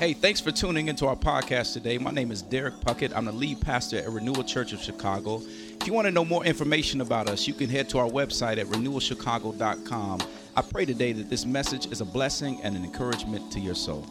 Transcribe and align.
Hey, 0.00 0.14
thanks 0.14 0.40
for 0.40 0.50
tuning 0.50 0.88
into 0.88 1.06
our 1.06 1.14
podcast 1.14 1.74
today. 1.74 1.98
My 1.98 2.10
name 2.10 2.30
is 2.30 2.40
Derek 2.40 2.76
Puckett. 2.76 3.12
I'm 3.14 3.26
the 3.26 3.32
lead 3.32 3.60
pastor 3.60 3.98
at 3.98 4.08
Renewal 4.08 4.42
Church 4.42 4.72
of 4.72 4.80
Chicago. 4.80 5.42
If 5.78 5.86
you 5.86 5.92
want 5.92 6.06
to 6.06 6.10
know 6.10 6.24
more 6.24 6.42
information 6.42 7.02
about 7.02 7.28
us, 7.28 7.46
you 7.46 7.52
can 7.52 7.68
head 7.68 7.90
to 7.90 7.98
our 7.98 8.08
website 8.08 8.56
at 8.56 8.64
renewalchicago.com. 8.68 10.20
I 10.56 10.62
pray 10.62 10.86
today 10.86 11.12
that 11.12 11.28
this 11.28 11.44
message 11.44 11.84
is 11.92 12.00
a 12.00 12.06
blessing 12.06 12.62
and 12.62 12.76
an 12.76 12.82
encouragement 12.82 13.52
to 13.52 13.60
your 13.60 13.74
soul. 13.74 14.06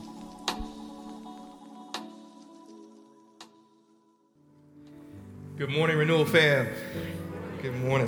Good 5.58 5.71
morning, 5.71 5.98
Renewal 5.98 6.26
fam. 6.26 6.68
Good 7.64 7.76
morning. 7.78 8.08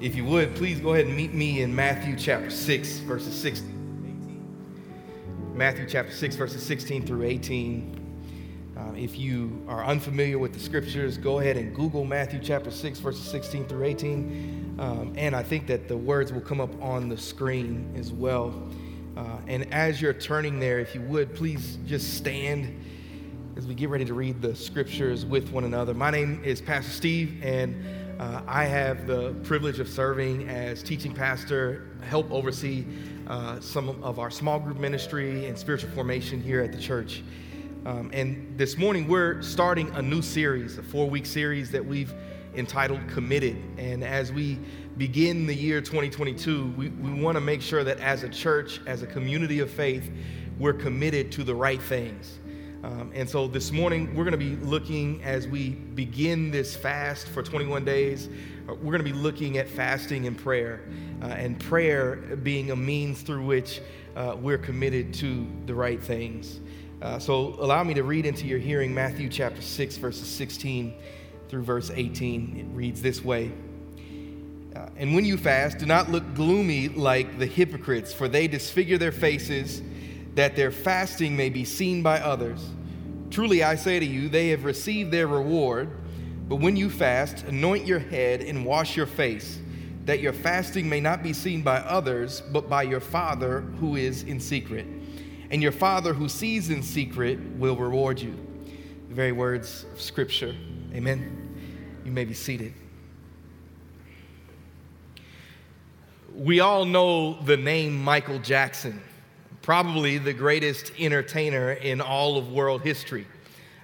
If 0.00 0.16
you 0.16 0.24
would, 0.24 0.56
please 0.56 0.80
go 0.80 0.94
ahead 0.94 1.04
and 1.04 1.14
meet 1.14 1.34
me 1.34 1.60
in 1.60 1.76
Matthew 1.76 2.16
chapter 2.16 2.48
6, 2.48 2.88
verses 3.00 3.38
16. 3.38 3.79
Matthew 5.60 5.84
chapter 5.86 6.10
6, 6.10 6.36
verses 6.36 6.62
16 6.62 7.04
through 7.04 7.24
18. 7.24 8.72
Uh, 8.78 8.92
if 8.96 9.18
you 9.18 9.62
are 9.68 9.84
unfamiliar 9.84 10.38
with 10.38 10.54
the 10.54 10.58
scriptures, 10.58 11.18
go 11.18 11.40
ahead 11.40 11.58
and 11.58 11.76
Google 11.76 12.06
Matthew 12.06 12.40
chapter 12.42 12.70
6, 12.70 12.98
verses 13.00 13.22
16 13.24 13.66
through 13.66 13.84
18. 13.84 14.76
Um, 14.78 15.12
and 15.18 15.36
I 15.36 15.42
think 15.42 15.66
that 15.66 15.86
the 15.86 15.98
words 15.98 16.32
will 16.32 16.40
come 16.40 16.62
up 16.62 16.70
on 16.82 17.10
the 17.10 17.16
screen 17.18 17.92
as 17.94 18.10
well. 18.10 18.54
Uh, 19.18 19.36
and 19.48 19.70
as 19.70 20.00
you're 20.00 20.14
turning 20.14 20.58
there, 20.60 20.78
if 20.78 20.94
you 20.94 21.02
would, 21.02 21.34
please 21.34 21.76
just 21.84 22.14
stand 22.14 22.82
as 23.54 23.66
we 23.66 23.74
get 23.74 23.90
ready 23.90 24.06
to 24.06 24.14
read 24.14 24.40
the 24.40 24.56
scriptures 24.56 25.26
with 25.26 25.50
one 25.50 25.64
another. 25.64 25.92
My 25.92 26.10
name 26.10 26.40
is 26.42 26.62
Pastor 26.62 26.90
Steve, 26.90 27.38
and 27.42 27.84
uh, 28.18 28.40
I 28.46 28.64
have 28.64 29.06
the 29.06 29.34
privilege 29.42 29.78
of 29.78 29.90
serving 29.90 30.48
as 30.48 30.82
teaching 30.82 31.12
pastor, 31.12 31.90
help 32.00 32.30
oversee 32.30 32.86
uh, 33.30 33.60
some 33.60 33.88
of 34.02 34.18
our 34.18 34.28
small 34.28 34.58
group 34.58 34.76
ministry 34.78 35.46
and 35.46 35.56
spiritual 35.56 35.88
formation 35.90 36.42
here 36.42 36.60
at 36.62 36.72
the 36.72 36.78
church. 36.78 37.22
Um, 37.86 38.10
and 38.12 38.58
this 38.58 38.76
morning, 38.76 39.06
we're 39.06 39.40
starting 39.40 39.88
a 39.90 40.02
new 40.02 40.20
series, 40.20 40.78
a 40.78 40.82
four 40.82 41.08
week 41.08 41.24
series 41.24 41.70
that 41.70 41.84
we've 41.86 42.12
entitled 42.56 43.06
Committed. 43.06 43.56
And 43.78 44.02
as 44.02 44.32
we 44.32 44.58
begin 44.96 45.46
the 45.46 45.54
year 45.54 45.80
2022, 45.80 46.74
we, 46.76 46.88
we 46.88 47.22
want 47.22 47.36
to 47.36 47.40
make 47.40 47.62
sure 47.62 47.84
that 47.84 48.00
as 48.00 48.24
a 48.24 48.28
church, 48.28 48.80
as 48.88 49.02
a 49.02 49.06
community 49.06 49.60
of 49.60 49.70
faith, 49.70 50.10
we're 50.58 50.72
committed 50.72 51.30
to 51.32 51.44
the 51.44 51.54
right 51.54 51.80
things. 51.80 52.40
Um, 52.82 53.12
and 53.14 53.28
so 53.28 53.46
this 53.46 53.72
morning, 53.72 54.14
we're 54.14 54.24
going 54.24 54.32
to 54.32 54.38
be 54.38 54.56
looking 54.56 55.22
as 55.22 55.46
we 55.46 55.70
begin 55.70 56.50
this 56.50 56.74
fast 56.74 57.28
for 57.28 57.42
21 57.42 57.84
days, 57.84 58.30
uh, 58.66 58.74
we're 58.74 58.92
going 58.92 59.04
to 59.04 59.12
be 59.12 59.12
looking 59.12 59.58
at 59.58 59.68
fasting 59.68 60.26
and 60.26 60.38
prayer, 60.38 60.80
uh, 61.20 61.26
and 61.26 61.60
prayer 61.60 62.16
being 62.42 62.70
a 62.70 62.76
means 62.76 63.20
through 63.20 63.44
which 63.44 63.82
uh, 64.16 64.34
we're 64.40 64.56
committed 64.56 65.12
to 65.12 65.46
the 65.66 65.74
right 65.74 66.02
things. 66.02 66.60
Uh, 67.02 67.18
so 67.18 67.54
allow 67.60 67.84
me 67.84 67.92
to 67.92 68.02
read 68.02 68.24
into 68.24 68.46
your 68.46 68.58
hearing 68.58 68.94
Matthew 68.94 69.28
chapter 69.28 69.60
6, 69.60 69.98
verses 69.98 70.26
16 70.26 70.94
through 71.50 71.62
verse 71.62 71.90
18. 71.94 72.56
It 72.56 72.74
reads 72.74 73.02
this 73.02 73.22
way. 73.22 73.52
Uh, 74.74 74.86
and 74.96 75.14
when 75.14 75.26
you 75.26 75.36
fast, 75.36 75.76
do 75.76 75.84
not 75.84 76.10
look 76.10 76.34
gloomy 76.34 76.88
like 76.88 77.38
the 77.38 77.46
hypocrites, 77.46 78.14
for 78.14 78.26
they 78.26 78.48
disfigure 78.48 78.96
their 78.96 79.12
faces 79.12 79.82
that 80.34 80.56
their 80.56 80.70
fasting 80.70 81.36
may 81.36 81.48
be 81.48 81.64
seen 81.64 82.02
by 82.02 82.20
others. 82.20 82.70
Truly 83.30 83.62
I 83.62 83.76
say 83.76 84.00
to 84.00 84.06
you, 84.06 84.28
they 84.28 84.48
have 84.48 84.64
received 84.64 85.10
their 85.10 85.26
reward. 85.26 85.90
But 86.48 86.56
when 86.56 86.76
you 86.76 86.90
fast, 86.90 87.44
anoint 87.44 87.86
your 87.86 87.98
head 87.98 88.40
and 88.40 88.64
wash 88.64 88.96
your 88.96 89.06
face, 89.06 89.60
that 90.04 90.20
your 90.20 90.32
fasting 90.32 90.88
may 90.88 91.00
not 91.00 91.22
be 91.22 91.32
seen 91.32 91.62
by 91.62 91.78
others, 91.78 92.42
but 92.52 92.68
by 92.68 92.82
your 92.82 93.00
Father 93.00 93.60
who 93.78 93.96
is 93.96 94.24
in 94.24 94.40
secret. 94.40 94.86
And 95.50 95.62
your 95.62 95.72
Father 95.72 96.12
who 96.12 96.28
sees 96.28 96.70
in 96.70 96.82
secret 96.82 97.38
will 97.56 97.76
reward 97.76 98.20
you. 98.20 98.34
The 99.08 99.14
very 99.14 99.32
words 99.32 99.86
of 99.92 100.00
Scripture. 100.00 100.54
Amen. 100.92 101.36
You 102.04 102.12
may 102.12 102.24
be 102.24 102.34
seated. 102.34 102.74
We 106.34 106.60
all 106.60 106.84
know 106.84 107.40
the 107.42 107.56
name 107.56 108.02
Michael 108.02 108.38
Jackson 108.38 109.00
probably 109.62 110.18
the 110.18 110.32
greatest 110.32 110.92
entertainer 110.98 111.72
in 111.72 112.00
all 112.00 112.36
of 112.36 112.52
world 112.52 112.82
history. 112.82 113.26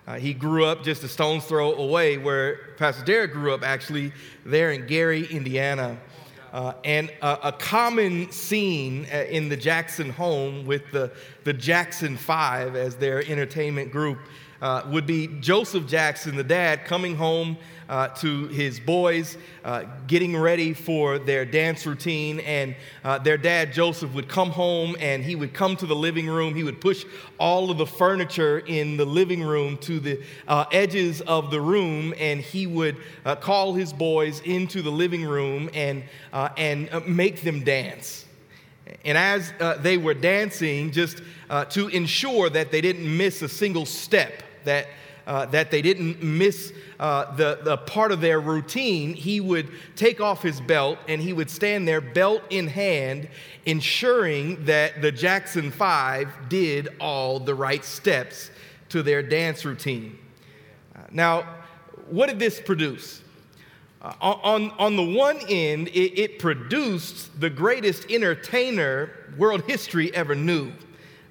Uh, 0.07 0.15
he 0.19 0.33
grew 0.33 0.65
up 0.65 0.85
just 0.85 1.03
a 1.03 1.09
stone's 1.09 1.45
throw 1.45 1.75
away 1.75 2.17
where 2.17 2.75
Pastor 2.77 3.05
Derek 3.05 3.33
grew 3.33 3.53
up, 3.53 3.63
actually, 3.63 4.13
there 4.45 4.71
in 4.71 4.87
Gary, 4.87 5.27
Indiana. 5.27 5.99
Uh, 6.53 6.73
and 6.85 7.11
a, 7.23 7.49
a, 7.49 7.53
common 7.53 8.31
scene 8.31 9.07
uh, 9.13 9.17
in 9.29 9.49
the 9.49 9.57
Jackson 9.57 10.09
home 10.09 10.65
with 10.65 10.91
the, 10.93 11.13
the 11.45 11.53
Jackson 11.53 12.17
Five 12.17 12.77
as 12.77 12.95
their 12.95 13.23
entertainment 13.27 13.91
group 13.91 14.19
uh, 14.61 14.83
would 14.89 15.07
be 15.07 15.29
Joseph 15.41 15.87
Jackson, 15.87 16.37
the 16.37 16.45
dad, 16.45 16.85
coming 16.85 17.17
home 17.17 17.57
uh, 17.89 18.09
to 18.09 18.49
his 18.49 18.81
boys, 18.81 19.37
uh, 19.65 19.85
getting 20.07 20.37
ready 20.37 20.73
for 20.73 21.19
their 21.19 21.45
dance 21.45 21.87
routine. 21.87 22.41
And 22.41 22.75
uh, 23.05 23.19
their 23.19 23.37
dad, 23.37 23.73
Joseph, 23.73 24.13
would 24.15 24.29
come 24.29 24.51
home 24.51 24.97
and 24.99 25.23
he 25.23 25.37
would 25.37 25.55
come 25.55 25.77
to 25.77 25.87
the 25.87 25.95
living 25.95 26.27
room. 26.27 26.55
He 26.55 26.65
would 26.65 26.81
push 26.81 27.05
all 27.39 27.71
of 27.71 27.79
the 27.79 27.87
furniture 27.87 28.59
in 28.61 28.97
the 28.97 29.05
living 29.05 29.43
room 29.43 29.79
to 29.79 30.01
the 30.01 30.23
uh, 30.49 30.65
edges 30.73 31.21
of 31.23 31.51
the 31.51 31.61
room, 31.61 32.15
and 32.19 32.41
he 32.41 32.67
would 32.67 32.97
uh, 33.25 33.37
call 33.37 33.75
his 33.75 33.93
boys 33.93 34.41
into 34.41 34.83
the 34.83 34.91
living 34.91 35.25
room 35.25 35.71
and, 35.75 36.03
and 36.33 37.07
make 37.07 37.43
them 37.43 37.63
dance. 37.63 38.25
And 39.05 39.19
as 39.19 39.53
they 39.81 39.99
were 39.99 40.15
dancing, 40.15 40.93
just 40.93 41.23
to 41.71 41.89
ensure 41.89 42.49
that 42.51 42.71
they 42.71 42.81
didn't 42.81 43.17
miss 43.17 43.43
a 43.43 43.49
single 43.49 43.85
step, 43.87 44.43
that 44.67 44.87
uh, 45.27 45.45
that 45.47 45.71
they 45.71 45.83
didn't 45.83 46.23
miss 46.23 46.73
uh, 47.01 47.35
the, 47.35 47.59
the 47.63 47.77
part 47.79 48.13
of 48.13 48.21
their 48.21 48.41
routine, 48.41 49.13
he 49.13 49.41
would 49.41 49.69
take 49.97 50.21
off 50.21 50.41
his 50.41 50.61
belt 50.61 50.99
and 51.09 51.21
he 51.21 51.33
would 51.33 51.51
stand 51.51 51.87
there, 51.87 52.01
belt 52.01 52.43
in 52.51 52.69
hand, 52.69 53.29
ensuring 53.65 54.65
that 54.65 55.03
the 55.03 55.11
Jackson 55.11 55.71
Five 55.71 56.33
did 56.49 56.89
all 57.01 57.41
the 57.41 57.55
right 57.55 57.85
steps 57.85 58.51
to 58.91 59.03
their 59.03 59.23
dance 59.23 59.65
routine. 59.65 60.17
Uh, 60.95 61.01
now, 61.11 61.57
what 62.09 62.29
did 62.29 62.39
this 62.39 62.61
produce? 62.61 63.23
Uh, 64.01 64.13
on, 64.21 64.71
on 64.79 64.95
the 64.95 65.03
one 65.03 65.39
end, 65.49 65.89
it, 65.89 66.17
it 66.17 66.39
produced 66.39 67.41
the 67.41 67.51
greatest 67.51 68.09
entertainer 68.09 69.11
world 69.37 69.65
history 69.65 70.15
ever 70.15 70.37
knew. 70.37 70.71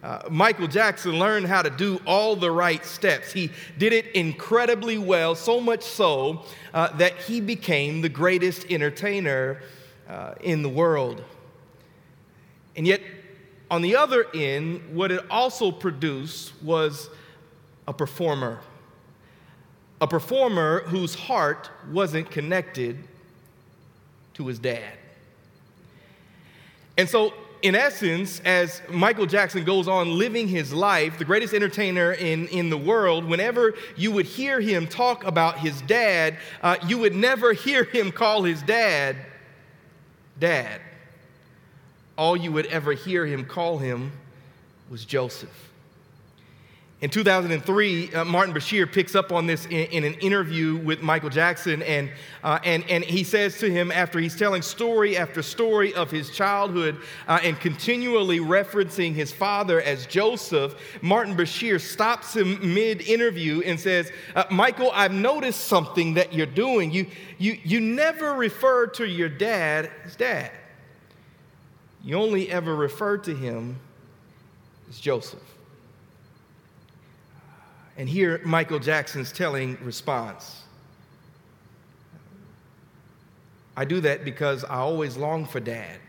Uh, 0.05 0.21
Michael 0.29 0.67
Jackson 0.67 1.17
learned 1.17 1.47
how 1.47 1.63
to 1.63 1.69
do 1.71 1.99
all 2.05 2.35
the 2.35 2.51
right 2.51 2.85
steps. 2.85 3.33
He 3.33 3.49
did 3.79 3.91
it 3.91 4.05
incredibly 4.13 4.99
well, 4.99 5.33
so 5.33 5.59
much 5.59 5.81
so 5.81 6.43
uh, 6.75 6.95
that 6.97 7.17
he 7.17 7.41
became 7.41 8.01
the 8.01 8.09
greatest 8.09 8.67
entertainer 8.69 9.63
uh, 10.07 10.35
in 10.41 10.61
the 10.61 10.69
world. 10.69 11.23
And 12.75 12.85
yet, 12.85 13.01
on 13.71 13.81
the 13.81 13.95
other 13.95 14.27
end, 14.35 14.93
what 14.93 15.11
it 15.11 15.25
also 15.31 15.71
produced 15.71 16.53
was 16.61 17.09
a 17.87 17.93
performer. 17.93 18.59
A 20.01 20.07
performer 20.07 20.81
whose 20.81 21.15
heart 21.15 21.71
wasn't 21.91 22.29
connected 22.29 22.99
to 24.35 24.45
his 24.45 24.59
dad. 24.59 24.99
And 26.95 27.09
so 27.09 27.33
in 27.65 27.73
essence, 27.73 28.41
as 28.45 28.79
Michael 28.91 29.25
Jackson 29.25 29.63
goes 29.63 29.87
on 29.87 30.19
living 30.19 30.47
his 30.47 30.71
life, 30.71 31.17
the 31.17 31.25
greatest 31.25 31.51
entertainer 31.51 32.11
in, 32.11 32.47
in 32.49 32.69
the 32.69 32.77
world, 32.77 33.25
whenever 33.25 33.73
you 33.97 34.11
would 34.11 34.27
hear 34.27 34.61
him 34.61 34.85
talk 34.85 35.23
about 35.23 35.57
his 35.57 35.81
dad, 35.81 36.37
uh, 36.61 36.77
you 36.87 36.99
would 36.99 37.15
never 37.15 37.53
hear 37.65 37.83
him 37.83 38.11
call 38.11 38.43
his 38.43 38.61
dad, 38.61 39.15
Dad. 40.39 40.79
All 42.19 42.37
you 42.37 42.51
would 42.51 42.67
ever 42.67 42.93
hear 42.93 43.25
him 43.25 43.45
call 43.45 43.79
him 43.79 44.11
was 44.91 45.03
Joseph. 45.03 45.71
In 47.01 47.09
2003, 47.09 48.13
uh, 48.13 48.23
Martin 48.23 48.53
Bashir 48.53 48.89
picks 48.89 49.15
up 49.15 49.33
on 49.33 49.45
this 49.45 49.65
in, 49.65 49.71
in, 49.71 50.03
an 50.05 50.13
interview 50.15 50.77
with 50.77 51.01
Michael 51.01 51.29
Jackson, 51.29 51.83
and, 51.83 52.09
uh, 52.41 52.59
and, 52.63 52.89
and 52.89 53.03
he 53.03 53.25
says 53.25 53.59
to 53.59 53.69
him, 53.69 53.91
after 53.91 54.17
he's 54.17 54.37
telling 54.37 54.61
story 54.61 55.17
after 55.17 55.41
story 55.41 55.93
of 55.93 56.09
his 56.09 56.29
childhood 56.29 56.97
uh, 57.27 57.39
and 57.43 57.59
continually 57.59 58.39
referencing 58.39 59.13
his 59.13 59.29
father 59.33 59.81
as 59.81 60.05
Joseph, 60.05 60.75
Martin 61.01 61.35
Bashir 61.35 61.81
stops 61.81 62.33
him 62.33 62.73
mid 62.73 63.01
interview 63.01 63.61
and 63.65 63.77
says, 63.77 64.09
uh, 64.33 64.45
Michael, 64.49 64.89
I've 64.93 65.13
noticed 65.13 65.65
something 65.65 66.13
that 66.13 66.31
you're 66.31 66.45
doing. 66.45 66.91
You, 66.91 67.07
you, 67.37 67.59
you 67.65 67.81
never 67.81 68.35
refer 68.35 68.87
to 68.87 69.05
your 69.05 69.29
dad 69.29 69.91
as 70.05 70.15
dad, 70.15 70.49
you 72.05 72.15
only 72.15 72.49
ever 72.49 72.73
refer 72.73 73.17
to 73.17 73.35
him 73.35 73.81
as 74.89 74.97
Joseph. 74.97 75.54
And 77.97 78.09
here, 78.09 78.41
Michael 78.43 78.79
Jackson's 78.79 79.31
telling 79.31 79.77
response. 79.81 80.63
I 83.77 83.85
do 83.85 84.01
that 84.01 84.25
because 84.25 84.63
I 84.63 84.77
always 84.77 85.17
long 85.17 85.45
for 85.45 85.59
dad. 85.59 85.99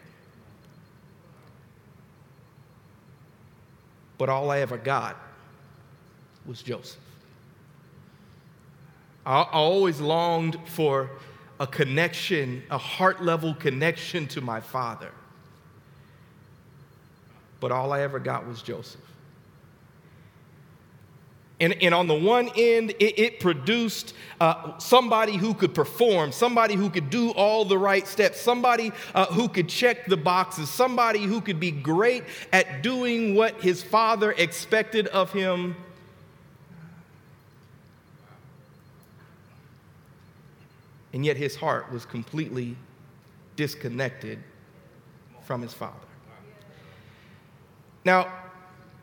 But 4.19 4.29
all 4.29 4.51
I 4.51 4.61
ever 4.61 4.79
got 4.79 5.17
was 6.45 6.63
Joseph. 6.63 7.01
I, 9.25 9.43
always 9.43 10.01
longed 10.01 10.57
for 10.67 11.11
a 11.59 11.67
connection, 11.67 12.63
a 12.71 12.79
heart 12.79 13.23
level 13.23 13.55
connection 13.55 14.29
to 14.29 14.41
my 14.41 14.61
father. 14.61 15.11
But 17.59 17.73
all 17.73 17.93
I 17.93 18.03
ever 18.03 18.21
got 18.21 18.47
was 18.47 18.63
Joseph. 18.63 19.01
And, 21.59 21.73
and 21.83 21.95
on 21.95 22.07
the 22.07 22.15
one 22.15 22.51
end, 22.55 22.91
it, 22.99 23.19
it 23.19 23.41
produced 23.41 24.13
uh, 24.41 24.79
somebody 24.79 25.37
who 25.37 25.55
could 25.55 25.75
perform, 25.75 26.31
somebody 26.31 26.75
who 26.75 26.91
could 26.91 27.09
do 27.09 27.31
all 27.31 27.65
the 27.65 27.79
right 27.79 28.07
steps, 28.07 28.39
somebody 28.39 28.93
uh, 29.15 29.27
who 29.27 29.49
could 29.49 29.67
check 29.67 30.05
the 30.07 30.19
boxes, 30.19 30.69
somebody 30.69 31.23
who 31.23 31.41
could 31.41 31.59
be 31.59 31.71
great 31.71 32.25
at 32.53 32.83
doing 32.83 33.35
what 33.35 33.59
his 33.63 33.83
father 33.83 34.33
expected 34.33 35.07
of 35.09 35.33
him. 35.33 35.75
And 41.15 41.25
yet 41.25 41.39
his 41.39 41.57
heart 41.57 41.91
was 41.91 42.05
completely 42.05 42.77
disconnected 43.57 44.39
from 45.45 45.63
his 45.63 45.73
father. 45.73 45.95
Now, 48.05 48.31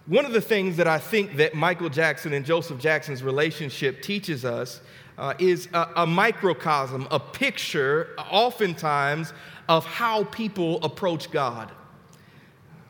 one 0.06 0.26
of 0.26 0.34
the 0.34 0.42
things 0.42 0.76
that 0.78 0.88
I 0.88 1.00
think 1.00 1.38
that 1.38 1.56
Michael 1.56 1.90
Jackson 1.90 2.34
and 2.34 2.46
Joseph 2.46 2.78
Jackson's 2.78 3.24
relationship 3.24 4.02
teaches 4.02 4.44
us 4.44 4.82
uh, 5.18 5.34
is 5.40 5.70
a, 5.74 5.88
a 5.98 6.08
microcosm, 6.08 7.08
a 7.10 7.20
picture, 7.20 8.10
oftentimes, 8.30 9.32
of 9.70 9.86
how 9.86 10.26
people 10.26 10.84
approach 10.84 11.32
God. 11.32 11.72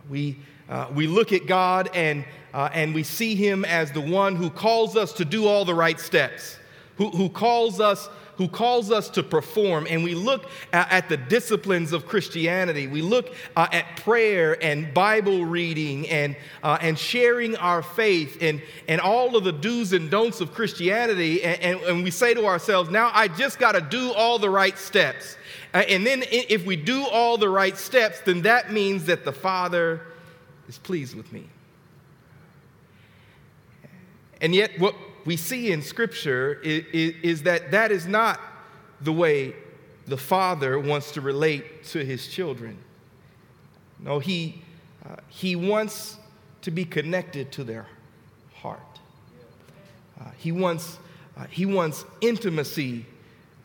We, 0.09 0.39
uh, 0.67 0.87
we 0.93 1.05
look 1.05 1.33
at 1.33 1.45
God 1.45 1.91
and, 1.93 2.25
uh, 2.51 2.69
and 2.73 2.95
we 2.95 3.03
see 3.03 3.35
Him 3.35 3.63
as 3.63 3.91
the 3.91 4.01
one 4.01 4.35
who 4.35 4.49
calls 4.49 4.95
us 4.95 5.13
to 5.13 5.25
do 5.25 5.47
all 5.47 5.65
the 5.65 5.75
right 5.75 5.99
steps, 5.99 6.57
who, 6.97 7.09
who 7.11 7.29
calls 7.29 7.79
us 7.79 8.09
who 8.37 8.47
calls 8.47 8.91
us 8.91 9.09
to 9.09 9.21
perform, 9.21 9.85
and 9.89 10.03
we 10.03 10.15
look 10.15 10.49
at, 10.71 11.07
the 11.09 11.17
disciplines 11.17 11.93
of 11.93 12.07
Christianity. 12.07 12.87
We 12.87 13.01
look 13.01 13.33
uh, 13.55 13.67
at 13.71 13.97
prayer 13.97 14.57
and 14.63 14.93
Bible 14.93 15.45
reading 15.45 16.09
and, 16.09 16.35
uh, 16.63 16.77
and 16.81 16.97
sharing 16.97 17.55
our 17.57 17.83
faith 17.83 18.37
and, 18.41 18.61
and 18.87 18.99
all 19.01 19.35
of 19.35 19.43
the 19.43 19.51
do's 19.51 19.93
and 19.93 20.09
don'ts 20.09 20.41
of 20.41 20.53
Christianity, 20.53 21.43
and, 21.43 21.61
and, 21.61 21.81
and 21.81 22.03
we 22.03 22.11
say 22.11 22.33
to 22.33 22.45
ourselves, 22.45 22.89
now 22.89 23.11
I 23.13 23.27
just 23.27 23.59
got 23.59 23.73
to 23.73 23.81
do 23.81 24.11
all 24.13 24.39
the 24.39 24.49
right 24.49 24.77
steps. 24.77 25.37
And 25.73 26.05
then 26.05 26.23
if 26.31 26.65
we 26.65 26.75
do 26.75 27.03
all 27.03 27.37
the 27.37 27.49
right 27.49 27.75
steps, 27.75 28.21
then 28.21 28.43
that 28.43 28.71
means 28.71 29.05
that 29.05 29.25
the 29.25 29.33
Father 29.33 30.01
is 30.67 30.77
pleased 30.77 31.15
with 31.15 31.31
me. 31.33 31.49
And 34.39 34.53
yet, 34.53 34.77
what 34.77 34.95
we 35.25 35.37
see 35.37 35.71
in 35.71 35.81
Scripture 35.81 36.59
is, 36.63 37.15
is, 37.23 37.43
that 37.43 37.71
that 37.71 37.91
is 37.91 38.05
not 38.05 38.39
the 39.01 39.13
way 39.13 39.55
the 40.05 40.17
Father 40.17 40.79
wants 40.79 41.11
to 41.11 41.21
relate 41.21 41.83
to 41.85 42.03
his 42.03 42.27
children. 42.27 42.77
No, 43.99 44.19
he, 44.19 44.61
uh, 45.05 45.15
he 45.29 45.55
wants 45.55 46.17
to 46.61 46.71
be 46.71 46.83
connected 46.83 47.51
to 47.53 47.63
their 47.63 47.87
heart. 48.55 48.99
Uh, 50.19 50.29
he, 50.37 50.51
wants, 50.51 50.97
uh, 51.37 51.45
he 51.49 51.65
wants 51.65 52.05
intimacy. 52.21 53.05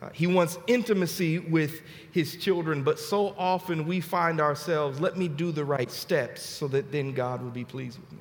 Uh, 0.01 0.09
he 0.13 0.27
wants 0.27 0.57
intimacy 0.67 1.39
with 1.39 1.81
his 2.11 2.37
children, 2.37 2.83
but 2.83 2.97
so 2.97 3.35
often 3.37 3.85
we 3.85 3.99
find 3.99 4.39
ourselves, 4.39 5.01
let 5.01 5.17
me 5.17 5.27
do 5.27 5.51
the 5.51 5.63
right 5.63 5.91
steps 5.91 6.41
so 6.41 6.69
that 6.69 6.89
then 6.91 7.13
God 7.13 7.41
will 7.41 7.49
be 7.51 7.65
pleased 7.65 7.99
with 7.99 8.11
me. 8.13 8.19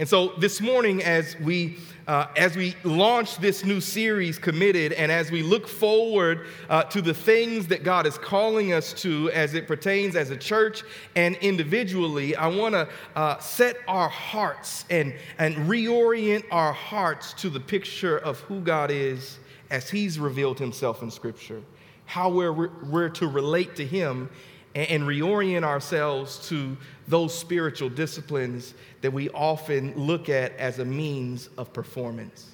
And 0.00 0.08
so 0.08 0.28
this 0.38 0.62
morning, 0.62 1.02
as 1.02 1.38
we 1.40 1.76
uh, 2.08 2.28
as 2.34 2.56
we 2.56 2.74
launch 2.84 3.36
this 3.36 3.66
new 3.66 3.82
series, 3.82 4.38
committed, 4.38 4.94
and 4.94 5.12
as 5.12 5.30
we 5.30 5.42
look 5.42 5.68
forward 5.68 6.46
uh, 6.70 6.84
to 6.84 7.02
the 7.02 7.12
things 7.12 7.66
that 7.66 7.84
God 7.84 8.06
is 8.06 8.16
calling 8.16 8.72
us 8.72 8.94
to, 8.94 9.30
as 9.32 9.52
it 9.52 9.68
pertains 9.68 10.16
as 10.16 10.30
a 10.30 10.38
church 10.38 10.84
and 11.16 11.36
individually, 11.36 12.34
I 12.34 12.46
want 12.46 12.74
to 12.74 12.88
uh, 13.14 13.38
set 13.40 13.76
our 13.86 14.08
hearts 14.08 14.86
and 14.88 15.14
and 15.36 15.54
reorient 15.68 16.44
our 16.50 16.72
hearts 16.72 17.34
to 17.34 17.50
the 17.50 17.60
picture 17.60 18.16
of 18.16 18.40
who 18.40 18.60
God 18.60 18.90
is 18.90 19.38
as 19.68 19.90
He's 19.90 20.18
revealed 20.18 20.58
Himself 20.58 21.02
in 21.02 21.10
Scripture, 21.10 21.60
how 22.06 22.30
we're 22.30 22.70
we're 22.84 23.10
to 23.10 23.26
relate 23.26 23.76
to 23.76 23.84
Him 23.84 24.30
and 24.74 25.02
reorient 25.02 25.64
ourselves 25.64 26.48
to 26.48 26.76
those 27.10 27.36
spiritual 27.36 27.88
disciplines 27.88 28.74
that 29.02 29.12
we 29.12 29.28
often 29.30 29.94
look 29.96 30.28
at 30.28 30.56
as 30.56 30.78
a 30.78 30.84
means 30.84 31.48
of 31.58 31.72
performance. 31.72 32.52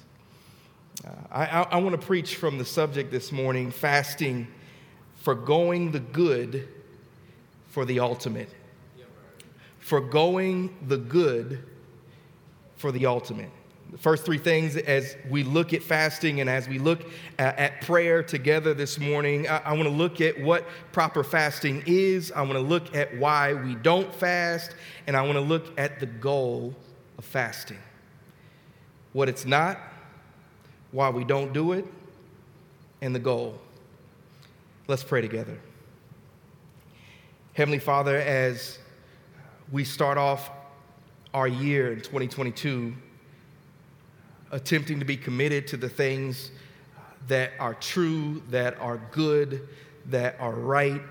Uh, 1.05 1.11
I, 1.31 1.45
I, 1.45 1.61
I 1.61 1.77
want 1.77 1.99
to 1.99 2.05
preach 2.05 2.35
from 2.35 2.57
the 2.57 2.65
subject 2.65 3.11
this 3.11 3.31
morning 3.31 3.71
fasting, 3.71 4.47
forgoing 5.17 5.91
the 5.91 5.99
good 5.99 6.67
for 7.69 7.85
the 7.85 7.99
ultimate. 7.99 8.49
Forgoing 9.79 10.75
the 10.87 10.97
good 10.97 11.63
for 12.75 12.91
the 12.91 13.05
ultimate. 13.05 13.51
The 13.91 13.97
first 13.97 14.25
three 14.25 14.37
things 14.37 14.75
as 14.75 15.15
we 15.29 15.43
look 15.43 15.73
at 15.73 15.81
fasting 15.81 16.41
and 16.41 16.49
as 16.49 16.67
we 16.67 16.77
look 16.77 17.01
at, 17.39 17.81
prayer 17.81 18.21
together 18.21 18.73
this 18.73 18.99
morning, 18.99 19.47
I 19.47 19.71
want 19.73 19.83
to 19.83 19.89
look 19.89 20.19
at 20.19 20.39
what 20.41 20.65
proper 20.91 21.23
fasting 21.23 21.83
is. 21.85 22.31
I 22.33 22.41
want 22.41 22.53
to 22.53 22.59
look 22.59 22.93
at 22.95 23.17
why 23.17 23.53
we 23.53 23.75
don't 23.75 24.13
fast, 24.13 24.71
and 25.07 25.15
I 25.15 25.21
want 25.21 25.35
to 25.35 25.41
look 25.41 25.79
at 25.79 26.01
the 26.01 26.05
goal 26.05 26.75
of 27.17 27.23
fasting. 27.23 27.79
What 29.13 29.29
it's 29.29 29.45
not, 29.45 29.79
why 30.91 31.09
we 31.09 31.23
don't 31.23 31.53
do 31.53 31.71
it, 31.71 31.85
and 33.01 33.15
the 33.15 33.19
goal. 33.19 33.57
Let's 34.87 35.03
pray 35.03 35.21
together. 35.21 35.57
Heavenly 37.53 37.79
Father, 37.79 38.17
as 38.17 38.79
we 39.71 39.85
start 39.85 40.17
off 40.17 40.51
our 41.33 41.47
year 41.47 41.93
in 41.93 42.01
2022, 42.01 42.93
attempting 44.51 44.99
to 44.99 45.05
be 45.05 45.17
committed 45.17 45.67
to 45.67 45.77
the 45.77 45.89
things 45.89 46.51
that 47.27 47.51
are 47.59 47.73
true, 47.73 48.41
that 48.49 48.79
are 48.79 48.99
good, 49.11 49.67
that 50.07 50.35
are 50.39 50.53
right. 50.53 51.01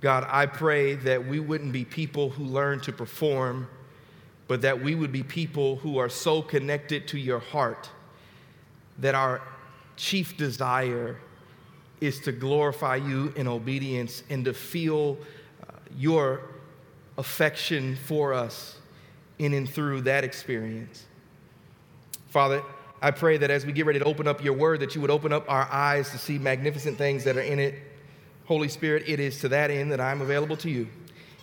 God, 0.00 0.26
I 0.28 0.46
pray 0.46 0.94
that 0.94 1.26
we 1.26 1.38
wouldn't 1.38 1.72
be 1.72 1.84
people 1.84 2.30
who 2.30 2.44
learn 2.44 2.80
to 2.80 2.92
perform, 2.92 3.68
but 4.48 4.62
that 4.62 4.82
we 4.82 4.94
would 4.94 5.12
be 5.12 5.22
people 5.22 5.76
who 5.76 5.98
are 5.98 6.08
so 6.08 6.42
connected 6.42 7.06
to 7.08 7.18
your 7.18 7.38
heart 7.38 7.90
that 8.98 9.14
our 9.14 9.42
chief 9.96 10.36
desire 10.36 11.18
is 12.00 12.18
to 12.20 12.32
glorify 12.32 12.96
you 12.96 13.32
in 13.36 13.46
obedience 13.46 14.24
and 14.28 14.44
to 14.44 14.52
feel 14.52 15.16
uh, 15.62 15.72
your 15.96 16.40
affection 17.16 17.96
for 18.06 18.32
us 18.32 18.78
in 19.38 19.54
and 19.54 19.68
through 19.68 20.00
that 20.00 20.24
experience. 20.24 21.04
Father, 22.32 22.62
I 23.02 23.10
pray 23.10 23.36
that 23.36 23.50
as 23.50 23.66
we 23.66 23.72
get 23.72 23.84
ready 23.84 23.98
to 23.98 24.06
open 24.06 24.26
up 24.26 24.42
your 24.42 24.54
word, 24.54 24.80
that 24.80 24.94
you 24.94 25.02
would 25.02 25.10
open 25.10 25.34
up 25.34 25.44
our 25.50 25.70
eyes 25.70 26.08
to 26.12 26.18
see 26.18 26.38
magnificent 26.38 26.96
things 26.96 27.24
that 27.24 27.36
are 27.36 27.42
in 27.42 27.58
it. 27.58 27.74
Holy 28.46 28.68
Spirit, 28.68 29.04
it 29.06 29.20
is 29.20 29.38
to 29.40 29.50
that 29.50 29.70
end 29.70 29.92
that 29.92 30.00
I'm 30.00 30.22
available 30.22 30.56
to 30.56 30.70
you. 30.70 30.88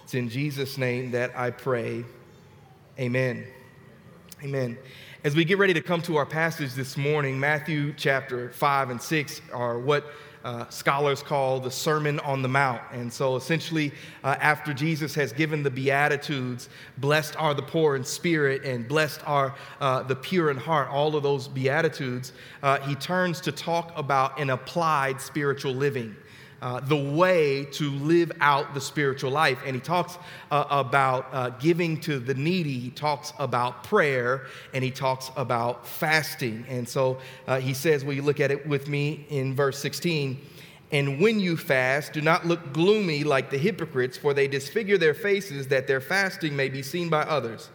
It's 0.03 0.15
in 0.15 0.29
Jesus' 0.29 0.79
name 0.79 1.12
that 1.12 1.38
I 1.38 1.51
pray. 1.51 2.05
Amen. 3.00 3.46
Amen. 4.43 4.79
As 5.24 5.36
we 5.36 5.46
get 5.46 5.60
ready 5.60 5.75
to 5.75 5.81
come 5.81 6.01
to 6.01 6.15
our 6.15 6.25
passage 6.25 6.74
this 6.74 6.98
morning, 6.98 7.39
Matthew 7.39 7.93
chapter 7.96 8.50
5 8.50 8.89
and 8.89 9.00
6 9.00 9.41
are 9.53 9.77
what 9.77 10.08
uh, 10.43 10.67
scholars 10.69 11.22
call 11.22 11.60
the 11.60 11.72
Sermon 11.72 12.19
on 12.22 12.41
the 12.41 12.48
Mount. 12.48 12.81
And 12.91 13.12
so 13.12 13.36
essentially, 13.36 13.91
uh, 14.24 14.36
after 14.39 14.74
Jesus 14.74 15.13
has 15.15 15.34
given 15.34 15.63
the 15.63 15.69
Beatitudes, 15.69 16.69
blessed 16.98 17.36
are 17.38 17.53
the 17.53 17.62
poor 17.62 17.96
in 17.96 18.03
spirit 18.03 18.63
and 18.63 18.88
blessed 18.88 19.22
are 19.25 19.55
uh, 19.81 20.03
the 20.03 20.15
pure 20.15 20.50
in 20.50 20.58
heart, 20.58 20.89
all 20.89 21.15
of 21.15 21.24
those 21.24 21.48
Beatitudes, 21.48 22.34
uh, 22.63 22.79
he 22.81 22.96
turns 22.96 23.41
to 23.41 23.51
talk 23.51 23.91
about 23.98 24.39
an 24.39 24.50
applied 24.50 25.19
spiritual 25.19 25.74
living 25.74 26.15
uh, 26.62 26.80
the 26.82 26.96
way 26.96 27.66
to 27.66 27.89
live 27.92 28.32
out 28.42 28.74
the 28.74 28.82
spiritual 28.82 29.32
life. 29.32 29.60
And 29.66 29.75
he 29.75 29.82
talks 29.82 30.18
uh, 30.51 30.66
about 30.70 31.28
uh, 31.32 31.50
giving 31.51 32.00
to 32.01 32.20
the 32.20 32.34
needy, 32.34 32.80
he 32.80 32.89
talks 32.89 33.34
about 33.39 33.84
prayer, 33.84 34.46
and 34.74 34.84
he 34.84 34.92
talks 34.92 35.32
about 35.36 35.88
fasting. 35.88 36.66
And 36.68 36.88
so 36.88 37.20
uh, 37.48 37.60
he 37.60 37.74
says, 37.74 38.04
Will 38.04 38.13
you 38.13 38.22
look 38.22 38.39
at 38.39 38.51
it 38.51 38.68
with 38.68 38.88
me 38.88 39.25
in 39.30 39.56
verse 39.56 39.80
16? 39.80 40.39
And 40.92 41.22
when 41.22 41.39
you 41.39 41.56
fast, 41.56 42.13
do 42.13 42.22
not 42.22 42.48
look 42.48 42.74
gloomy 42.74 43.24
like 43.24 43.51
the 43.51 43.60
hypocrites, 43.60 44.18
for 44.18 44.34
they 44.34 44.48
disfigure 44.48 44.98
their 44.98 45.13
faces 45.13 45.68
that 45.68 45.86
their 45.86 46.01
fasting 46.01 46.56
may 46.56 46.68
be 46.68 46.82
seen 46.82 47.10
by 47.10 47.22
others. 47.22 47.70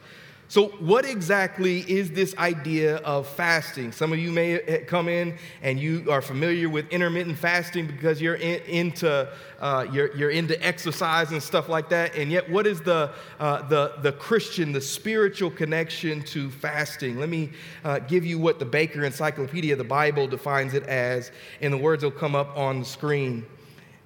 So, 0.46 0.68
what 0.78 1.06
exactly 1.06 1.80
is 1.80 2.10
this 2.10 2.36
idea 2.36 2.96
of 2.98 3.26
fasting? 3.26 3.92
Some 3.92 4.12
of 4.12 4.18
you 4.18 4.30
may 4.30 4.84
come 4.86 5.08
in 5.08 5.38
and 5.62 5.80
you 5.80 6.10
are 6.10 6.20
familiar 6.20 6.68
with 6.68 6.86
intermittent 6.90 7.38
fasting 7.38 7.86
because 7.86 8.20
you're 8.20 8.34
in, 8.34 8.60
into 8.64 9.28
uh, 9.58 9.86
you're, 9.90 10.14
you're 10.14 10.30
into 10.30 10.62
exercise 10.64 11.32
and 11.32 11.42
stuff 11.42 11.70
like 11.70 11.88
that. 11.88 12.14
And 12.14 12.30
yet, 12.30 12.48
what 12.50 12.66
is 12.66 12.82
the 12.82 13.10
uh, 13.40 13.66
the 13.68 13.94
the 14.02 14.12
Christian, 14.12 14.72
the 14.72 14.82
spiritual 14.82 15.50
connection 15.50 16.22
to 16.24 16.50
fasting? 16.50 17.18
Let 17.18 17.30
me 17.30 17.50
uh, 17.82 18.00
give 18.00 18.26
you 18.26 18.38
what 18.38 18.58
the 18.58 18.66
Baker 18.66 19.02
Encyclopedia 19.02 19.72
of 19.72 19.78
the 19.78 19.84
Bible 19.84 20.26
defines 20.26 20.74
it 20.74 20.82
as, 20.82 21.32
and 21.62 21.72
the 21.72 21.78
words 21.78 22.04
will 22.04 22.10
come 22.10 22.34
up 22.34 22.54
on 22.56 22.80
the 22.80 22.84
screen. 22.84 23.46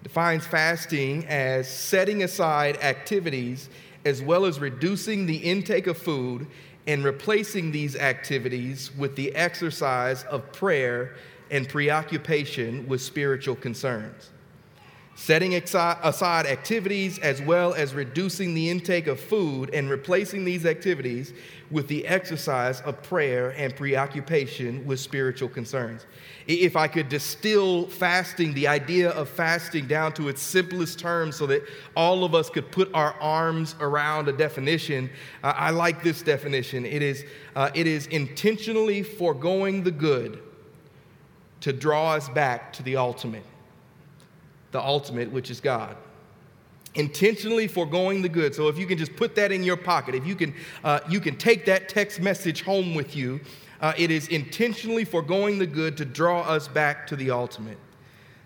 Defines 0.04 0.46
fasting 0.46 1.26
as 1.26 1.68
setting 1.68 2.22
aside 2.22 2.76
activities 2.76 3.68
as 4.08 4.22
well 4.22 4.46
as 4.46 4.58
reducing 4.58 5.26
the 5.26 5.36
intake 5.36 5.86
of 5.86 5.98
food 5.98 6.46
and 6.86 7.04
replacing 7.04 7.70
these 7.70 7.94
activities 7.94 8.90
with 8.96 9.14
the 9.14 9.34
exercise 9.36 10.24
of 10.24 10.50
prayer 10.52 11.14
and 11.50 11.68
preoccupation 11.68 12.88
with 12.88 13.02
spiritual 13.02 13.54
concerns. 13.54 14.30
Setting 15.20 15.52
aside 15.54 16.46
activities 16.46 17.18
as 17.18 17.42
well 17.42 17.74
as 17.74 17.92
reducing 17.92 18.54
the 18.54 18.70
intake 18.70 19.08
of 19.08 19.18
food 19.18 19.68
and 19.74 19.90
replacing 19.90 20.44
these 20.44 20.64
activities 20.64 21.34
with 21.72 21.88
the 21.88 22.06
exercise 22.06 22.80
of 22.82 23.02
prayer 23.02 23.52
and 23.56 23.74
preoccupation 23.74 24.86
with 24.86 25.00
spiritual 25.00 25.48
concerns. 25.48 26.06
If 26.46 26.76
I 26.76 26.86
could 26.86 27.08
distill 27.08 27.88
fasting, 27.88 28.54
the 28.54 28.68
idea 28.68 29.10
of 29.10 29.28
fasting 29.28 29.88
down 29.88 30.12
to 30.14 30.28
its 30.28 30.40
simplest 30.40 31.00
terms 31.00 31.34
so 31.34 31.46
that 31.48 31.64
all 31.96 32.22
of 32.22 32.32
us 32.32 32.48
could 32.48 32.70
put 32.70 32.88
our 32.94 33.12
arms 33.20 33.74
around 33.80 34.28
a 34.28 34.32
definition, 34.32 35.10
I 35.42 35.70
like 35.70 36.00
this 36.00 36.22
definition. 36.22 36.86
It 36.86 37.02
is, 37.02 37.24
uh, 37.56 37.70
it 37.74 37.88
is 37.88 38.06
intentionally 38.06 39.02
foregoing 39.02 39.82
the 39.82 39.90
good 39.90 40.40
to 41.62 41.72
draw 41.72 42.12
us 42.12 42.28
back 42.28 42.72
to 42.74 42.84
the 42.84 42.96
ultimate, 42.96 43.44
the 44.72 44.80
ultimate, 44.80 45.30
which 45.30 45.50
is 45.50 45.60
God 45.60 45.96
intentionally 46.94 47.68
foregoing 47.68 48.22
the 48.22 48.28
good. 48.28 48.52
So 48.54 48.66
if 48.66 48.78
you 48.78 48.86
can 48.86 48.98
just 48.98 49.14
put 49.14 49.36
that 49.36 49.52
in 49.52 49.62
your 49.62 49.76
pocket, 49.76 50.16
if 50.16 50.26
you 50.26 50.34
can, 50.34 50.52
uh, 50.82 50.98
you 51.08 51.20
can 51.20 51.36
take 51.36 51.66
that 51.66 51.88
text 51.88 52.18
message 52.18 52.62
home 52.62 52.94
with 52.94 53.14
you 53.14 53.40
uh, 53.80 53.92
it 53.96 54.10
is 54.10 54.28
intentionally 54.28 55.04
foregoing 55.04 55.58
the 55.58 55.66
good 55.66 55.96
to 55.96 56.04
draw 56.04 56.42
us 56.42 56.68
back 56.68 57.06
to 57.08 57.16
the 57.16 57.30
ultimate. 57.30 57.78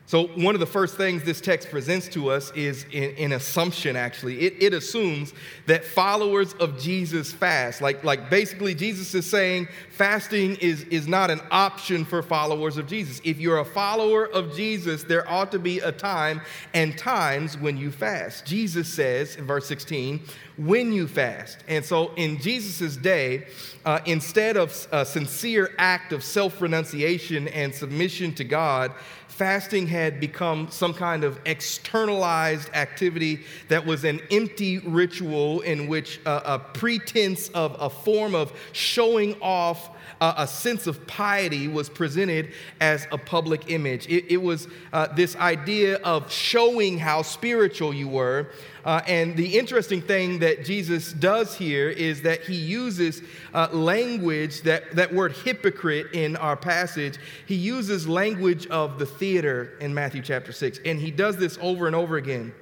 So, 0.07 0.27
one 0.27 0.55
of 0.55 0.61
the 0.61 0.67
first 0.67 0.97
things 0.97 1.23
this 1.23 1.41
text 1.41 1.71
presents 1.71 2.09
to 2.09 2.31
us 2.31 2.51
is 2.53 2.85
an 2.93 3.33
assumption, 3.33 3.95
actually. 3.97 4.41
It, 4.41 4.55
it, 4.61 4.75
assumes 4.75 5.33
that 5.67 5.85
followers 5.85 6.55
of 6.55 6.79
Jesus 6.79 7.33
fast. 7.33 7.81
Like, 7.81 8.03
like 8.03 8.29
basically, 8.29 8.75
Jesus 8.75 9.15
is 9.15 9.25
saying 9.25 9.69
fasting 9.91 10.57
is, 10.57 10.83
is 10.85 11.07
not 11.07 11.31
an 11.31 11.41
option 11.51 12.05
for 12.05 12.21
followers 12.21 12.77
of 12.79 12.89
Jesus. 12.89 13.21
If 13.25 13.39
you're 13.39 13.61
a 13.61 13.65
follower 13.65 14.27
of 14.27 14.55
Jesus, 14.55 15.05
there 15.05 15.29
ought 15.31 15.53
to 15.53 15.59
be 15.59 15.79
a 15.79 15.93
time 15.93 16.43
and 16.75 16.99
times 16.99 17.57
when 17.57 17.77
you 17.77 17.91
fast. 17.91 18.45
Jesus 18.45 18.93
says 18.93 19.37
in 19.37 19.47
verse 19.47 19.67
16, 19.67 20.21
when 20.57 20.93
you 20.93 21.07
fast. 21.07 21.65
And 21.69 21.85
so, 21.85 22.13
in 22.17 22.39
Jesus' 22.39 22.97
day, 22.97 23.47
uh, 23.85 24.01
instead 24.05 24.57
of 24.57 24.87
a 24.93 25.07
sincere 25.07 25.75
act 25.79 26.13
of 26.13 26.23
self 26.23 26.61
renunciation 26.61 27.49
and 27.49 27.75
submission 27.75 28.35
to 28.35 28.45
God, 28.45 28.93
fasting 29.29 29.87
had 29.93 30.19
become 30.19 30.69
some 30.71 30.95
kind 30.95 31.23
of 31.23 31.39
externalized 31.45 32.71
activity 32.73 33.41
that 33.69 33.85
was 33.85 34.05
an 34.05 34.21
empty 34.31 34.79
ritual 34.79 35.61
in 35.61 35.87
which 35.87 36.19
a, 36.25 36.55
a 36.55 36.59
pretense 36.59 37.51
of 37.51 37.77
a 37.79 37.91
form 37.91 38.35
of 38.35 38.53
showing 38.73 39.39
off 39.43 39.91
a 40.21 40.47
sense 40.47 40.87
of 40.87 41.07
piety 41.07 41.69
was 41.69 41.89
presented 41.89 42.53
as 42.81 43.07
a 43.11 43.19
public 43.19 43.71
image. 43.71 44.07
It, 44.07 44.33
it 44.33 44.37
was 44.37 44.69
uh, 44.93 45.09
this 45.15 45.37
idea 45.37 45.97
of 45.99 46.31
showing 46.31 46.99
how 46.99 47.23
spiritual 47.23 47.93
you 47.93 48.09
were. 48.09 48.49
Uh, 48.85 49.01
and 49.07 49.37
the 49.37 49.59
interesting 49.59 50.03
thing 50.03 50.41
that 50.41 50.65
Jesus 50.65 51.13
does 51.13 51.55
here 51.55 51.89
is 51.89 52.23
that 52.23 52.43
he 52.43 52.55
uses 52.55 53.23
uh, 53.55 53.69
language, 53.73 54.63
that, 54.63 54.95
that 54.97 55.13
word 55.13 55.33
hypocrite 55.33 56.13
in 56.13 56.37
our 56.37 56.57
passage, 56.57 57.19
he 57.47 57.55
uses 57.55 58.09
language 58.09 58.67
of 58.69 58.99
the 58.99 59.07
theater 59.07 59.73
in 59.81 59.95
Matthew 59.95 60.23
chapter 60.23 60.53
6. 60.53 60.81
And 60.85 61.01
he 61.01 61.11
does 61.11 61.37
this 61.37 61.59
over 61.61 61.87
and 61.87 61.95
over 61.95 62.17
again. 62.17 62.53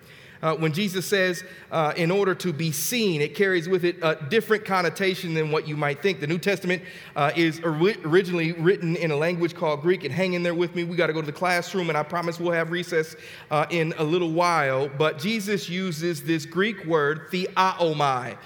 Uh, 0.43 0.57
when 0.57 0.73
Jesus 0.73 1.05
says, 1.05 1.45
uh, 1.71 1.93
in 1.97 2.11
order 2.11 2.35
to 2.35 2.53
be 2.53 2.73
seen, 2.73 3.21
it 3.21 3.35
carries 3.35 3.69
with 3.69 3.85
it 3.85 3.97
a 4.03 4.17
different 4.31 4.65
connotation 4.65 5.35
than 5.35 5.51
what 5.51 5.69
you 5.69 5.77
might 5.77 6.01
think. 6.01 6.21
The 6.21 6.27
New 6.27 6.39
Testament 6.39 6.83
uh, 7.15 7.31
is 7.37 7.61
ori- 7.61 7.99
originally 8.05 8.53
written 8.53 8.97
in 8.97 9.11
a 9.11 9.17
language 9.17 9.55
called 9.55 9.83
Greek. 9.83 10.05
And 10.05 10.13
hang 10.13 10.33
in 10.33 10.43
there 10.43 10.55
with 10.55 10.75
me. 10.75 10.85
We 10.85 10.97
got 10.97 11.09
to 11.09 11.13
go 11.13 11.21
to 11.21 11.27
the 11.27 11.33
classroom, 11.33 11.91
and 11.91 11.99
I 11.99 12.03
promise 12.03 12.41
we'll 12.41 12.53
have 12.53 12.71
recess 12.71 13.17
uh, 13.51 13.67
in 13.71 13.93
a 13.99 14.05
little 14.05 14.33
while. 14.33 14.89
But 14.89 15.19
Jesus 15.19 15.69
uses 15.69 16.23
this 16.23 16.47
Greek 16.47 16.87
word, 16.87 17.29
theaomai. 17.31 18.39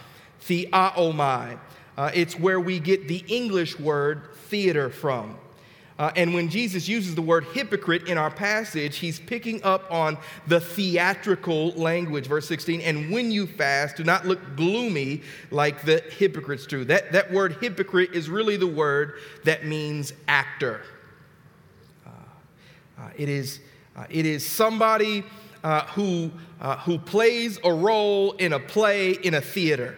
Theaomai. 0.42 1.58
Uh, 1.96 2.10
it's 2.12 2.38
where 2.38 2.58
we 2.58 2.80
get 2.80 3.06
the 3.06 3.24
English 3.28 3.78
word 3.78 4.34
theater 4.48 4.90
from. 4.90 5.38
Uh, 5.96 6.10
and 6.16 6.34
when 6.34 6.48
Jesus 6.48 6.88
uses 6.88 7.14
the 7.14 7.22
word 7.22 7.44
hypocrite 7.52 8.08
in 8.08 8.18
our 8.18 8.30
passage, 8.30 8.96
he's 8.96 9.20
picking 9.20 9.62
up 9.62 9.90
on 9.92 10.18
the 10.48 10.60
theatrical 10.60 11.70
language, 11.72 12.26
verse 12.26 12.48
16. 12.48 12.80
And 12.80 13.12
when 13.12 13.30
you 13.30 13.46
fast, 13.46 13.96
do 13.96 14.02
not 14.02 14.26
look 14.26 14.56
gloomy 14.56 15.22
like 15.52 15.82
the 15.82 16.02
hypocrites 16.18 16.66
do. 16.66 16.84
That, 16.84 17.12
that 17.12 17.32
word 17.32 17.58
hypocrite 17.60 18.12
is 18.12 18.28
really 18.28 18.56
the 18.56 18.66
word 18.66 19.20
that 19.44 19.66
means 19.66 20.12
actor. 20.26 20.82
Uh, 22.04 22.10
uh, 22.98 23.10
it, 23.16 23.28
is, 23.28 23.60
uh, 23.96 24.06
it 24.10 24.26
is 24.26 24.44
somebody 24.44 25.22
uh, 25.62 25.86
who, 25.86 26.32
uh, 26.60 26.76
who 26.78 26.98
plays 26.98 27.60
a 27.62 27.72
role 27.72 28.32
in 28.32 28.52
a 28.52 28.58
play 28.58 29.12
in 29.12 29.34
a 29.34 29.40
theater. 29.40 29.96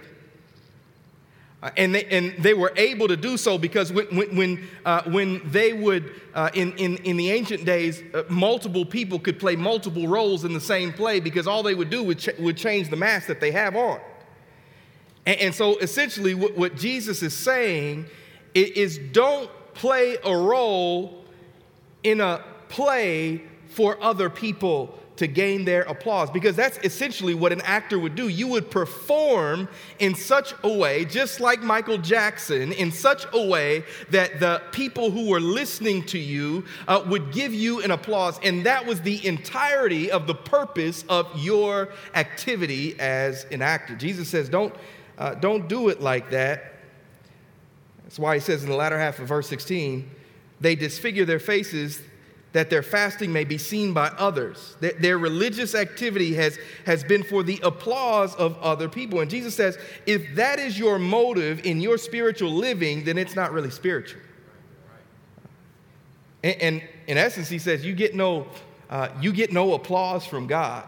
Uh, 1.67 1.71
and, 1.77 1.97
they, 1.97 2.05
and 2.05 2.33
they 2.39 2.55
were 2.55 2.73
able 2.77 3.09
to 3.09 3.17
do 3.17 3.37
so 3.37 3.59
because 3.59 3.93
when, 3.93 4.07
when, 4.37 4.69
uh, 4.85 5.03
when 5.11 5.43
they 5.51 5.73
would, 5.73 6.13
uh, 6.33 6.49
in, 6.55 6.73
in, 6.77 6.97
in 6.99 7.17
the 7.17 7.33
ancient 7.33 7.65
days, 7.65 8.05
uh, 8.15 8.23
multiple 8.29 8.85
people 8.85 9.19
could 9.19 9.41
play 9.41 9.57
multiple 9.57 10.07
roles 10.07 10.45
in 10.45 10.53
the 10.53 10.61
same 10.61 10.93
play 10.93 11.19
because 11.19 11.49
all 11.49 11.65
they 11.65 11.75
would 11.75 11.91
do 11.91 12.05
would, 12.05 12.21
ch- 12.21 12.39
would 12.39 12.57
change 12.57 12.89
the 12.89 12.95
mask 12.95 13.27
that 13.27 13.41
they 13.41 13.51
have 13.51 13.75
on. 13.75 13.99
And, 15.27 15.41
and 15.41 15.55
so 15.55 15.77
essentially, 15.79 16.35
what, 16.35 16.57
what 16.57 16.77
Jesus 16.77 17.21
is 17.21 17.37
saying 17.37 18.07
is, 18.55 18.71
is 18.71 18.99
don't 19.11 19.51
play 19.75 20.19
a 20.25 20.37
role 20.37 21.25
in 22.05 22.21
a 22.21 22.45
play 22.69 23.43
for 23.71 24.01
other 24.01 24.31
people 24.31 24.97
to 25.17 25.27
gain 25.27 25.65
their 25.65 25.83
applause 25.83 26.31
because 26.31 26.57
that's 26.57 26.79
essentially 26.85 27.35
what 27.35 27.53
an 27.53 27.61
actor 27.63 27.99
would 27.99 28.15
do. 28.15 28.29
You 28.29 28.49
would 28.49 28.71
perform 28.71 29.69
in 29.99 30.15
such 30.15 30.55
a 30.63 30.73
way, 30.73 31.05
just 31.05 31.41
like 31.41 31.63
Michael 31.63 31.99
Jackson, 31.99 32.73
in 32.73 32.93
such 32.93 33.27
a 33.33 33.47
way 33.47 33.85
that 34.11 34.41
the 34.41 34.63
people 34.73 35.11
who 35.11 35.29
were 35.29 35.41
listening 35.41 36.03
to 36.05 36.19
you 36.19 36.65
uh, 36.87 37.03
would 37.07 37.33
give 37.33 37.55
you 37.55 37.83
an 37.83 37.91
applause. 37.91 38.39
And 38.43 38.65
that 38.67 38.87
was 38.87 39.01
the 39.01 39.27
entirety 39.27 40.11
of 40.11 40.27
the 40.27 40.35
purpose 40.35 41.05
of 41.09 41.27
your 41.39 41.89
activity 42.15 42.99
as 43.01 43.45
an 43.51 43.63
actor. 43.63 43.97
Jesus 43.97 44.29
says, 44.29 44.49
don't, 44.49 44.75
uh, 45.19 45.35
don't 45.35 45.69
do 45.69 45.89
it 45.89 46.01
like 46.01 46.31
that. 46.31 46.75
That's 48.03 48.19
why 48.19 48.35
he 48.35 48.41
says 48.41 48.63
in 48.63 48.69
the 48.69 48.77
latter 48.77 48.99
half 48.99 49.19
of 49.19 49.29
verse 49.29 49.49
16, 49.49 50.09
they 50.61 50.75
disfigure 50.75 51.25
their 51.25 51.39
faces 51.39 52.01
that 52.57 52.71
their 52.71 52.83
fasting 52.83 53.31
may 53.31 53.45
be 53.45 53.59
seen 53.59 53.93
by 53.93 54.07
others. 54.17 54.77
That 54.81 55.03
their 55.03 55.19
religious 55.19 55.75
activity 55.75 56.33
has, 56.37 56.59
has 56.87 57.05
been 57.05 57.23
for 57.23 57.43
the 57.43 57.61
applause 57.63 58.35
of 58.37 58.57
other 58.63 58.89
people. 58.89 59.21
And 59.21 59.31
Jesus 59.31 59.55
says, 59.55 59.77
if 60.07 60.35
that 60.37 60.59
is 60.59 60.79
your 60.79 60.99
motive 60.99 61.67
in 61.67 61.83
your 61.83 61.99
spiritual 61.99 62.51
living, 62.51 63.05
then 63.05 63.19
it's 63.19 63.37
not 63.37 63.53
really 63.53 63.71
spiritual. 63.71 64.23
And, 66.43 66.63
and 66.63 66.83
in 67.07 67.19
essence, 67.19 67.51
he 67.51 67.59
says, 67.59 67.85
you 67.85 67.95
get 67.95 68.15
no, 68.15 68.47
uh, 68.89 69.11
you 69.21 69.35
get 69.35 69.53
no 69.53 69.75
applause 69.75 70.25
from 70.25 70.47
God. 70.47 70.85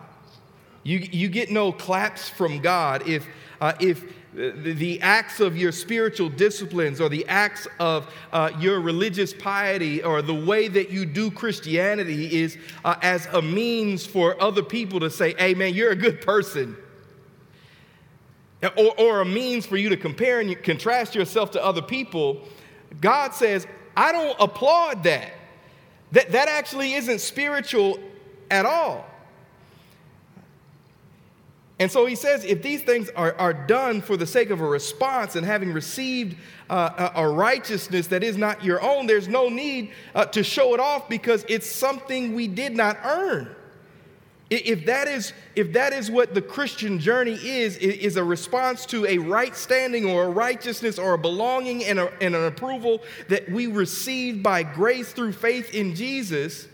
You, 0.84 1.00
you 1.00 1.28
get 1.28 1.50
no 1.50 1.70
claps 1.70 2.30
from 2.30 2.60
God 2.60 3.06
if, 3.06 3.26
uh, 3.60 3.75
if 3.78 4.10
the 4.38 5.00
acts 5.02 5.40
of 5.40 5.57
your 5.57 5.73
spiritual 5.73 6.28
disciplines 6.28 7.00
or 7.00 7.09
the 7.09 7.26
acts 7.26 7.66
of 7.80 8.12
uh, 8.33 8.52
your 8.61 8.80
religious 8.80 9.35
piety 9.35 10.00
or 10.02 10.23
the 10.23 10.35
way 10.35 10.68
that 10.68 10.90
you 10.90 11.04
do 11.04 11.28
Christianity 11.28 12.40
is 12.40 12.57
uh, 12.85 12.95
as 13.02 13.26
a 13.26 13.42
means 13.42 14.07
for 14.07 14.40
other 14.40 14.62
people 14.62 15.00
to 15.00 15.11
say, 15.11 15.35
hey, 15.38 15.54
man, 15.54 15.75
you're 15.75 15.90
a 15.90 15.97
good 15.97 16.21
person. 16.21 16.76
Or, 18.62 19.00
or 19.00 19.21
a 19.23 19.25
means 19.25 19.66
for 19.66 19.76
you 19.76 19.88
to 19.88 19.97
compare 19.97 20.38
and 20.38 20.62
contrast 20.62 21.16
yourself 21.16 21.50
to 21.52 21.64
other 21.64 21.83
people, 21.83 22.47
God 23.00 23.35
says, 23.35 23.66
I 23.97 24.12
don't 24.12 24.37
applaud 24.38 25.02
that. 25.02 25.33
That, 26.12 26.30
that 26.30 26.49
actually 26.49 26.95
isn't 26.95 27.21
spiritual 27.21 27.99
at 28.52 28.66
all. 28.66 29.04
And 31.80 31.90
so 31.90 32.06
he 32.06 32.16
says, 32.16 32.44
if 32.44 32.61
these 32.61 32.82
things 32.82 33.08
are, 33.11 33.35
are 33.35 33.52
done 33.52 34.00
for 34.00 34.16
the 34.16 34.26
sake 34.26 34.50
of 34.50 34.61
a 34.61 34.66
response 34.66 35.37
and 35.37 35.47
having 35.47 35.73
received 35.73 36.37
uh, 36.68 37.11
a, 37.14 37.28
righteousness 37.28 38.08
that 38.08 38.25
is 38.25 38.37
not 38.37 38.64
your 38.64 38.82
own, 38.82 39.06
there's 39.06 39.28
no 39.28 39.49
need 39.49 39.92
uh, 40.14 40.25
to 40.26 40.42
show 40.42 40.75
it 40.75 40.80
off 40.80 41.08
because 41.08 41.44
it's 41.49 41.70
something 41.70 42.35
we 42.35 42.49
did 42.49 42.75
not 42.75 42.99
earn. 43.04 43.54
If 44.50 44.87
that 44.87 45.08
is, 45.08 45.35
if 45.54 45.75
that 45.75 45.92
is 45.92 46.11
what 46.11 46.35
the 46.35 46.40
Christian 46.40 46.99
journey 46.99 47.35
is, 47.35 47.76
is 47.76 48.16
a 48.16 48.25
response 48.25 48.87
to 48.87 49.06
a 49.06 49.18
right 49.18 49.54
standing 49.54 50.06
or 50.06 50.25
a 50.25 50.30
righteousness 50.30 50.99
or 50.99 51.14
a 51.14 51.18
belonging 51.18 51.85
and, 51.85 51.99
a, 51.99 52.11
and 52.23 52.35
an 52.35 52.47
approval 52.47 53.02
that 53.28 53.49
we 53.50 53.66
receive 53.66 54.42
by 54.42 54.62
grace 54.62 55.12
through 55.12 55.32
faith 55.32 55.75
in 55.75 55.94
Jesus, 55.94 56.66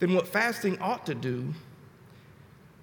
then 0.00 0.14
what 0.14 0.26
fasting 0.26 0.80
ought 0.80 1.04
to 1.04 1.14
do, 1.14 1.52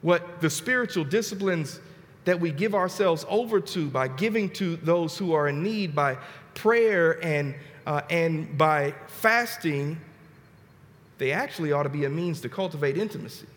what 0.01 0.41
the 0.41 0.49
spiritual 0.49 1.03
disciplines 1.03 1.79
that 2.25 2.39
we 2.39 2.51
give 2.51 2.75
ourselves 2.75 3.25
over 3.27 3.59
to 3.59 3.89
by 3.89 4.07
giving 4.07 4.49
to 4.51 4.75
those 4.77 5.17
who 5.17 5.33
are 5.33 5.47
in 5.47 5.63
need, 5.63 5.95
by 5.95 6.17
prayer 6.53 7.23
and, 7.23 7.55
uh, 7.85 8.01
and 8.09 8.57
by 8.57 8.93
fasting, 9.07 9.99
they 11.17 11.31
actually 11.31 11.71
ought 11.71 11.83
to 11.83 11.89
be 11.89 12.05
a 12.05 12.09
means 12.09 12.41
to 12.41 12.49
cultivate 12.49 12.97
intimacy. 12.97 13.47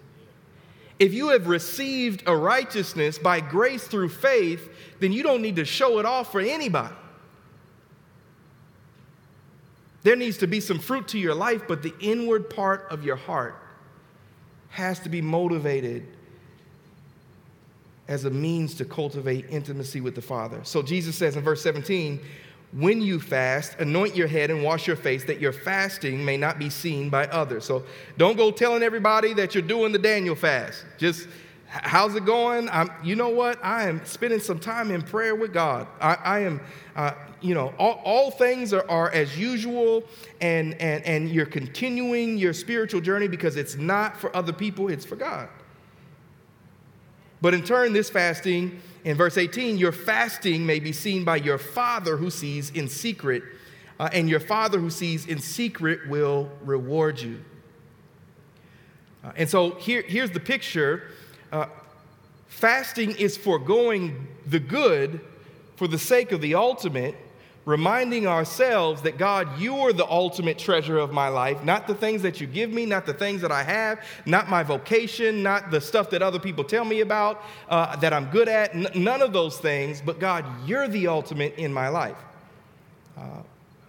If 0.98 1.12
you 1.12 1.30
have 1.30 1.48
received 1.48 2.22
a 2.26 2.36
righteousness 2.36 3.18
by 3.18 3.40
grace 3.40 3.86
through 3.86 4.10
faith, 4.10 4.68
then 5.00 5.12
you 5.12 5.22
don't 5.22 5.42
need 5.42 5.56
to 5.56 5.64
show 5.64 5.98
it 5.98 6.06
off 6.06 6.30
for 6.30 6.40
anybody. 6.40 6.94
There 10.02 10.16
needs 10.16 10.38
to 10.38 10.46
be 10.46 10.60
some 10.60 10.78
fruit 10.78 11.08
to 11.08 11.18
your 11.18 11.34
life, 11.34 11.62
but 11.68 11.82
the 11.82 11.94
inward 12.00 12.50
part 12.50 12.86
of 12.90 13.04
your 13.04 13.16
heart 13.16 13.56
has 14.70 14.98
to 15.00 15.08
be 15.08 15.20
motivated 15.20 16.06
as 18.08 18.24
a 18.24 18.30
means 18.30 18.74
to 18.74 18.84
cultivate 18.84 19.46
intimacy 19.48 20.00
with 20.00 20.14
the 20.14 20.22
Father. 20.22 20.60
So 20.64 20.82
Jesus 20.82 21.16
says 21.16 21.36
in 21.36 21.42
verse 21.42 21.62
17, 21.62 22.20
when 22.72 23.02
you 23.02 23.20
fast, 23.20 23.78
anoint 23.78 24.16
your 24.16 24.26
head 24.26 24.50
and 24.50 24.62
wash 24.62 24.86
your 24.86 24.96
face 24.96 25.24
that 25.24 25.40
your 25.40 25.52
fasting 25.52 26.24
may 26.24 26.36
not 26.36 26.58
be 26.58 26.70
seen 26.70 27.10
by 27.10 27.26
others. 27.26 27.64
So 27.64 27.84
don't 28.16 28.36
go 28.36 28.50
telling 28.50 28.82
everybody 28.82 29.34
that 29.34 29.54
you're 29.54 29.62
doing 29.62 29.92
the 29.92 29.98
Daniel 29.98 30.34
fast. 30.34 30.84
Just 30.96 31.28
how's 31.66 32.14
it 32.14 32.24
going? 32.24 32.68
I'm, 32.70 32.90
you 33.02 33.16
know 33.16 33.28
what? 33.28 33.62
I 33.62 33.88
am 33.88 34.04
spending 34.04 34.40
some 34.40 34.58
time 34.58 34.90
in 34.90 35.02
prayer 35.02 35.34
with 35.34 35.52
God. 35.52 35.86
I, 36.00 36.14
I 36.14 36.38
am, 36.40 36.60
uh, 36.96 37.12
you 37.40 37.54
know, 37.54 37.74
all, 37.78 38.00
all 38.04 38.30
things 38.30 38.72
are, 38.72 38.88
are 38.90 39.10
as 39.10 39.38
usual, 39.38 40.04
and, 40.40 40.74
and, 40.74 41.04
and 41.04 41.30
you're 41.30 41.46
continuing 41.46 42.36
your 42.36 42.52
spiritual 42.52 43.00
journey 43.00 43.28
because 43.28 43.56
it's 43.56 43.76
not 43.76 44.16
for 44.18 44.34
other 44.36 44.52
people, 44.52 44.88
it's 44.88 45.04
for 45.04 45.16
God. 45.16 45.48
But 47.42 47.54
in 47.54 47.64
turn, 47.64 47.92
this 47.92 48.08
fasting 48.08 48.80
in 49.04 49.16
verse 49.16 49.36
18, 49.36 49.76
your 49.76 49.90
fasting 49.90 50.64
may 50.64 50.78
be 50.78 50.92
seen 50.92 51.24
by 51.24 51.36
your 51.36 51.58
Father 51.58 52.16
who 52.16 52.30
sees 52.30 52.70
in 52.70 52.88
secret, 52.88 53.42
uh, 53.98 54.08
and 54.12 54.30
your 54.30 54.38
Father 54.38 54.78
who 54.78 54.90
sees 54.90 55.26
in 55.26 55.40
secret 55.40 56.08
will 56.08 56.48
reward 56.62 57.20
you. 57.20 57.44
Uh, 59.24 59.32
and 59.36 59.50
so 59.50 59.72
here, 59.72 60.02
here's 60.02 60.30
the 60.30 60.40
picture 60.40 61.02
uh, 61.50 61.66
fasting 62.46 63.10
is 63.16 63.36
foregoing 63.36 64.28
the 64.46 64.60
good 64.60 65.20
for 65.74 65.88
the 65.88 65.98
sake 65.98 66.30
of 66.30 66.40
the 66.40 66.54
ultimate 66.54 67.16
reminding 67.64 68.26
ourselves 68.26 69.02
that 69.02 69.18
God, 69.18 69.60
you 69.60 69.76
are 69.78 69.92
the 69.92 70.06
ultimate 70.06 70.58
treasure 70.58 70.98
of 70.98 71.12
my 71.12 71.28
life, 71.28 71.62
not 71.62 71.86
the 71.86 71.94
things 71.94 72.22
that 72.22 72.40
you 72.40 72.46
give 72.46 72.70
me, 72.70 72.86
not 72.86 73.06
the 73.06 73.14
things 73.14 73.40
that 73.42 73.52
I 73.52 73.62
have, 73.62 74.04
not 74.26 74.48
my 74.48 74.62
vocation, 74.62 75.42
not 75.42 75.70
the 75.70 75.80
stuff 75.80 76.10
that 76.10 76.22
other 76.22 76.40
people 76.40 76.64
tell 76.64 76.84
me 76.84 77.00
about 77.00 77.42
uh, 77.68 77.94
that 77.96 78.12
I'm 78.12 78.26
good 78.26 78.48
at, 78.48 78.74
N- 78.74 78.88
none 78.94 79.22
of 79.22 79.32
those 79.32 79.58
things, 79.58 80.02
but 80.04 80.18
God, 80.18 80.44
you're 80.66 80.88
the 80.88 81.06
ultimate 81.06 81.54
in 81.56 81.72
my 81.72 81.88
life. 81.88 82.16
Uh, 83.16 83.42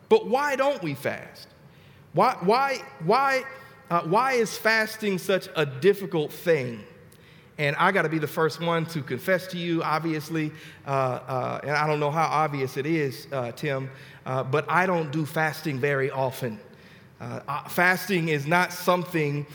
but 0.09 0.27
why 0.27 0.55
don't 0.55 0.81
we 0.83 0.93
fast? 0.93 1.47
Why, 2.13 2.37
why, 2.41 2.77
why, 3.03 3.43
uh, 3.89 4.01
why 4.01 4.33
is 4.33 4.55
fasting 4.55 5.17
such 5.17 5.49
a 5.55 5.65
difficult 5.65 6.31
thing? 6.31 6.83
And 7.63 7.77
I 7.77 7.93
got 7.93 8.01
to 8.01 8.09
be 8.09 8.19
the 8.19 8.27
first 8.27 8.59
one 8.59 8.85
to 8.87 9.01
confess 9.01 9.47
to 9.47 9.57
you, 9.57 9.81
obviously, 9.83 10.51
uh, 10.85 10.89
uh, 10.89 11.59
and 11.63 11.71
I 11.71 11.87
don't 11.87 12.01
know 12.01 12.11
how 12.11 12.25
obvious 12.25 12.75
it 12.75 12.85
is, 12.85 13.25
uh, 13.31 13.53
Tim, 13.53 13.89
uh, 14.25 14.43
but 14.43 14.69
I 14.69 14.85
don't 14.85 15.13
do 15.13 15.25
fasting 15.25 15.79
very 15.79 16.11
often. 16.11 16.59
Uh, 17.21 17.39
uh, 17.47 17.63
fasting 17.69 18.27
is 18.27 18.45
not 18.45 18.73
something, 18.73 19.45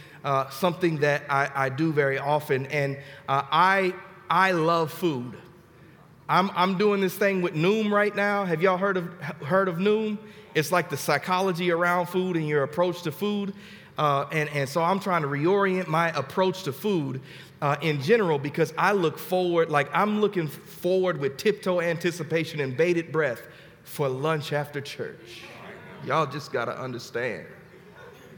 something 0.51 0.97
that 1.01 1.25
I, 1.29 1.51
I, 1.55 1.69
do 1.69 1.93
very 1.93 2.19
often, 2.19 2.65
and 2.69 2.97
I, 3.29 3.93
I 4.31 4.53
love 4.53 4.91
food. 4.91 5.37
I'm, 6.31 6.51
I'm 6.55 6.79
doing 6.79 7.03
this 7.03 7.15
thing 7.15 7.43
with 7.43 7.53
Noom 7.53 7.91
right 7.91 8.17
now. 8.17 8.47
Have 8.47 8.63
y'all 8.63 8.79
heard 8.79 8.97
of, 8.97 9.13
heard 9.21 9.69
of 9.69 9.77
Noom? 9.77 10.17
It's 10.55 10.73
like 10.73 10.89
the 10.89 10.97
psychology 10.97 11.71
around 11.71 12.07
food 12.07 12.37
and 12.37 12.49
your 12.49 12.63
approach 12.63 13.03
to 13.03 13.13
food. 13.13 13.53
and, 13.99 14.49
and 14.49 14.67
so 14.67 14.83
I'm 14.83 14.99
trying 14.99 15.21
to 15.23 15.29
reorient 15.29 15.89
my 15.89 16.09
approach 16.13 16.63
to 16.63 16.73
food 16.73 17.21
uh, 17.61 17.77
in 17.83 18.01
general 18.01 18.39
because 18.39 18.73
I 18.79 18.93
look 18.93 19.19
forward, 19.19 19.71
like 19.71 19.89
I'm 19.93 20.21
looking 20.21 20.47
forward 20.47 21.19
with 21.19 21.37
tiptoe 21.37 21.81
anticipation 21.81 22.61
and 22.61 22.77
bated 22.77 23.11
breath 23.11 23.43
for 23.85 24.09
lunch 24.09 24.53
after 24.53 24.81
church. 24.81 25.43
Y'all 26.05 26.27
just 26.27 26.53
got 26.53 26.67
to 26.67 26.81
understand. 26.81 27.47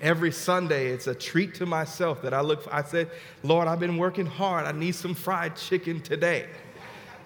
Every 0.00 0.32
Sunday, 0.32 0.86
it's 0.86 1.06
a 1.06 1.14
treat 1.14 1.54
to 1.56 1.66
myself 1.66 2.22
that 2.22 2.32
I 2.32 2.40
look 2.40 2.62
for. 2.62 2.74
I 2.74 2.82
said, 2.82 3.10
Lord, 3.42 3.68
I've 3.68 3.80
been 3.80 3.98
working 3.98 4.24
hard. 4.24 4.64
I 4.64 4.72
need 4.72 4.94
some 4.94 5.14
fried 5.14 5.56
chicken 5.56 6.00
today, 6.00 6.46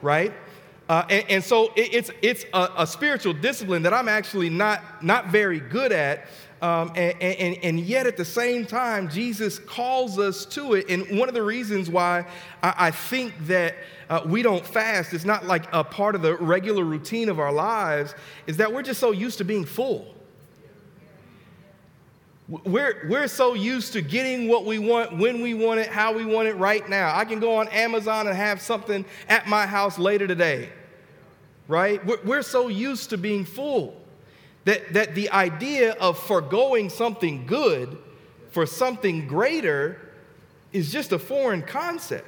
right? 0.03 0.33
Uh, 0.89 1.05
and, 1.09 1.25
and, 1.31 1.45
so 1.45 1.73
it, 1.77 1.95
it's, 1.95 2.11
it's 2.21 2.45
a, 2.53 2.69
a 2.79 2.87
spiritual 2.87 3.33
discipline 3.33 3.83
that 3.85 3.95
I'm 3.95 4.09
actually 4.09 4.51
not, 4.51 5.03
not 5.03 5.29
very 5.29 5.61
good 5.61 5.93
at 5.93 6.27
um, 6.65 6.93
and, 6.97 7.21
and, 7.21 7.59
and, 7.63 7.81
yet, 7.81 8.07
at 8.07 8.17
the 8.17 8.25
same 8.25 8.65
time, 8.65 9.11
Jesus 9.11 9.59
calls 9.59 10.19
us 10.19 10.47
to 10.47 10.73
it. 10.73 10.89
And 10.89 11.19
one 11.19 11.29
of 11.29 11.35
the 11.35 11.43
reasons 11.43 11.91
why 11.91 12.25
I, 12.63 12.75
I 12.87 12.91
think 12.91 13.35
that 13.49 13.75
uh, 14.09 14.23
we 14.25 14.41
don't 14.41 14.67
fast, 14.67 15.13
it's 15.13 15.27
not 15.27 15.45
like 15.45 15.71
a 15.75 15.85
part 15.85 16.15
of 16.15 16.23
the 16.23 16.37
regular 16.37 16.83
routine 16.83 17.29
of 17.29 17.39
our 17.39 17.53
lives, 17.53 18.15
is 18.47 18.57
that 18.57 18.73
we're 18.73 18.83
just 18.83 18.99
so 18.99 19.11
used 19.11 19.37
to 19.39 19.45
being 19.45 19.67
full. 19.67 20.07
We're, 22.49 23.09
we're 23.11 23.29
so 23.29 23.53
used 23.53 23.93
to 23.93 24.01
getting 24.01 24.49
what 24.49 24.65
we 24.65 24.79
want, 24.79 25.19
when 25.19 25.43
we 25.43 25.53
want 25.53 25.81
it, 25.81 25.89
how 25.89 26.15
we 26.15 26.25
want 26.25 26.49
it 26.49 26.55
right 26.55 26.89
now. 26.89 27.15
I 27.15 27.27
can 27.27 27.41
go 27.41 27.57
on 27.57 27.69
Amazon 27.69 28.27
and 28.27 28.35
have 28.35 28.63
something 28.63 29.05
at 29.29 29.47
my 29.47 29.67
house 29.67 29.99
later 29.99 30.27
today, 30.27 30.71
right? 31.69 32.03
We're, 32.07 32.23
we're 32.25 32.43
so 32.43 32.69
used 32.69 33.11
to 33.11 33.19
being 33.19 33.45
full. 33.45 34.01
That, 34.65 34.95
that 34.95 35.15
the 35.15 35.31
idea 35.31 35.93
of 35.93 36.19
foregoing 36.19 36.89
something 36.89 37.47
good 37.47 37.99
for 38.51 38.67
something 38.67 39.27
greater 39.27 40.01
is 40.73 40.91
just 40.91 41.13
a 41.13 41.19
foreign 41.19 41.63
concept. 41.63 42.27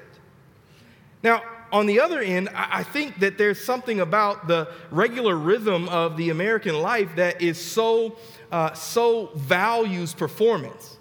Now, 1.23 1.43
on 1.73 1.87
the 1.87 2.01
other 2.01 2.21
end, 2.21 2.49
I 2.55 2.83
think 2.83 3.19
that 3.21 3.39
there's 3.39 3.65
something 3.65 4.01
about 4.01 4.47
the 4.47 4.71
regular 4.91 5.37
rhythm 5.37 5.89
of 5.89 6.17
the 6.17 6.31
American 6.31 6.81
life 6.81 7.17
that 7.17 7.43
is 7.43 7.61
so, 7.61 8.17
uh, 8.53 8.73
so 8.75 9.31
values 9.35 10.15
performance. 10.15 10.99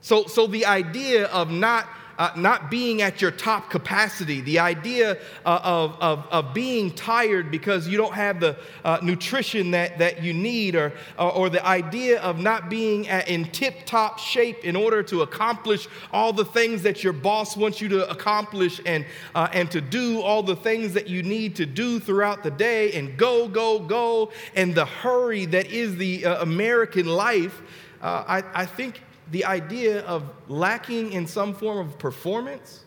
So, 0.00 0.26
so 0.26 0.46
the 0.46 0.66
idea 0.66 1.26
of 1.26 1.50
not 1.50 1.88
uh, 2.18 2.30
not 2.36 2.70
being 2.70 3.02
at 3.02 3.20
your 3.20 3.30
top 3.30 3.70
capacity, 3.70 4.40
the 4.40 4.58
idea 4.58 5.18
uh, 5.44 5.60
of, 5.62 5.96
of, 6.00 6.26
of, 6.30 6.54
being 6.54 6.90
tired 6.92 7.50
because 7.50 7.88
you 7.88 7.96
don't 7.96 8.14
have 8.14 8.40
the 8.40 8.56
uh, 8.84 8.98
nutrition 9.02 9.70
that, 9.72 9.98
that 9.98 10.22
you 10.22 10.32
need, 10.32 10.76
or, 10.76 10.92
or 11.18 11.48
the 11.48 11.64
idea 11.66 12.20
of 12.20 12.38
not 12.38 12.68
being 12.68 13.08
at, 13.08 13.28
in 13.28 13.44
tip 13.46 13.84
top 13.86 14.18
shape 14.18 14.64
in 14.64 14.76
order 14.76 15.02
to 15.02 15.22
accomplish 15.22 15.88
all 16.12 16.32
the 16.32 16.44
things 16.44 16.82
that 16.82 17.02
your 17.02 17.12
boss 17.12 17.56
wants 17.56 17.80
you 17.80 17.88
to 17.88 18.08
accomplish 18.08 18.80
and, 18.86 19.04
uh, 19.34 19.48
and 19.52 19.70
to 19.70 19.80
do 19.80 20.20
all 20.20 20.42
the 20.42 20.56
things 20.56 20.92
that 20.92 21.08
you 21.08 21.22
need 21.22 21.56
to 21.56 21.66
do 21.66 21.98
throughout 21.98 22.42
the 22.42 22.50
day 22.50 22.92
and 22.92 23.16
go, 23.16 23.48
go, 23.48 23.78
go, 23.78 24.30
and 24.54 24.74
the 24.74 24.84
hurry 24.84 25.46
that 25.46 25.66
is 25.66 25.96
the 25.96 26.24
uh, 26.24 26.42
American 26.42 27.06
life. 27.06 27.60
Uh, 28.00 28.24
I, 28.26 28.62
I 28.62 28.66
think 28.66 29.00
the 29.30 29.44
idea 29.44 30.02
of 30.04 30.24
lacking 30.48 31.12
in 31.12 31.26
some 31.26 31.54
form 31.54 31.78
of 31.78 31.98
performance 31.98 32.84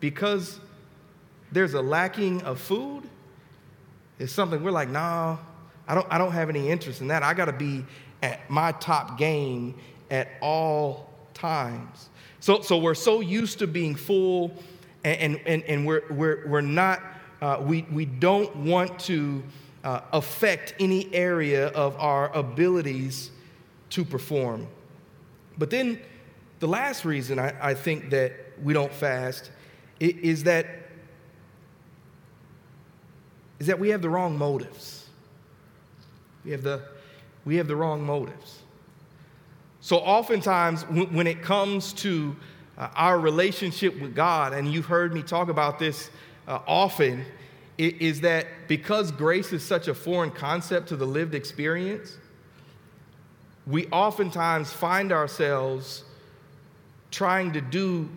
because 0.00 0.60
there's 1.52 1.74
a 1.74 1.82
lacking 1.82 2.42
of 2.42 2.60
food 2.60 3.02
is 4.18 4.32
something 4.32 4.62
we're 4.62 4.70
like, 4.70 4.90
nah, 4.90 5.36
I 5.88 5.94
don't, 5.94 6.06
I 6.10 6.18
don't 6.18 6.32
have 6.32 6.48
any 6.48 6.68
interest 6.68 7.00
in 7.00 7.08
that. 7.08 7.22
I 7.22 7.34
got 7.34 7.46
to 7.46 7.52
be 7.52 7.84
at 8.22 8.48
my 8.50 8.72
top 8.72 9.18
game 9.18 9.74
at 10.10 10.28
all 10.40 11.10
times. 11.34 12.08
So, 12.40 12.60
so 12.60 12.78
we're 12.78 12.94
so 12.94 13.20
used 13.20 13.58
to 13.58 13.66
being 13.66 13.94
full, 13.94 14.52
and, 15.04 15.40
and, 15.46 15.62
and 15.64 15.86
we're, 15.86 16.02
we're, 16.10 16.46
we're 16.46 16.60
not, 16.60 17.02
uh, 17.40 17.58
we, 17.60 17.82
we 17.90 18.04
don't 18.04 18.54
want 18.56 18.98
to 19.00 19.42
uh, 19.84 20.00
affect 20.12 20.74
any 20.80 21.12
area 21.14 21.68
of 21.68 21.96
our 21.98 22.32
abilities 22.34 23.30
to 23.90 24.04
perform. 24.04 24.66
But 25.58 25.70
then 25.70 26.00
the 26.58 26.68
last 26.68 27.04
reason 27.04 27.38
I, 27.38 27.54
I 27.60 27.74
think 27.74 28.10
that 28.10 28.32
we 28.62 28.72
don't 28.72 28.92
fast 28.92 29.50
is 30.00 30.44
that, 30.44 30.66
is 33.58 33.66
that 33.66 33.78
we 33.78 33.90
have 33.90 34.02
the 34.02 34.10
wrong 34.10 34.36
motives. 34.36 35.06
We 36.44 36.50
have 36.52 36.62
the, 36.62 36.82
we 37.44 37.56
have 37.56 37.68
the 37.68 37.76
wrong 37.76 38.04
motives. 38.04 38.60
So, 39.80 39.98
oftentimes, 39.98 40.82
when 40.82 41.26
it 41.26 41.42
comes 41.42 41.92
to 41.94 42.34
uh, 42.76 42.88
our 42.96 43.18
relationship 43.18 44.00
with 44.00 44.14
God, 44.14 44.52
and 44.52 44.72
you've 44.72 44.86
heard 44.86 45.14
me 45.14 45.22
talk 45.22 45.48
about 45.48 45.78
this 45.78 46.10
uh, 46.48 46.58
often, 46.66 47.24
is 47.78 48.22
that 48.22 48.46
because 48.68 49.12
grace 49.12 49.52
is 49.52 49.62
such 49.64 49.86
a 49.86 49.94
foreign 49.94 50.30
concept 50.30 50.88
to 50.88 50.96
the 50.96 51.06
lived 51.06 51.34
experience, 51.34 52.16
we 53.66 53.86
oftentimes 53.88 54.72
find 54.72 55.12
ourselves 55.12 56.04
trying 57.10 57.52
to 57.52 57.60
do 57.60 58.08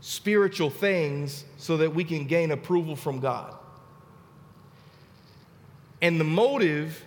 spiritual 0.00 0.70
things 0.70 1.44
so 1.56 1.76
that 1.78 1.94
we 1.94 2.04
can 2.04 2.26
gain 2.26 2.50
approval 2.50 2.96
from 2.96 3.20
God. 3.20 3.54
And 6.02 6.18
the 6.18 6.24
motive 6.24 7.04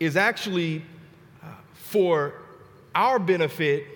is 0.00 0.16
actually 0.16 0.82
uh, 1.42 1.46
for 1.74 2.34
our 2.94 3.18
benefit 3.18 3.86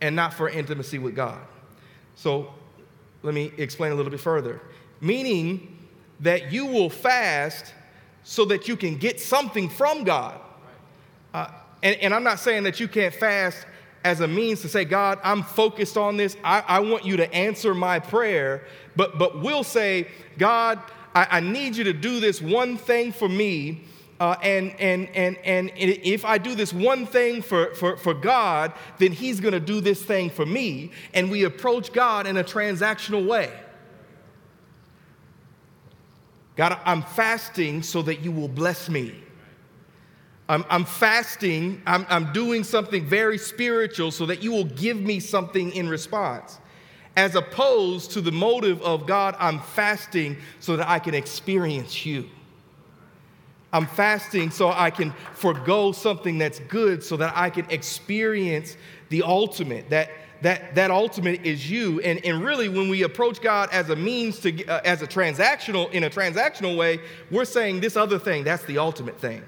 and 0.00 0.14
not 0.14 0.34
for 0.34 0.48
intimacy 0.48 0.98
with 0.98 1.16
God. 1.16 1.40
So 2.14 2.52
let 3.22 3.34
me 3.34 3.52
explain 3.56 3.92
a 3.92 3.94
little 3.94 4.10
bit 4.10 4.20
further. 4.20 4.60
Meaning 5.00 5.76
that 6.20 6.52
you 6.52 6.66
will 6.66 6.90
fast 6.90 7.72
so 8.22 8.44
that 8.46 8.68
you 8.68 8.76
can 8.76 8.96
get 8.96 9.20
something 9.20 9.68
from 9.68 10.04
God. 10.04 10.38
Uh, 11.32 11.48
and, 11.82 11.96
and, 11.96 12.14
I'm 12.14 12.24
not 12.24 12.40
saying 12.40 12.64
that 12.64 12.80
you 12.80 12.88
can't 12.88 13.14
fast 13.14 13.66
as 14.04 14.20
a 14.20 14.28
means 14.28 14.60
to 14.62 14.68
say, 14.68 14.84
God, 14.84 15.18
I'm 15.22 15.42
focused 15.42 15.96
on 15.96 16.16
this. 16.16 16.36
I, 16.42 16.60
I 16.66 16.80
want 16.80 17.04
you 17.04 17.16
to 17.18 17.32
answer 17.34 17.74
my 17.74 17.98
prayer. 17.98 18.64
But, 18.96 19.18
but 19.18 19.40
we'll 19.42 19.64
say, 19.64 20.08
God, 20.38 20.80
I, 21.14 21.26
I 21.30 21.40
need 21.40 21.76
you 21.76 21.84
to 21.84 21.92
do 21.92 22.20
this 22.20 22.40
one 22.40 22.76
thing 22.76 23.12
for 23.12 23.28
me 23.28 23.84
uh, 24.20 24.36
and, 24.42 24.74
and, 24.80 25.08
and, 25.14 25.36
and 25.44 25.70
if 25.76 26.24
I 26.24 26.38
do 26.38 26.54
this 26.54 26.72
one 26.72 27.06
thing 27.06 27.40
for, 27.40 27.74
for, 27.74 27.96
for 27.96 28.14
God, 28.14 28.72
then 28.98 29.12
He's 29.12 29.38
going 29.38 29.52
to 29.52 29.60
do 29.60 29.80
this 29.80 30.02
thing 30.02 30.28
for 30.30 30.44
me. 30.44 30.90
And 31.14 31.30
we 31.30 31.44
approach 31.44 31.92
God 31.92 32.26
in 32.26 32.36
a 32.36 32.44
transactional 32.44 33.26
way. 33.26 33.52
God, 36.56 36.78
I'm 36.84 37.02
fasting 37.02 37.84
so 37.84 38.02
that 38.02 38.20
you 38.20 38.32
will 38.32 38.48
bless 38.48 38.88
me. 38.88 39.14
I'm, 40.48 40.64
I'm 40.70 40.84
fasting, 40.84 41.82
I'm, 41.86 42.06
I'm 42.08 42.32
doing 42.32 42.64
something 42.64 43.04
very 43.04 43.36
spiritual 43.36 44.10
so 44.10 44.24
that 44.26 44.42
you 44.42 44.50
will 44.50 44.64
give 44.64 44.98
me 44.98 45.20
something 45.20 45.72
in 45.72 45.88
response. 45.88 46.58
As 47.16 47.34
opposed 47.34 48.12
to 48.12 48.20
the 48.20 48.32
motive 48.32 48.80
of 48.82 49.06
God, 49.06 49.36
I'm 49.38 49.60
fasting 49.60 50.38
so 50.60 50.76
that 50.76 50.88
I 50.88 51.00
can 51.00 51.14
experience 51.14 52.06
you. 52.06 52.28
I'm 53.72 53.86
fasting 53.86 54.50
so 54.50 54.70
I 54.70 54.90
can 54.90 55.12
forego 55.34 55.92
something 55.92 56.38
that's 56.38 56.60
good 56.60 57.04
so 57.04 57.18
that 57.18 57.36
I 57.36 57.50
can 57.50 57.68
experience 57.70 58.76
the 59.10 59.22
ultimate. 59.24 59.90
That, 59.90 60.10
that, 60.40 60.74
that 60.76 60.90
ultimate 60.90 61.44
is 61.44 61.70
you. 61.70 62.00
And, 62.00 62.24
and 62.24 62.42
really, 62.42 62.70
when 62.70 62.88
we 62.88 63.02
approach 63.02 63.42
God 63.42 63.68
as 63.70 63.90
a 63.90 63.96
means 63.96 64.38
to, 64.40 64.64
uh, 64.66 64.80
as 64.84 65.02
a 65.02 65.06
transactional, 65.06 65.90
in 65.90 66.04
a 66.04 66.10
transactional 66.10 66.78
way, 66.78 67.00
we're 67.30 67.44
saying 67.44 67.80
this 67.80 67.96
other 67.96 68.18
thing, 68.18 68.44
that's 68.44 68.64
the 68.64 68.78
ultimate 68.78 69.20
thing. 69.20 69.42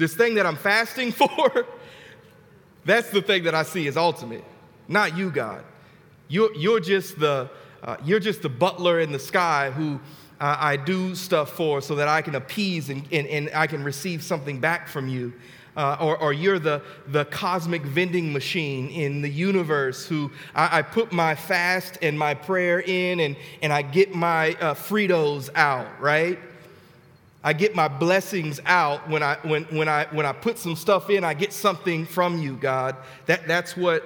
This 0.00 0.14
thing 0.14 0.36
that 0.36 0.46
I'm 0.46 0.56
fasting 0.56 1.12
for, 1.12 1.66
that's 2.86 3.10
the 3.10 3.20
thing 3.20 3.44
that 3.44 3.54
I 3.54 3.64
see 3.64 3.86
as 3.86 3.98
ultimate, 3.98 4.42
not 4.88 5.14
you, 5.14 5.30
God. 5.30 5.62
You're, 6.26 6.54
you're, 6.54 6.80
just, 6.80 7.20
the, 7.20 7.50
uh, 7.82 7.98
you're 8.02 8.18
just 8.18 8.40
the 8.40 8.48
butler 8.48 9.00
in 9.00 9.12
the 9.12 9.18
sky 9.18 9.70
who 9.70 10.00
uh, 10.40 10.56
I 10.58 10.76
do 10.76 11.14
stuff 11.14 11.50
for 11.50 11.82
so 11.82 11.96
that 11.96 12.08
I 12.08 12.22
can 12.22 12.34
appease 12.34 12.88
and, 12.88 13.06
and, 13.12 13.26
and 13.26 13.50
I 13.54 13.66
can 13.66 13.84
receive 13.84 14.22
something 14.22 14.58
back 14.58 14.88
from 14.88 15.06
you. 15.06 15.34
Uh, 15.76 15.98
or, 16.00 16.16
or, 16.16 16.32
you're 16.32 16.58
the, 16.58 16.82
the 17.08 17.26
cosmic 17.26 17.82
vending 17.82 18.32
machine 18.32 18.88
in 18.88 19.20
the 19.20 19.28
universe 19.28 20.06
who 20.06 20.30
I, 20.54 20.78
I, 20.78 20.82
put 20.82 21.12
my 21.12 21.34
fast 21.34 21.98
and 22.02 22.18
my 22.18 22.34
prayer 22.34 22.80
in 22.80 23.20
and, 23.20 23.36
and 23.62 23.72
I 23.72 23.82
get 23.82 24.12
my 24.12 24.54
uh, 24.54 24.74
Fritos 24.74 25.48
out, 25.54 26.00
right? 26.00 26.38
I 27.42 27.52
get 27.54 27.74
my 27.74 27.88
blessings 27.88 28.60
out 28.66 29.08
when 29.08 29.22
I, 29.22 29.38
when, 29.42 29.64
when, 29.64 29.88
I, 29.88 30.06
when 30.10 30.26
I 30.26 30.32
put 30.32 30.58
some 30.58 30.76
stuff 30.76 31.08
in, 31.08 31.24
I 31.24 31.34
get 31.34 31.52
something 31.52 32.04
from 32.04 32.38
you, 32.38 32.56
God. 32.56 32.96
That, 33.26 33.48
that's, 33.48 33.76
what, 33.76 34.04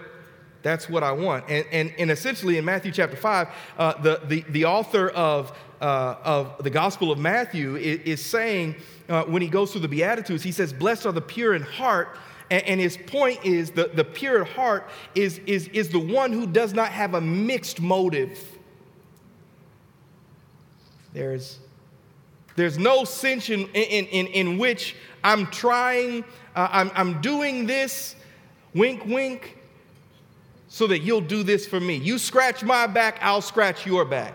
that's 0.62 0.88
what 0.88 1.02
I 1.02 1.10
want. 1.12 1.44
And, 1.48 1.66
and, 1.72 1.92
and 1.98 2.10
essentially 2.12 2.58
in 2.58 2.64
Matthew 2.64 2.92
chapter 2.92 3.16
5, 3.16 3.48
uh, 3.76 4.02
the, 4.02 4.20
the, 4.26 4.44
the 4.50 4.64
author 4.66 5.08
of 5.08 5.52
uh, 5.84 6.16
of 6.24 6.64
the 6.64 6.70
Gospel 6.70 7.12
of 7.12 7.18
Matthew 7.18 7.76
is, 7.76 8.00
is 8.00 8.24
saying, 8.24 8.76
uh, 9.08 9.24
when 9.24 9.42
he 9.42 9.48
goes 9.48 9.70
through 9.72 9.82
the 9.82 9.88
Beatitudes, 9.88 10.42
he 10.42 10.50
says, 10.50 10.72
Blessed 10.72 11.04
are 11.04 11.12
the 11.12 11.20
pure 11.20 11.54
in 11.54 11.62
heart. 11.62 12.16
And, 12.50 12.64
and 12.64 12.80
his 12.80 12.96
point 12.96 13.44
is 13.44 13.70
the, 13.70 13.90
the 13.92 14.04
pure 14.04 14.44
heart 14.44 14.88
is, 15.14 15.38
is, 15.46 15.68
is 15.68 15.90
the 15.90 15.98
one 15.98 16.32
who 16.32 16.46
does 16.46 16.72
not 16.72 16.88
have 16.88 17.12
a 17.12 17.20
mixed 17.20 17.82
motive. 17.82 18.58
There's, 21.12 21.58
there's 22.56 22.78
no 22.78 23.04
sense 23.04 23.50
in, 23.50 23.68
in, 23.68 24.06
in, 24.06 24.26
in 24.28 24.58
which 24.58 24.94
I'm 25.22 25.46
trying, 25.46 26.24
uh, 26.54 26.68
I'm, 26.70 26.90
I'm 26.94 27.20
doing 27.20 27.66
this, 27.66 28.14
wink, 28.74 29.04
wink, 29.06 29.58
so 30.68 30.86
that 30.86 31.00
you'll 31.00 31.20
do 31.20 31.42
this 31.42 31.66
for 31.66 31.80
me. 31.80 31.96
You 31.96 32.18
scratch 32.18 32.62
my 32.62 32.86
back, 32.86 33.18
I'll 33.20 33.40
scratch 33.40 33.86
your 33.86 34.04
back. 34.04 34.34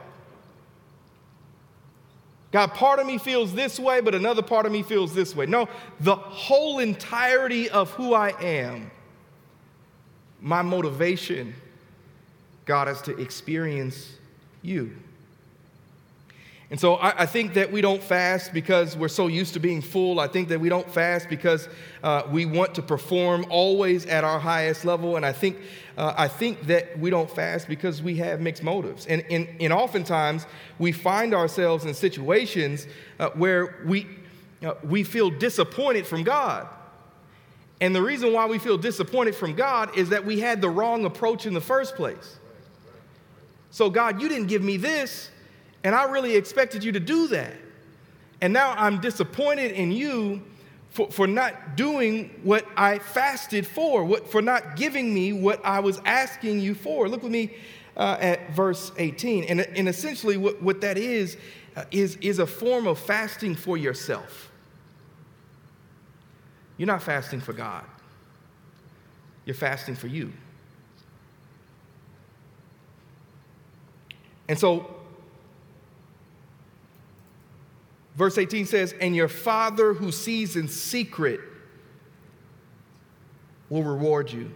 God, 2.51 2.73
part 2.73 2.99
of 2.99 3.05
me 3.05 3.17
feels 3.19 3.53
this 3.53 3.79
way, 3.79 4.01
but 4.01 4.15
another 4.15 4.41
part 4.41 4.65
of 4.65 4.71
me 4.71 4.82
feels 4.82 5.13
this 5.13 5.36
way. 5.36 5.45
No, 5.45 5.69
the 5.99 6.15
whole 6.15 6.79
entirety 6.79 7.69
of 7.69 7.91
who 7.91 8.13
I 8.13 8.29
am, 8.41 8.89
my 10.41 10.63
motivation, 10.63 11.53
God, 12.65 12.88
is 12.88 13.01
to 13.01 13.15
experience 13.19 14.13
you. 14.63 14.95
And 16.71 16.79
so 16.79 16.95
I, 16.95 17.23
I, 17.23 17.25
think 17.25 17.55
that 17.55 17.71
we 17.71 17.82
don't 17.82 18.01
fast 18.01 18.53
because 18.53 18.95
we're 18.95 19.08
so 19.08 19.25
used 19.25 19.53
to 19.55 19.60
being 19.60 19.82
full. 19.82 20.19
I 20.19 20.27
think 20.27 20.49
that 20.49 20.60
we 20.60 20.69
don't 20.69 20.89
fast 20.89 21.27
because 21.27 21.67
uh, 22.03 22.23
we 22.29 22.45
want 22.45 22.75
to 22.75 22.84
perform 22.84 23.47
always 23.49 24.05
at 24.05 24.23
our 24.23 24.39
highest 24.39 24.86
level. 24.86 25.15
And 25.15 25.25
I 25.25 25.32
think, 25.32 25.58
uh, 25.97 26.13
I 26.15 26.27
think 26.27 26.67
that 26.67 26.99
we 26.99 27.10
don't 27.10 27.29
fast 27.29 27.67
because 27.67 28.03
we 28.03 28.17
have 28.17 28.39
mixed 28.39 28.62
motives. 28.62 29.08
And, 29.08 29.25
and, 29.32 29.47
and 29.60 29.73
oftentimes 29.73 30.45
we 30.77 30.91
find 30.91 31.34
ourselves 31.34 31.86
in 31.86 31.95
situations 31.95 32.86
uh, 33.19 33.29
where 33.29 33.84
we, 33.86 34.05
uh, 34.63 34.75
we 34.84 35.03
feel 35.03 35.32
disappointed 35.32 36.05
from 36.05 36.23
God. 36.23 36.67
And 37.82 37.95
the 37.95 38.01
reason 38.01 38.32
why 38.32 38.45
we 38.45 38.60
feel 38.60 38.77
disappointed 38.77 39.34
from 39.34 39.55
God 39.55 39.97
is 39.97 40.10
that 40.10 40.23
we 40.23 40.39
had 40.39 40.62
the 40.62 40.69
wrong 40.69 41.05
approach 41.05 41.47
in 41.47 41.55
the 41.55 41.62
first 41.62 41.95
place. 41.95 42.38
So, 43.71 43.89
God, 43.89 44.21
you 44.21 44.29
didn't 44.29 44.47
give 44.47 44.62
me 44.62 44.77
this. 44.77 45.32
And 45.83 45.95
I 45.95 46.05
really 46.05 46.35
expected 46.35 46.83
you 46.83 46.91
to 46.91 46.99
do 46.99 47.27
that. 47.29 47.53
And 48.41 48.53
now 48.53 48.73
I'm 48.77 48.99
disappointed 49.01 49.71
in 49.71 49.91
you 49.91 50.41
for, 50.89 51.11
for 51.11 51.27
not 51.27 51.75
doing 51.75 52.39
what 52.43 52.65
I 52.75 52.99
fasted 52.99 53.67
for, 53.67 54.03
what, 54.03 54.29
for 54.29 54.41
not 54.41 54.75
giving 54.75 55.13
me 55.13 55.33
what 55.33 55.63
I 55.63 55.79
was 55.79 56.01
asking 56.05 56.59
you 56.59 56.73
for. 56.73 57.07
Look 57.07 57.23
with 57.23 57.31
me 57.31 57.55
uh, 57.95 58.17
at 58.19 58.51
verse 58.51 58.91
18. 58.97 59.43
And, 59.45 59.61
and 59.61 59.87
essentially, 59.87 60.37
what, 60.37 60.61
what 60.61 60.81
that 60.81 60.97
is, 60.97 61.37
uh, 61.75 61.83
is, 61.91 62.15
is 62.17 62.39
a 62.39 62.47
form 62.47 62.87
of 62.87 62.97
fasting 62.97 63.55
for 63.55 63.77
yourself. 63.77 64.49
You're 66.77 66.87
not 66.87 67.03
fasting 67.03 67.41
for 67.41 67.53
God, 67.53 67.83
you're 69.45 69.53
fasting 69.53 69.95
for 69.95 70.07
you. 70.07 70.31
And 74.47 74.57
so, 74.57 74.98
Verse 78.19 78.38
18 78.38 78.65
says, 78.65 78.93
And 78.99 79.15
your 79.15 79.29
Father 79.29 79.93
who 79.93 80.12
sees 80.12 80.58
in 80.58 80.67
secret 80.67 81.39
will 83.69 83.84
reward 83.84 84.29
you. 84.29 84.51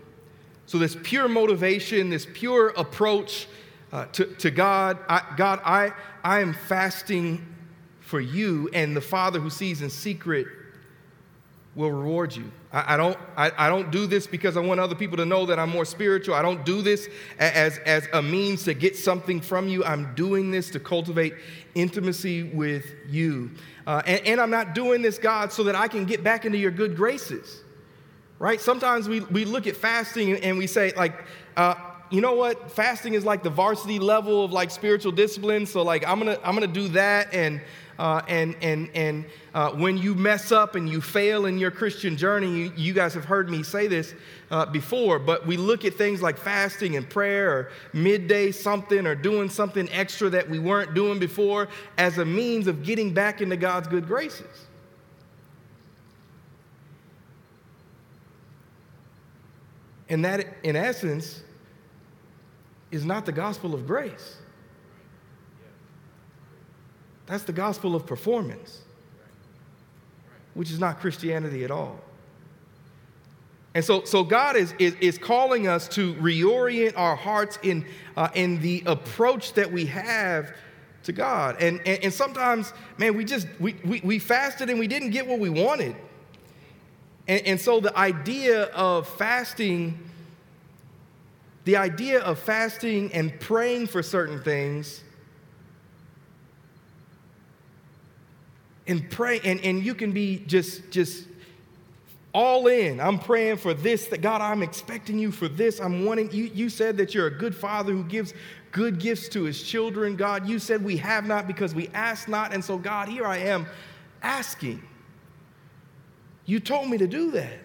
So, 0.65 0.77
this 0.77 0.97
pure 1.01 1.29
motivation, 1.29 2.09
this 2.09 2.27
pure 2.33 2.73
approach 2.75 3.47
uh, 3.93 4.07
to, 4.07 4.25
to 4.25 4.51
God, 4.51 4.97
I, 5.07 5.21
God, 5.37 5.61
I, 5.63 5.93
I 6.25 6.41
am 6.41 6.53
fasting 6.53 7.55
for 8.01 8.19
you, 8.19 8.69
and 8.73 8.97
the 8.97 9.01
Father 9.01 9.39
who 9.39 9.49
sees 9.49 9.81
in 9.81 9.89
secret 9.89 10.47
will 11.75 11.91
reward 11.91 12.35
you. 12.35 12.51
I, 12.71 12.93
I 12.93 12.97
don't, 12.97 13.17
I, 13.35 13.51
I, 13.57 13.69
don't 13.69 13.91
do 13.91 14.05
this 14.05 14.27
because 14.27 14.57
I 14.57 14.59
want 14.59 14.79
other 14.79 14.95
people 14.95 15.17
to 15.17 15.25
know 15.25 15.45
that 15.47 15.57
I'm 15.57 15.69
more 15.69 15.85
spiritual. 15.85 16.35
I 16.35 16.41
don't 16.41 16.63
do 16.65 16.81
this 16.81 17.07
as, 17.39 17.79
as 17.79 18.07
a 18.13 18.21
means 18.21 18.63
to 18.63 18.73
get 18.73 18.95
something 18.95 19.41
from 19.41 19.67
you. 19.67 19.83
I'm 19.83 20.13
doing 20.13 20.51
this 20.51 20.69
to 20.71 20.79
cultivate 20.79 21.33
intimacy 21.73 22.43
with 22.43 22.85
you. 23.09 23.51
Uh, 23.87 24.01
and, 24.05 24.25
and 24.25 24.41
I'm 24.41 24.51
not 24.51 24.75
doing 24.75 25.01
this, 25.01 25.17
God, 25.17 25.51
so 25.51 25.63
that 25.63 25.75
I 25.75 25.87
can 25.87 26.05
get 26.05 26.23
back 26.23 26.45
into 26.45 26.57
your 26.57 26.71
good 26.71 26.95
graces. 26.95 27.61
Right? 28.37 28.61
Sometimes 28.61 29.07
we, 29.07 29.21
we 29.21 29.45
look 29.45 29.67
at 29.67 29.75
fasting 29.75 30.33
and 30.33 30.57
we 30.57 30.67
say, 30.67 30.91
like, 30.95 31.23
uh, 31.55 31.75
you 32.13 32.21
know 32.21 32.33
what? 32.33 32.71
Fasting 32.71 33.15
is 33.15 33.25
like 33.25 33.41
the 33.41 33.49
varsity 33.49 33.97
level 33.97 34.45
of 34.45 34.51
like 34.51 34.69
spiritual 34.69 35.11
discipline. 35.11 35.65
So 35.65 35.81
like 35.81 36.07
I'm 36.07 36.19
gonna 36.19 36.37
I'm 36.43 36.53
gonna 36.53 36.67
do 36.67 36.87
that, 36.89 37.33
and 37.33 37.59
uh, 37.99 38.21
and 38.27 38.55
and 38.61 38.89
and 38.95 39.25
uh, 39.53 39.71
when 39.71 39.97
you 39.97 40.15
mess 40.15 40.51
up 40.51 40.75
and 40.75 40.89
you 40.89 41.01
fail 41.01 41.45
in 41.45 41.57
your 41.57 41.71
Christian 41.71 42.17
journey, 42.17 42.57
you, 42.57 42.73
you 42.75 42.93
guys 42.93 43.13
have 43.13 43.25
heard 43.25 43.49
me 43.49 43.63
say 43.63 43.87
this 43.87 44.13
uh, 44.51 44.65
before, 44.65 45.19
but 45.19 45.45
we 45.45 45.57
look 45.57 45.85
at 45.85 45.93
things 45.93 46.21
like 46.21 46.37
fasting 46.37 46.95
and 46.95 47.09
prayer 47.09 47.51
or 47.51 47.71
midday 47.93 48.51
something 48.51 49.05
or 49.05 49.15
doing 49.15 49.49
something 49.49 49.87
extra 49.91 50.29
that 50.29 50.49
we 50.49 50.59
weren't 50.59 50.93
doing 50.93 51.19
before 51.19 51.67
as 51.97 52.17
a 52.17 52.25
means 52.25 52.67
of 52.67 52.83
getting 52.83 53.13
back 53.13 53.41
into 53.41 53.57
God's 53.57 53.87
good 53.87 54.07
graces. 54.07 54.65
And 60.09 60.23
that, 60.25 60.45
in 60.63 60.75
essence, 60.75 61.41
is 62.91 63.05
not 63.05 63.25
the 63.25 63.31
gospel 63.31 63.73
of 63.73 63.87
grace. 63.87 64.37
That's 67.25 67.43
the 67.43 67.53
gospel 67.53 67.95
of 67.95 68.05
performance, 68.05 68.81
which 70.53 70.71
is 70.71 70.79
not 70.79 70.99
Christianity 70.99 71.63
at 71.63 71.71
all. 71.71 71.99
And 73.75 73.83
so, 73.83 74.03
so 74.03 74.23
God 74.23 74.55
is, 74.55 74.73
is, 74.77 74.95
is 74.99 75.17
calling 75.17 75.67
us 75.67 75.87
to 75.89 76.13
reorient 76.15 76.93
our 76.95 77.15
hearts 77.15 77.57
in, 77.63 77.85
uh, 78.15 78.29
in 78.35 78.61
the 78.61 78.83
approach 78.85 79.53
that 79.53 79.71
we 79.71 79.87
have 79.87 80.55
to 81.03 81.11
God. 81.11 81.61
And, 81.61 81.79
and, 81.85 82.03
and 82.03 82.13
sometimes, 82.13 82.71
man, 82.97 83.17
we 83.17 83.25
just, 83.25 83.47
we, 83.59 83.75
we, 83.83 84.01
we 84.03 84.19
fasted 84.19 84.69
and 84.69 84.79
we 84.79 84.87
didn't 84.87 85.09
get 85.09 85.27
what 85.27 85.39
we 85.39 85.49
wanted. 85.49 85.95
And, 87.27 87.47
and 87.47 87.59
so 87.59 87.79
the 87.79 87.97
idea 87.97 88.65
of 88.65 89.07
fasting, 89.07 89.97
the 91.65 91.77
idea 91.77 92.19
of 92.19 92.37
fasting 92.37 93.11
and 93.11 93.39
praying 93.39 93.87
for 93.87 94.03
certain 94.03 94.41
things 94.43 95.03
and 98.87 99.09
pray 99.09 99.39
and, 99.43 99.59
and 99.61 99.83
you 99.83 99.95
can 99.95 100.11
be 100.11 100.43
just 100.45 100.89
just 100.91 101.27
all 102.33 102.67
in. 102.67 102.99
I'm 102.99 103.19
praying 103.19 103.57
for 103.57 103.73
this 103.73 104.07
that 104.07 104.21
god 104.21 104.41
i'm 104.41 104.63
expecting 104.63 105.19
you 105.19 105.31
for 105.31 105.47
this. 105.47 105.79
I'm 105.79 106.05
wanting 106.05 106.31
you 106.31 106.45
you 106.45 106.69
said 106.69 106.97
that 106.97 107.13
you're 107.13 107.27
a 107.27 107.37
good 107.37 107.55
father 107.55 107.91
who 107.93 108.03
gives 108.03 108.33
good 108.71 108.99
gifts 108.99 109.29
to 109.29 109.43
his 109.43 109.61
children 109.61 110.15
god. 110.15 110.47
You 110.47 110.59
said 110.59 110.83
we 110.83 110.97
have 110.97 111.25
not 111.25 111.47
because 111.47 111.73
we 111.73 111.89
ask 111.89 112.27
not 112.27 112.53
and 112.53 112.63
so 112.63 112.77
god 112.77 113.07
here 113.07 113.25
i 113.25 113.37
am 113.37 113.65
asking. 114.21 114.81
You 116.45 116.59
told 116.59 116.89
me 116.89 116.97
to 116.97 117.07
do 117.07 117.31
that. 117.31 117.59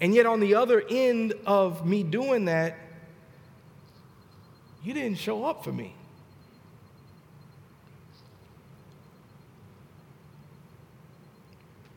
And 0.00 0.14
yet 0.14 0.26
on 0.26 0.40
the 0.40 0.54
other 0.54 0.84
end 0.88 1.34
of 1.46 1.86
me 1.86 2.02
doing 2.02 2.44
that 2.44 2.76
you 4.84 4.94
didn't 4.94 5.18
show 5.18 5.44
up 5.44 5.64
for 5.64 5.72
me 5.72 5.95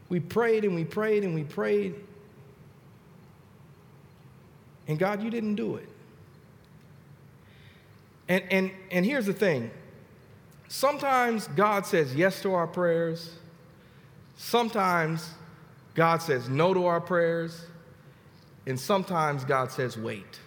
We 0.09 0.19
prayed 0.19 0.65
and 0.65 0.75
we 0.75 0.83
prayed 0.83 1.23
and 1.23 1.35
we 1.35 1.43
prayed. 1.43 1.95
And 4.87 4.97
God, 4.97 5.21
you 5.21 5.29
didn't 5.29 5.55
do 5.55 5.75
it. 5.75 5.87
And, 8.27 8.43
and, 8.51 8.71
and 8.91 9.05
here's 9.05 9.27
the 9.27 9.33
thing 9.33 9.71
sometimes 10.67 11.47
God 11.49 11.85
says 11.85 12.15
yes 12.15 12.41
to 12.41 12.53
our 12.53 12.67
prayers, 12.67 13.33
sometimes 14.35 15.31
God 15.95 16.21
says 16.21 16.49
no 16.49 16.73
to 16.73 16.85
our 16.85 17.01
prayers, 17.01 17.65
and 18.65 18.79
sometimes 18.79 19.43
God 19.43 19.71
says 19.71 19.97
wait. 19.97 20.39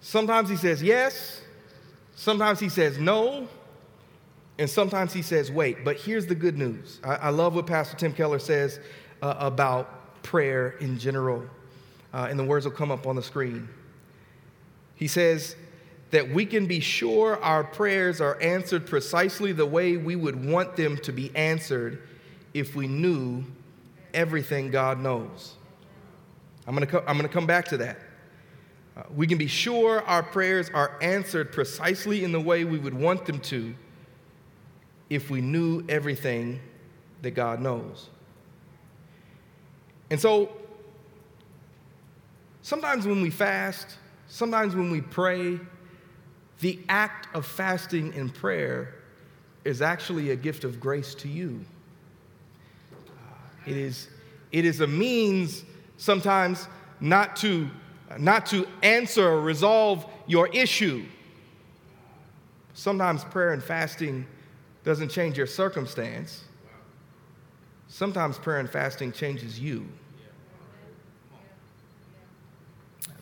Sometimes 0.00 0.48
He 0.48 0.56
says 0.56 0.82
yes, 0.82 1.42
sometimes 2.14 2.60
He 2.60 2.68
says 2.68 2.98
no, 2.98 3.48
and 4.62 4.70
sometimes 4.70 5.12
he 5.12 5.22
says, 5.22 5.50
wait, 5.50 5.84
but 5.84 5.96
here's 5.96 6.24
the 6.26 6.36
good 6.36 6.56
news. 6.56 7.00
I, 7.02 7.16
I 7.16 7.28
love 7.30 7.56
what 7.56 7.66
Pastor 7.66 7.96
Tim 7.96 8.12
Keller 8.12 8.38
says 8.38 8.78
uh, 9.20 9.34
about 9.36 10.22
prayer 10.22 10.76
in 10.78 11.00
general, 11.00 11.44
uh, 12.14 12.28
and 12.30 12.38
the 12.38 12.44
words 12.44 12.64
will 12.64 12.70
come 12.70 12.92
up 12.92 13.04
on 13.08 13.16
the 13.16 13.24
screen. 13.24 13.68
He 14.94 15.08
says 15.08 15.56
that 16.12 16.30
we 16.30 16.46
can 16.46 16.66
be 16.66 16.78
sure 16.78 17.42
our 17.42 17.64
prayers 17.64 18.20
are 18.20 18.40
answered 18.40 18.86
precisely 18.86 19.50
the 19.50 19.66
way 19.66 19.96
we 19.96 20.14
would 20.14 20.44
want 20.44 20.76
them 20.76 20.96
to 20.98 21.10
be 21.10 21.34
answered 21.34 22.00
if 22.54 22.76
we 22.76 22.86
knew 22.86 23.42
everything 24.14 24.70
God 24.70 25.00
knows. 25.00 25.54
I'm 26.68 26.74
gonna, 26.74 26.86
co- 26.86 27.02
I'm 27.08 27.16
gonna 27.16 27.28
come 27.28 27.48
back 27.48 27.64
to 27.70 27.78
that. 27.78 27.98
Uh, 28.96 29.02
we 29.12 29.26
can 29.26 29.38
be 29.38 29.48
sure 29.48 30.02
our 30.02 30.22
prayers 30.22 30.70
are 30.72 30.98
answered 31.02 31.50
precisely 31.50 32.22
in 32.22 32.30
the 32.30 32.40
way 32.40 32.64
we 32.64 32.78
would 32.78 32.94
want 32.94 33.26
them 33.26 33.40
to 33.40 33.74
if 35.14 35.28
we 35.28 35.40
knew 35.40 35.84
everything 35.88 36.58
that 37.20 37.32
God 37.32 37.60
knows. 37.60 38.08
And 40.10 40.18
so, 40.18 40.50
sometimes 42.62 43.06
when 43.06 43.20
we 43.20 43.30
fast, 43.30 43.96
sometimes 44.26 44.74
when 44.74 44.90
we 44.90 45.00
pray, 45.02 45.60
the 46.60 46.80
act 46.88 47.34
of 47.34 47.44
fasting 47.44 48.14
and 48.14 48.32
prayer 48.32 48.94
is 49.64 49.82
actually 49.82 50.30
a 50.30 50.36
gift 50.36 50.64
of 50.64 50.80
grace 50.80 51.14
to 51.16 51.28
you. 51.28 51.60
It 53.66 53.76
is, 53.76 54.08
it 54.50 54.64
is 54.64 54.80
a 54.80 54.86
means 54.86 55.62
sometimes 55.98 56.68
not 57.00 57.36
to, 57.36 57.70
not 58.18 58.46
to 58.46 58.66
answer 58.82 59.28
or 59.28 59.40
resolve 59.42 60.06
your 60.26 60.48
issue. 60.48 61.04
Sometimes 62.74 63.24
prayer 63.24 63.52
and 63.52 63.62
fasting 63.62 64.26
doesn't 64.84 65.08
change 65.08 65.36
your 65.36 65.46
circumstance. 65.46 66.44
Sometimes 67.88 68.38
prayer 68.38 68.58
and 68.58 68.68
fasting 68.70 69.12
changes 69.12 69.58
you. 69.58 69.86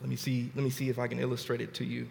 Let 0.00 0.08
me 0.08 0.16
see, 0.16 0.50
let 0.54 0.64
me 0.64 0.70
see 0.70 0.88
if 0.88 0.98
I 0.98 1.06
can 1.06 1.18
illustrate 1.18 1.60
it 1.60 1.74
to 1.74 1.84
you. 1.84 2.08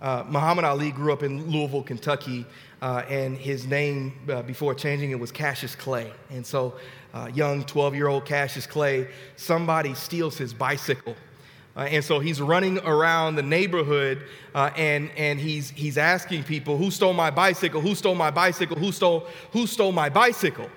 Uh, 0.00 0.24
Muhammad 0.28 0.64
Ali 0.64 0.92
grew 0.92 1.12
up 1.12 1.22
in 1.22 1.50
Louisville, 1.50 1.82
Kentucky, 1.82 2.46
uh, 2.80 3.02
and 3.08 3.36
his 3.36 3.66
name 3.66 4.14
uh, 4.30 4.42
before 4.42 4.74
changing 4.74 5.10
it 5.10 5.18
was 5.18 5.32
Cassius 5.32 5.74
Clay. 5.74 6.12
And 6.30 6.46
so, 6.46 6.74
uh, 7.12 7.28
young 7.34 7.64
12 7.64 7.94
year 7.96 8.06
old 8.06 8.24
Cassius 8.24 8.66
Clay, 8.66 9.08
somebody 9.36 9.94
steals 9.94 10.38
his 10.38 10.54
bicycle 10.54 11.16
uh, 11.78 11.82
and 11.82 12.04
so 12.04 12.18
he's 12.18 12.40
running 12.40 12.78
around 12.80 13.36
the 13.36 13.42
neighborhood 13.42 14.24
uh, 14.52 14.68
and, 14.76 15.10
and 15.16 15.38
he's, 15.38 15.70
he's 15.70 15.96
asking 15.96 16.42
people, 16.42 16.76
Who 16.76 16.90
stole 16.90 17.12
my 17.12 17.30
bicycle? 17.30 17.80
Who 17.80 17.94
stole 17.94 18.16
my 18.16 18.32
bicycle? 18.32 18.76
Who 18.76 18.90
stole, 18.90 19.28
who 19.52 19.68
stole 19.68 19.92
my 19.92 20.08
bicycle? 20.08 20.68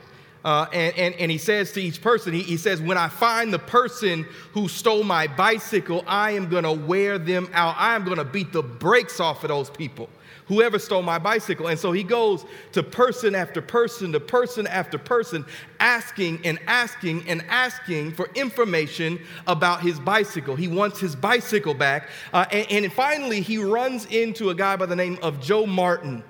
Uh, 0.46 0.68
and, 0.72 0.96
and, 0.96 1.16
and 1.16 1.32
he 1.32 1.40
says 1.40 1.72
to 1.72 1.82
each 1.82 2.02
person, 2.04 2.34
he, 2.34 2.44
he 2.44 2.56
says, 2.56 2.80
When 2.80 3.00
I 3.00 3.10
find 3.10 3.52
the 3.52 3.58
person 3.58 4.28
who 4.54 4.68
stole 4.68 5.04
my 5.04 5.26
bicycle, 5.26 6.04
I 6.06 6.32
am 6.32 6.50
going 6.50 6.66
to 6.66 6.74
wear 6.74 7.18
them 7.18 7.50
out. 7.52 7.76
I 7.80 7.96
am 7.96 8.06
going 8.06 8.18
to 8.18 8.24
beat 8.24 8.54
the 8.54 8.62
brakes 8.62 9.20
off 9.20 9.44
of 9.44 9.48
those 9.48 9.72
people 9.72 10.08
whoever 10.48 10.80
stole 10.80 11.02
my 11.02 11.18
bicycle. 11.18 11.68
And 11.68 11.80
so 11.80 11.92
he 11.92 12.04
goes 12.04 12.46
to 12.74 12.84
person 12.84 13.36
after 13.36 13.62
person 13.62 14.12
to 14.14 14.20
person 14.20 14.68
after 14.68 14.98
person, 14.98 15.46
asking 15.80 16.42
and 16.46 16.60
asking 16.68 17.28
and 17.28 17.44
asking 17.50 18.14
for 18.14 18.30
information 18.36 19.20
about 19.48 19.82
his 19.82 20.00
bicycle. 20.00 20.56
He 20.56 20.68
wants 20.68 21.00
his 21.00 21.16
bicycle 21.16 21.74
back. 21.74 22.10
Uh, 22.34 22.46
and, 22.52 22.86
and 22.86 22.94
finally, 22.94 23.42
he 23.42 23.58
runs 23.58 24.06
into 24.06 24.50
a 24.50 24.56
guy 24.56 24.76
by 24.76 24.86
the 24.86 24.96
name 24.96 25.18
of 25.22 25.40
Joe 25.42 25.66
Martin. 25.66 26.24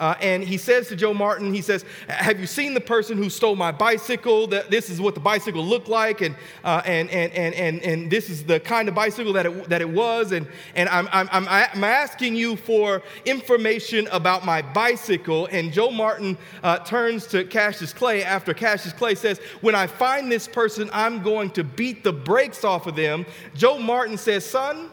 Uh, 0.00 0.14
and 0.20 0.42
he 0.42 0.58
says 0.58 0.88
to 0.88 0.96
Joe 0.96 1.14
Martin, 1.14 1.54
he 1.54 1.62
says, 1.62 1.84
Have 2.08 2.40
you 2.40 2.46
seen 2.46 2.74
the 2.74 2.80
person 2.80 3.16
who 3.16 3.30
stole 3.30 3.54
my 3.54 3.70
bicycle? 3.70 4.48
That 4.48 4.70
this 4.70 4.90
is 4.90 5.00
what 5.00 5.14
the 5.14 5.20
bicycle 5.20 5.64
looked 5.64 5.88
like, 5.88 6.20
and, 6.20 6.34
uh, 6.64 6.82
and, 6.84 7.08
and, 7.10 7.32
and, 7.32 7.54
and, 7.54 7.82
and 7.82 8.10
this 8.10 8.28
is 8.28 8.44
the 8.44 8.58
kind 8.58 8.88
of 8.88 8.94
bicycle 8.94 9.32
that 9.34 9.46
it, 9.46 9.68
that 9.68 9.80
it 9.80 9.88
was. 9.88 10.32
And, 10.32 10.48
and 10.74 10.88
I'm, 10.88 11.08
I'm, 11.12 11.28
I'm 11.30 11.84
asking 11.84 12.34
you 12.34 12.56
for 12.56 13.02
information 13.24 14.08
about 14.08 14.44
my 14.44 14.62
bicycle. 14.62 15.46
And 15.52 15.72
Joe 15.72 15.90
Martin 15.90 16.36
uh, 16.64 16.78
turns 16.78 17.26
to 17.28 17.44
Cassius 17.44 17.92
Clay 17.92 18.24
after 18.24 18.52
Cassius 18.52 18.92
Clay 18.92 19.14
says, 19.14 19.38
When 19.60 19.76
I 19.76 19.86
find 19.86 20.30
this 20.30 20.48
person, 20.48 20.90
I'm 20.92 21.22
going 21.22 21.50
to 21.50 21.62
beat 21.62 22.02
the 22.02 22.12
brakes 22.12 22.64
off 22.64 22.88
of 22.88 22.96
them. 22.96 23.26
Joe 23.54 23.78
Martin 23.78 24.16
says, 24.16 24.44
Son, 24.44 24.90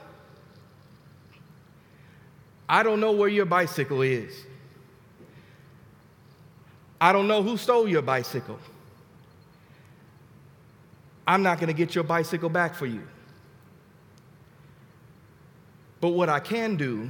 I 2.69 2.83
don't 2.83 2.99
know 2.99 3.11
where 3.11 3.29
your 3.29 3.45
bicycle 3.45 4.03
is. 4.03 4.45
I 7.01 7.11
don't 7.11 7.27
know 7.27 7.41
who 7.41 7.57
stole 7.57 7.87
your 7.87 8.03
bicycle. 8.03 8.59
I'm 11.25 11.41
not 11.41 11.57
going 11.57 11.67
to 11.67 11.73
get 11.73 11.95
your 11.95 12.03
bicycle 12.03 12.47
back 12.47 12.75
for 12.75 12.85
you. 12.85 13.01
But 15.99 16.09
what 16.09 16.29
I 16.29 16.39
can 16.39 16.75
do, 16.75 17.09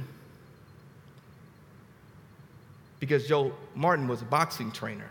because 3.00 3.26
Joe 3.26 3.52
Martin 3.74 4.08
was 4.08 4.22
a 4.22 4.24
boxing 4.24 4.72
trainer, 4.72 5.10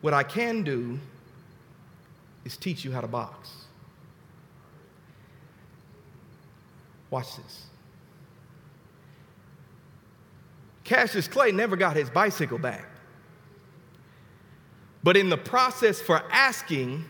what 0.00 0.14
I 0.14 0.22
can 0.22 0.62
do 0.62 0.98
is 2.46 2.56
teach 2.56 2.82
you 2.82 2.92
how 2.92 3.02
to 3.02 3.06
box. 3.06 3.50
Watch 7.10 7.36
this. 7.36 7.66
Cassius 10.84 11.28
Clay 11.28 11.52
never 11.52 11.76
got 11.76 11.94
his 11.94 12.08
bicycle 12.08 12.58
back. 12.58 12.86
But 15.02 15.16
in 15.16 15.28
the 15.28 15.36
process 15.36 16.00
for 16.00 16.22
asking, 16.30 17.04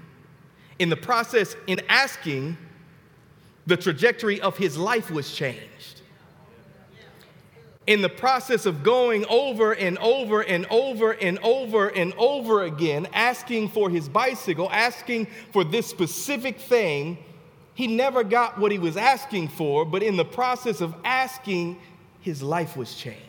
in 0.79 0.89
the 0.89 0.97
process 0.97 1.57
in 1.67 1.81
asking, 1.89 2.57
the 3.67 3.77
trajectory 3.77 4.41
of 4.41 4.57
his 4.57 4.77
life 4.77 5.11
was 5.11 5.33
changed. 5.35 6.03
In 7.87 8.03
the 8.03 8.09
process 8.09 8.67
of 8.67 8.83
going 8.83 9.25
over 9.27 9.73
and 9.73 9.97
over 9.99 10.43
and 10.43 10.67
over 10.71 11.13
and 11.13 11.39
over 11.39 11.89
and 11.89 12.13
over 12.19 12.65
again, 12.65 13.09
asking 13.15 13.71
for 13.71 13.89
his 13.89 14.09
bicycle, 14.09 14.69
asking 14.71 15.27
for 15.53 15.65
this 15.65 15.87
specific 15.87 16.61
thing, 16.61 17.17
he 17.75 17.87
never 17.87 18.25
got 18.25 18.59
what 18.59 18.73
he 18.73 18.79
was 18.79 18.97
asking 18.97 19.49
for, 19.49 19.85
but 19.85 20.03
in 20.03 20.17
the 20.17 20.25
process 20.25 20.81
of 20.81 20.95
asking, 21.05 21.81
his 22.21 22.43
life 22.43 22.77
was 22.77 22.95
changed. 22.95 23.28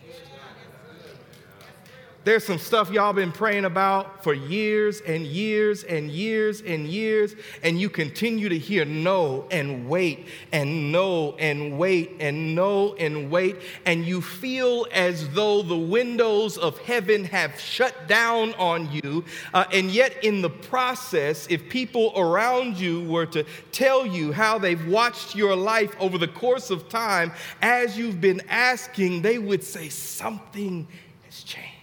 There's 2.26 2.44
some 2.44 2.58
stuff 2.58 2.92
y'all 2.92 3.14
been 3.14 3.32
praying 3.32 3.64
about 3.64 4.26
for 4.26 4.34
years 4.34 5.00
and 5.00 5.26
years 5.26 5.84
and 5.86 6.12
years 6.12 6.62
and 6.62 6.86
years, 6.86 7.34
and 7.64 7.80
you 7.80 7.90
continue 7.90 8.50
to 8.50 8.58
hear 8.58 8.84
no 8.84 9.48
and 9.50 9.88
wait 9.88 10.28
and 10.52 10.92
no 10.92 11.36
and 11.40 11.80
wait 11.80 12.18
and 12.20 12.56
no 12.56 12.94
and 12.96 13.32
wait, 13.32 13.56
and 13.86 14.06
you 14.06 14.22
feel 14.22 14.86
as 14.92 15.30
though 15.30 15.62
the 15.62 15.78
windows 15.78 16.58
of 16.58 16.78
heaven 16.80 17.24
have 17.24 17.58
shut 17.58 18.10
down 18.10 18.54
on 18.56 18.92
you. 18.92 19.24
Uh, 19.54 19.64
and 19.72 19.90
yet, 19.90 20.22
in 20.22 20.42
the 20.42 20.50
process, 20.50 21.48
if 21.50 21.70
people 21.70 22.12
around 22.18 22.78
you 22.78 23.02
were 23.10 23.28
to 23.28 23.46
tell 23.72 24.06
you 24.06 24.34
how 24.34 24.60
they've 24.60 24.88
watched 24.88 25.36
your 25.36 25.56
life 25.56 25.96
over 26.02 26.18
the 26.18 26.28
course 26.28 26.70
of 26.70 26.90
time 26.90 27.32
as 27.62 27.98
you've 27.98 28.20
been 28.20 28.42
asking, 28.50 29.22
they 29.22 29.38
would 29.38 29.64
say 29.64 29.88
something 29.88 30.86
has 31.24 31.44
changed. 31.44 31.79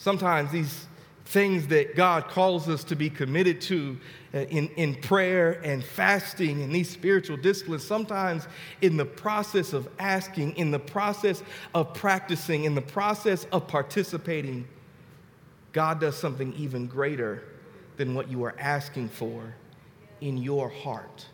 Sometimes 0.00 0.50
these 0.50 0.86
things 1.26 1.66
that 1.66 1.94
God 1.94 2.26
calls 2.28 2.70
us 2.70 2.84
to 2.84 2.96
be 2.96 3.10
committed 3.10 3.60
to 3.60 3.98
uh, 4.32 4.38
in, 4.38 4.68
in 4.70 4.94
prayer 4.94 5.60
and 5.62 5.84
fasting 5.84 6.62
and 6.62 6.74
these 6.74 6.88
spiritual 6.88 7.36
disciplines, 7.36 7.84
sometimes 7.84 8.48
in 8.80 8.96
the 8.96 9.04
process 9.04 9.74
of 9.74 9.90
asking, 9.98 10.56
in 10.56 10.70
the 10.70 10.78
process 10.78 11.42
of 11.74 11.92
practicing, 11.92 12.64
in 12.64 12.74
the 12.74 12.80
process 12.80 13.44
of 13.52 13.68
participating, 13.68 14.66
God 15.72 16.00
does 16.00 16.16
something 16.16 16.54
even 16.54 16.86
greater 16.86 17.44
than 17.98 18.14
what 18.14 18.30
you 18.30 18.42
are 18.44 18.54
asking 18.58 19.10
for 19.10 19.54
in 20.22 20.38
your 20.38 20.70
heart. 20.70 21.26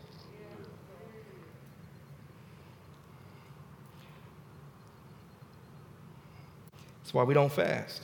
That's 6.99 7.13
why 7.13 7.23
we 7.23 7.33
don't 7.33 7.51
fast 7.51 8.01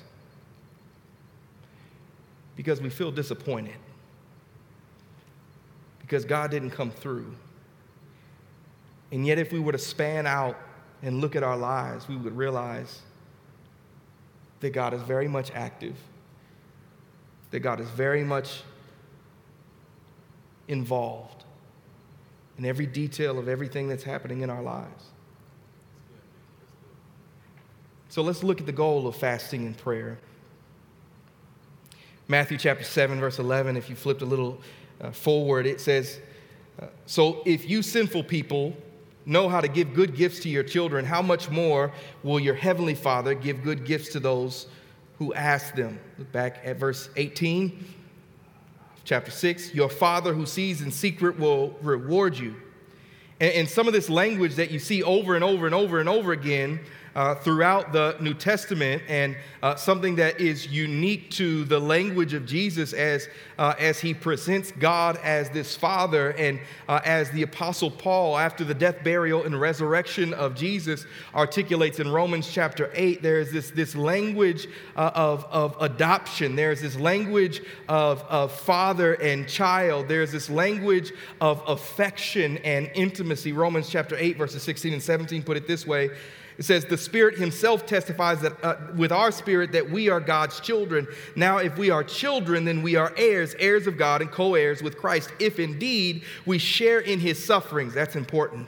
because 2.64 2.80
we 2.80 2.90
feel 2.90 3.12
disappointed, 3.12 3.76
because 6.00 6.24
God 6.24 6.50
didn't 6.50 6.70
come 6.70 6.92
through. 6.92 7.36
And 9.12 9.28
yet, 9.28 9.38
if 9.38 9.52
we 9.52 9.60
were 9.60 9.74
to 9.74 9.78
span 9.78 10.26
out 10.26 10.58
and 11.02 11.20
look 11.20 11.36
at 11.36 11.44
our 11.44 11.58
lives, 11.58 12.08
we 12.08 12.16
would 12.16 12.38
realize 12.38 13.02
that 14.62 14.70
God 14.70 14.94
is 14.94 15.02
very 15.02 15.28
much 15.28 15.52
active, 15.52 15.98
that 17.52 17.60
God 17.60 17.82
is 17.82 17.90
very 17.90 18.24
much 18.24 18.62
involved 20.70 21.44
in 22.58 22.64
every 22.64 22.86
detail 22.86 23.40
of 23.40 23.50
everything 23.50 23.90
that's 23.90 24.06
happening 24.06 24.40
in 24.40 24.50
our 24.50 24.64
lives. 24.64 25.04
So 28.08 28.22
let's 28.22 28.42
look 28.42 28.62
at 28.62 28.66
the 28.66 28.72
goal 28.72 29.06
of 29.06 29.18
fasting 29.18 29.66
and 29.66 29.78
prayer. 29.78 30.18
Matthew 32.28 32.58
chapter 32.58 32.84
7, 32.84 33.20
verse 33.20 33.40
11, 33.40 33.76
if 33.76 33.90
you 33.90 33.96
flipped 33.96 34.22
a 34.22 34.26
little 34.26 34.62
uh, 35.02 35.12
forward, 35.12 35.66
it 35.66 35.82
says, 35.82 36.20
uh, 36.82 36.88
So 37.06 37.44
if 37.46 37.70
you 37.70 37.82
sinful 37.82 38.24
people 38.24 38.76
know 39.26 39.50
how 39.50 39.60
to 39.60 39.68
give 39.68 39.94
good 39.94 40.16
gifts 40.16 40.40
to 40.42 40.50
your 40.50 40.64
children, 40.64 41.06
how 41.06 41.22
much 41.22 41.50
more 41.50 41.92
will 42.24 42.40
your 42.40 42.56
heavenly 42.56 42.96
Father 42.96 43.34
give 43.34 43.62
good 43.64 43.86
gifts 43.86 44.10
to 44.10 44.20
those 44.20 44.68
who 45.18 45.34
ask 45.34 45.76
them? 45.76 46.00
Look 46.18 46.32
back 46.32 46.62
at 46.64 46.78
verse 46.78 47.10
18, 47.18 47.86
chapter 49.04 49.32
6. 49.32 49.74
Your 49.74 49.90
Father 49.90 50.34
who 50.34 50.46
sees 50.46 50.82
in 50.82 50.92
secret 50.92 51.38
will 51.38 51.76
reward 51.82 52.38
you. 52.38 52.56
And, 53.42 53.54
and 53.54 53.70
some 53.70 53.88
of 53.88 53.94
this 53.94 54.10
language 54.10 54.56
that 54.56 54.72
you 54.72 54.80
see 54.80 55.04
over 55.04 55.36
and 55.36 55.44
over 55.44 55.66
and 55.66 55.76
over 55.76 56.00
and 56.00 56.08
over 56.08 56.32
again 56.32 56.80
uh, 57.16 57.36
throughout 57.36 57.94
the 57.94 58.16
New 58.20 58.34
Testament 58.34 59.04
and 59.08 59.36
uh, 59.62 59.76
something 59.76 60.16
that 60.16 60.40
is 60.40 60.68
unique 60.68 61.30
to 61.32 61.64
the 61.66 61.80
language 61.80 62.34
of 62.34 62.46
Jesus 62.46 62.94
as, 62.94 63.30
uh, 63.58 63.74
as 63.80 64.00
he 64.00 64.14
presents 64.14 64.72
God 64.72 65.18
as 65.24 65.50
this 65.52 65.76
Father 65.76 66.32
and 66.32 66.60
uh, 66.88 67.00
as 67.06 67.30
the 67.32 67.44
Apostle 67.44 67.92
Paul, 67.92 68.38
after 68.38 68.64
the 68.64 68.74
death, 68.74 69.04
burial, 69.04 69.44
and 69.44 69.60
resurrection 69.60 70.34
of 70.34 70.56
Jesus, 70.56 71.06
articulates 71.36 72.00
in 72.00 72.10
Romans 72.10 72.50
chapter 72.52 72.90
8. 72.94 73.22
There 73.22 73.40
is 73.40 73.52
this, 73.52 73.70
this 73.72 73.96
language 73.96 74.68
uh, 74.96 75.12
of, 75.14 75.46
of 75.46 75.78
adoption, 75.80 76.56
there's 76.56 76.82
this 76.82 76.98
language 76.98 77.62
of, 77.88 78.22
of 78.24 78.52
father 78.52 79.14
and 79.16 79.48
child, 79.48 80.08
there's 80.08 80.32
this 80.32 80.50
language 80.50 81.12
of 81.40 81.64
affection 81.68 82.58
and 82.60 82.90
intimacy. 82.96 83.54
Romans 83.54 83.90
chapter 83.90 84.16
8, 84.18 84.38
verses 84.38 84.64
16 84.64 84.94
and 84.94 85.04
17 85.04 85.44
put 85.44 85.58
it 85.58 85.68
this 85.68 85.86
way. 85.86 86.10
It 86.58 86.66
says, 86.66 86.86
The 86.86 86.98
Spirit 86.98 87.38
Himself 87.38 87.86
testifies 87.86 88.42
that, 88.42 88.64
uh, 88.64 88.78
with 88.96 89.12
our 89.12 89.32
spirit 89.32 89.72
that 89.72 89.90
we 89.90 90.10
are 90.10 90.20
God's 90.20 90.60
children. 90.60 91.08
Now, 91.36 91.58
if 91.58 91.78
we 91.78 91.90
are 91.90 92.04
children, 92.04 92.66
then 92.66 92.84
we 92.84 92.96
are 92.96 93.14
heirs, 93.18 93.56
heirs 93.58 93.88
of 93.88 93.98
God, 93.98 94.22
and 94.22 94.32
co 94.32 94.56
heirs 94.56 94.84
with 94.84 94.98
Christ, 94.98 95.32
if 95.40 95.60
indeed 95.60 96.24
we 96.46 96.58
share 96.58 97.00
in 97.00 97.20
His 97.20 97.44
sufferings. 97.44 97.94
That's 97.94 98.16
important. 98.16 98.68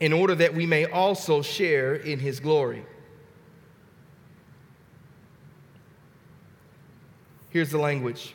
In 0.00 0.12
order 0.12 0.34
that 0.34 0.54
we 0.54 0.66
may 0.66 0.84
also 0.84 1.42
share 1.42 1.94
in 1.94 2.18
His 2.18 2.40
glory. 2.40 2.84
Here's 7.50 7.70
the 7.70 7.78
language. 7.78 8.34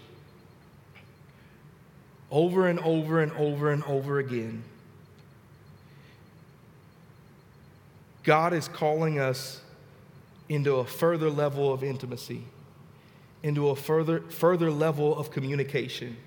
Over 2.31 2.67
and 2.67 2.79
over 2.79 3.21
and 3.21 3.31
over 3.33 3.71
and 3.71 3.83
over 3.83 4.17
again 4.17 4.63
God 8.23 8.53
is 8.53 8.67
calling 8.67 9.19
us 9.19 9.61
into 10.49 10.75
a 10.75 10.85
further 10.85 11.29
level 11.29 11.73
of 11.73 11.83
intimacy, 11.83 12.43
into 13.41 13.69
a 13.69 13.75
further, 13.75 14.21
further 14.29 14.71
level 14.71 15.17
of 15.17 15.31
communication, 15.31 16.17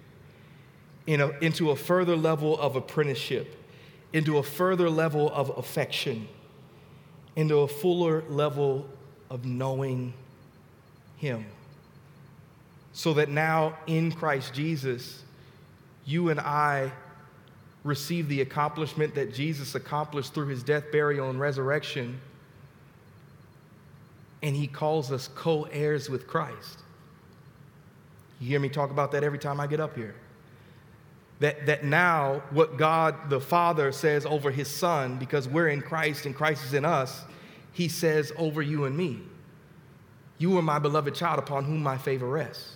in 1.06 1.20
a, 1.20 1.30
into 1.40 1.70
a 1.70 1.76
further 1.76 2.16
level 2.16 2.59
of 2.59 2.76
apprenticeship, 2.76 3.56
into 4.12 4.38
a 4.38 4.42
further 4.42 4.90
level 4.90 5.30
of 5.32 5.56
affection, 5.56 6.28
into 7.35 7.61
a 7.61 7.68
fuller 7.68 8.24
level 8.28 8.87
of 9.30 9.44
knowing 9.44 10.12
Him. 11.16 11.46
So 12.92 13.14
that 13.14 13.28
now 13.28 13.78
in 13.87 14.12
Christ 14.12 14.54
Jesus, 14.54 15.22
you 16.04 16.28
and 16.28 16.40
I 16.40 16.92
receive 17.87 18.29
the 18.29 18.40
accomplishment 18.40 19.14
that 19.14 19.33
Jesus 19.33 19.75
accomplished 19.75 20.35
through 20.35 20.49
his 20.49 20.62
death, 20.62 20.85
burial, 20.90 21.31
and 21.31 21.40
resurrection. 21.40 22.20
And 24.42 24.55
he 24.55 24.66
calls 24.66 25.12
us 25.12 25.29
co 25.29 25.64
heirs 25.64 26.11
with 26.11 26.27
Christ. 26.27 26.81
You 28.40 28.49
hear 28.49 28.61
me 28.61 28.68
talk 28.68 28.90
about 28.90 29.12
that 29.12 29.25
every 29.25 29.38
time 29.38 29.61
I 29.61 29.66
get 29.66 29.81
up 29.81 29.96
here. 29.96 30.14
That, 31.40 31.66
that 31.66 31.85
now, 31.85 32.42
what 32.51 32.77
God 32.77 33.29
the 33.29 33.40
Father 33.40 33.92
says 33.92 34.25
over 34.27 34.51
his 34.51 34.68
Son, 34.68 35.18
because 35.18 35.49
we're 35.49 35.68
in 35.68 35.83
Christ 35.83 36.27
and 36.27 36.35
Christ 36.35 36.64
is 36.64 36.75
in 36.75 36.85
us, 36.85 37.25
he 37.72 37.88
says 37.88 38.33
over 38.37 38.62
you 38.62 38.85
and 38.85 38.96
me, 38.96 39.20
You 40.38 40.57
are 40.59 40.62
my 40.62 40.79
beloved 40.79 41.14
child 41.14 41.38
upon 41.38 41.64
whom 41.64 41.83
my 41.83 41.99
favor 41.99 42.27
rests. 42.27 42.76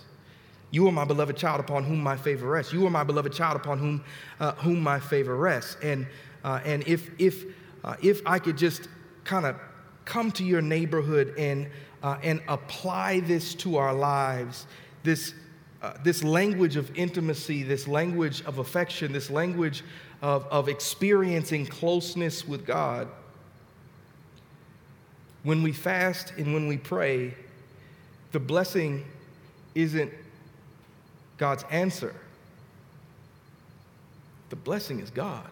You 0.71 0.87
are 0.87 0.91
my 0.91 1.03
beloved 1.03 1.35
child 1.35 1.59
upon 1.59 1.83
whom 1.83 2.01
my 2.01 2.15
favor 2.15 2.47
rests. 2.47 2.71
You 2.71 2.85
are 2.87 2.89
my 2.89 3.03
beloved 3.03 3.33
child 3.33 3.57
upon 3.57 3.77
whom, 3.77 4.03
uh, 4.39 4.53
whom 4.53 4.81
my 4.81 4.99
favor 4.99 5.35
rests. 5.35 5.75
And, 5.83 6.07
uh, 6.45 6.61
and 6.63 6.87
if, 6.87 7.11
if, 7.19 7.43
uh, 7.83 7.95
if 8.01 8.21
I 8.25 8.39
could 8.39 8.57
just 8.57 8.87
kind 9.25 9.45
of 9.45 9.57
come 10.05 10.31
to 10.31 10.43
your 10.43 10.61
neighborhood 10.61 11.33
and, 11.37 11.67
uh, 12.01 12.17
and 12.23 12.41
apply 12.47 13.19
this 13.19 13.53
to 13.55 13.77
our 13.77 13.93
lives, 13.93 14.65
this, 15.03 15.33
uh, 15.81 15.93
this 16.03 16.23
language 16.23 16.77
of 16.77 16.95
intimacy, 16.95 17.63
this 17.63 17.87
language 17.87 18.41
of 18.45 18.59
affection, 18.59 19.11
this 19.11 19.29
language 19.29 19.83
of, 20.21 20.45
of 20.45 20.69
experiencing 20.69 21.65
closeness 21.65 22.47
with 22.47 22.65
God, 22.65 23.09
when 25.43 25.63
we 25.63 25.73
fast 25.73 26.33
and 26.37 26.53
when 26.53 26.67
we 26.67 26.77
pray, 26.77 27.33
the 28.31 28.39
blessing 28.39 29.03
isn't 29.75 30.11
God's 31.41 31.65
answer. 31.71 32.13
the 34.51 34.55
blessing 34.55 34.99
is 34.99 35.09
God. 35.09 35.49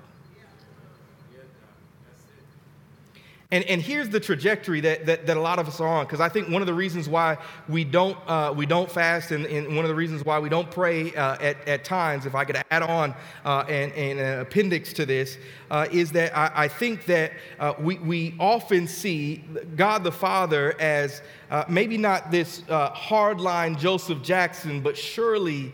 And, 3.51 3.63
and 3.63 3.81
here's 3.81 4.09
the 4.09 4.19
trajectory 4.19 4.79
that, 4.81 5.07
that, 5.07 5.25
that 5.25 5.35
a 5.35 5.41
lot 5.41 5.57
of 5.57 5.67
us 5.67 5.79
are 5.79 5.87
on, 5.87 6.05
because 6.05 6.21
I 6.21 6.29
think 6.29 6.49
one 6.49 6.61
of 6.61 6.67
the 6.67 6.73
reasons 6.73 7.09
why 7.09 7.39
we 7.67 7.83
don't, 7.83 8.15
uh, 8.27 8.53
we 8.55 8.67
don't 8.67 8.91
fast 8.91 9.31
and, 9.31 9.43
and, 9.47 9.75
one 9.75 9.83
of 9.83 9.89
the 9.89 9.95
reasons 9.95 10.23
why 10.23 10.37
we 10.37 10.49
don't 10.49 10.69
pray 10.69 11.15
uh, 11.15 11.35
at, 11.41 11.67
at 11.67 11.83
times, 11.83 12.27
if 12.27 12.35
I 12.35 12.45
could 12.45 12.61
add 12.69 12.83
on 12.83 13.15
uh, 13.43 13.65
an, 13.67 13.91
an 13.93 14.41
appendix 14.41 14.93
to 14.93 15.05
this, 15.05 15.39
uh, 15.71 15.87
is 15.91 16.11
that 16.11 16.37
I, 16.37 16.51
I 16.65 16.67
think 16.67 17.05
that 17.05 17.31
uh, 17.59 17.73
we, 17.79 17.97
we 17.97 18.35
often 18.39 18.87
see 18.87 19.43
God 19.75 20.03
the 20.03 20.11
Father 20.11 20.79
as 20.79 21.23
uh, 21.49 21.65
maybe 21.67 21.97
not 21.97 22.29
this 22.29 22.61
hardline 22.61 23.79
Joseph 23.79 24.21
Jackson, 24.21 24.79
but 24.79 24.95
surely 24.95 25.73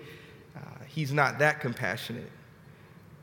he's 0.88 1.12
not 1.12 1.40
that 1.40 1.60
compassionate. 1.60 2.32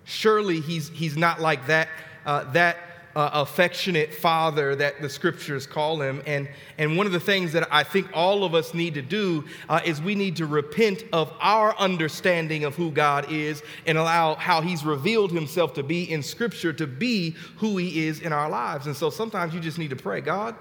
Surely 0.04 0.60
he's, 0.60 0.90
he's 0.90 1.16
not 1.16 1.40
like 1.40 1.66
that, 1.68 1.88
that 2.26 2.76
uh, 3.14 3.30
affectionate 3.32 4.14
father 4.14 4.74
that 4.76 5.00
the 5.00 5.08
scriptures 5.08 5.66
call 5.66 6.00
him. 6.00 6.22
And, 6.26 6.48
and 6.78 6.96
one 6.96 7.06
of 7.06 7.12
the 7.12 7.20
things 7.20 7.52
that 7.52 7.68
I 7.72 7.84
think 7.84 8.08
all 8.14 8.44
of 8.44 8.54
us 8.54 8.74
need 8.74 8.94
to 8.94 9.02
do 9.02 9.44
uh, 9.68 9.80
is 9.84 10.00
we 10.00 10.14
need 10.14 10.36
to 10.36 10.46
repent 10.46 11.04
of 11.12 11.32
our 11.40 11.76
understanding 11.78 12.64
of 12.64 12.74
who 12.74 12.90
God 12.90 13.30
is 13.30 13.62
and 13.86 13.98
allow 13.98 14.34
how 14.34 14.60
he's 14.60 14.84
revealed 14.84 15.32
himself 15.32 15.74
to 15.74 15.82
be 15.82 16.10
in 16.10 16.22
scripture 16.22 16.72
to 16.72 16.86
be 16.86 17.36
who 17.56 17.76
he 17.76 18.06
is 18.06 18.20
in 18.20 18.32
our 18.32 18.48
lives. 18.48 18.86
And 18.86 18.96
so 18.96 19.10
sometimes 19.10 19.54
you 19.54 19.60
just 19.60 19.78
need 19.78 19.90
to 19.90 19.96
pray 19.96 20.20
God, 20.20 20.54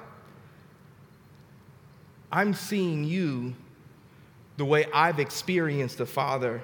I'm 2.32 2.54
seeing 2.54 3.04
you 3.04 3.54
the 4.58 4.66
way 4.66 4.86
I've 4.94 5.20
experienced 5.20 6.00
a 6.00 6.06
father 6.06 6.62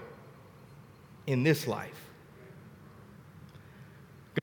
in 1.25 1.43
this 1.43 1.67
life. 1.67 2.06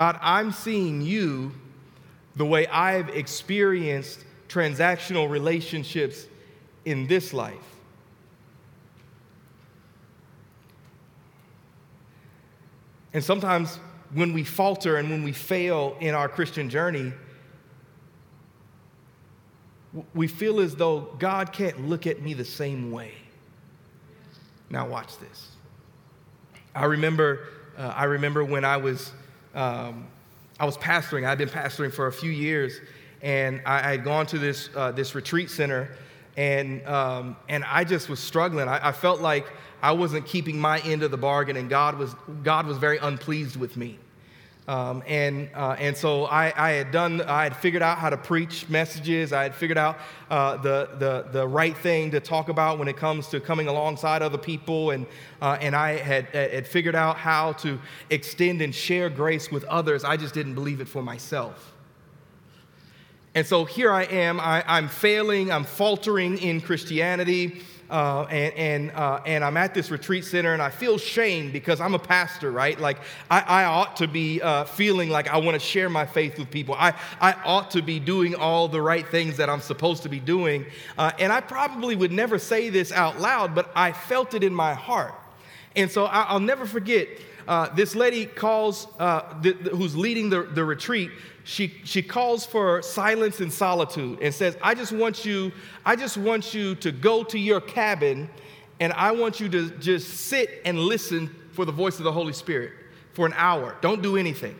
God, 0.01 0.19
I'm 0.21 0.51
seeing 0.51 1.03
you 1.03 1.53
the 2.37 2.45
way 2.45 2.67
I've 2.67 3.11
experienced 3.11 4.25
transactional 4.49 5.31
relationships 5.31 6.27
in 6.85 7.07
this 7.07 7.33
life. 7.33 7.55
And 13.13 13.23
sometimes 13.23 13.79
when 14.13 14.33
we 14.33 14.43
falter 14.43 14.97
and 14.97 15.11
when 15.11 15.23
we 15.23 15.33
fail 15.33 15.97
in 16.01 16.15
our 16.15 16.29
Christian 16.29 16.69
journey, 16.69 17.13
we 20.13 20.27
feel 20.27 20.61
as 20.61 20.75
though 20.75 21.15
God 21.21 21.53
can't 21.53 21.89
look 21.89 22.09
at 22.09 22.21
me 22.21 22.35
the 22.35 22.45
same 22.45 22.91
way. 22.91 23.13
Now, 24.71 24.89
watch 24.89 25.17
this. 25.19 25.53
I 26.75 26.87
remember, 26.87 27.47
uh, 27.79 27.93
I 27.95 28.05
remember 28.05 28.45
when 28.45 28.65
I 28.65 28.77
was 28.77 29.13
um, 29.55 30.07
I 30.59 30.65
was 30.65 30.77
pastoring. 30.77 31.27
I'd 31.27 31.39
been 31.39 31.49
pastoring 31.49 31.93
for 31.93 32.07
a 32.07 32.13
few 32.13 32.31
years, 32.31 32.81
and 33.23 33.61
I, 33.67 33.79
I 33.79 33.91
had 33.93 34.05
gone 34.05 34.27
to 34.27 34.39
this, 34.39 34.71
uh, 34.77 34.93
this 34.93 35.15
retreat 35.15 35.51
center, 35.51 35.91
and, 36.37 36.87
um, 36.87 37.37
and 37.49 37.65
I 37.65 37.85
just 37.85 38.09
was 38.09 38.21
struggling. 38.21 38.69
I, 38.69 38.89
I, 38.89 38.93
felt 38.93 39.21
like 39.21 39.47
I 39.83 39.93
wasn't 39.93 40.27
keeping 40.27 40.59
my 40.59 40.81
end 40.81 41.03
of 41.03 41.11
the 41.11 41.17
bargain, 41.17 41.57
and 41.57 41.69
God 41.69 41.99
was, 41.99 42.15
God 42.43 42.67
was 42.67 42.79
very 42.79 42.99
unpleased 42.99 43.57
with 43.57 43.77
me. 43.77 43.99
Um, 44.67 45.03
and, 45.07 45.51
uh, 45.55 45.77
and 45.79 45.95
so 45.95 46.25
I, 46.25 46.53
I, 46.57 46.71
had 46.73 46.91
done, 46.91 47.21
I 47.21 47.43
had 47.43 47.55
figured 47.55 47.83
out 47.83 47.99
how 47.99 48.09
to 48.09 48.17
preach 48.17 48.67
messages. 48.71 49.31
I 49.31 49.43
had 49.43 49.55
figured 49.55 49.77
out 49.77 49.99
uh, 50.31 50.57
the, 50.57 50.89
the, 50.99 51.27
the 51.33 51.47
right 51.47 51.77
thing 51.77 52.11
to 52.13 52.21
talk 52.21 52.49
about 52.49 52.79
when 52.79 52.89
it 52.89 52.97
comes 52.97 53.29
to 53.29 53.41
coming 53.41 53.69
alongside 53.69 54.23
other 54.23 54.39
people. 54.39 54.91
And, 54.91 55.07
uh, 55.43 55.59
and 55.61 55.77
I 55.77 55.99
had, 55.99 56.27
had 56.29 56.67
figured 56.67 56.95
out 56.95 57.17
how 57.19 57.53
to 57.55 57.79
extend 58.09 58.63
and 58.63 58.75
share 58.75 59.11
grace 59.11 59.51
with 59.51 59.65
others. 59.65 60.03
I 60.03 60.17
just 60.17 60.33
didn't 60.33 60.55
believe 60.55 60.81
it 60.81 60.89
for 60.89 61.03
myself. 61.03 61.73
And 63.35 63.47
so 63.47 63.67
here 63.67 63.93
I 63.93 64.05
am, 64.05 64.41
I, 64.41 64.65
I'm 64.67 64.89
failing, 64.89 65.53
I'm 65.53 65.65
faltering 65.65 66.39
in 66.39 66.63
Christianity 66.63 67.63
uh, 67.91 68.23
and, 68.31 68.55
and, 68.55 68.91
uh, 68.93 69.21
and 69.27 69.45
I'm 69.45 69.57
at 69.57 69.75
this 69.75 69.91
retreat 69.91 70.25
center 70.25 70.53
and 70.53 70.63
I 70.63 70.71
feel 70.71 70.99
shame 70.99 71.51
because 71.51 71.81
I'm 71.81 71.95
a 71.95 71.99
pastor, 71.99 72.51
right? 72.51 72.79
Like, 72.79 72.99
I, 73.31 73.41
I 73.41 73.65
ought 73.65 73.97
to 73.97 74.09
be 74.09 74.41
uh, 74.41 74.65
feeling 74.65 75.11
like 75.11 75.29
I 75.29 75.39
want 75.39 75.55
to 75.55 75.59
share 75.59 75.89
my 75.89 76.07
faith 76.07 76.39
with 76.39 76.51
people. 76.51 76.75
I, 76.77 76.95
I 77.21 77.35
ought 77.45 77.71
to 77.73 77.83
be 77.83 78.01
doing 78.01 78.35
all 78.35 78.69
the 78.69 78.81
right 78.81 79.07
things 79.07 79.37
that 79.37 79.51
I'm 79.51 79.61
supposed 79.61 80.03
to 80.05 80.09
be 80.09 80.21
doing. 80.21 80.67
Uh, 80.97 81.13
and 81.19 81.33
I 81.33 81.41
probably 81.41 81.97
would 81.97 82.13
never 82.13 82.39
say 82.39 82.71
this 82.71 82.93
out 82.93 83.21
loud, 83.21 83.55
but 83.55 83.71
I 83.75 83.93
felt 83.93 84.35
it 84.35 84.43
in 84.43 84.55
my 84.55 84.75
heart. 84.75 85.15
And 85.77 85.91
so 85.91 86.05
I, 86.05 86.33
will 86.33 86.41
never 86.41 86.67
forget 86.67 87.09
uh, 87.47 87.75
this 87.75 87.95
lady 87.95 88.27
calls, 88.27 88.87
uh, 88.99 89.21
who's 89.73 89.97
leading 89.97 90.31
the, 90.31 90.43
the 90.43 90.65
retreat, 90.65 91.11
she, 91.45 91.75
she 91.85 92.03
calls 92.03 92.47
for 92.47 92.81
silence 92.81 93.41
and 93.41 93.53
solitude 93.53 94.19
and 94.21 94.35
says, 94.35 94.57
I 94.63 94.75
just 94.75 94.93
want 94.93 95.25
you, 95.25 95.53
I 95.85 95.95
just 95.95 96.17
want 96.17 96.55
you 96.55 96.75
to 96.77 96.91
go 96.91 97.23
to 97.25 97.39
your 97.39 97.61
cabin 97.61 98.31
and 98.81 98.93
I 98.95 99.13
want 99.13 99.41
you 99.41 99.49
to 99.51 99.71
just 99.71 100.09
sit 100.09 100.63
and 100.65 100.79
listen 100.79 101.35
for 101.53 101.65
the 101.65 101.73
voice 101.73 101.99
of 101.99 102.05
the 102.05 102.13
Holy 102.13 102.33
Spirit 102.33 102.73
for 103.13 103.27
an 103.27 103.35
hour. 103.37 103.77
Don't 103.81 104.03
do 104.03 104.17
anything. 104.17 104.59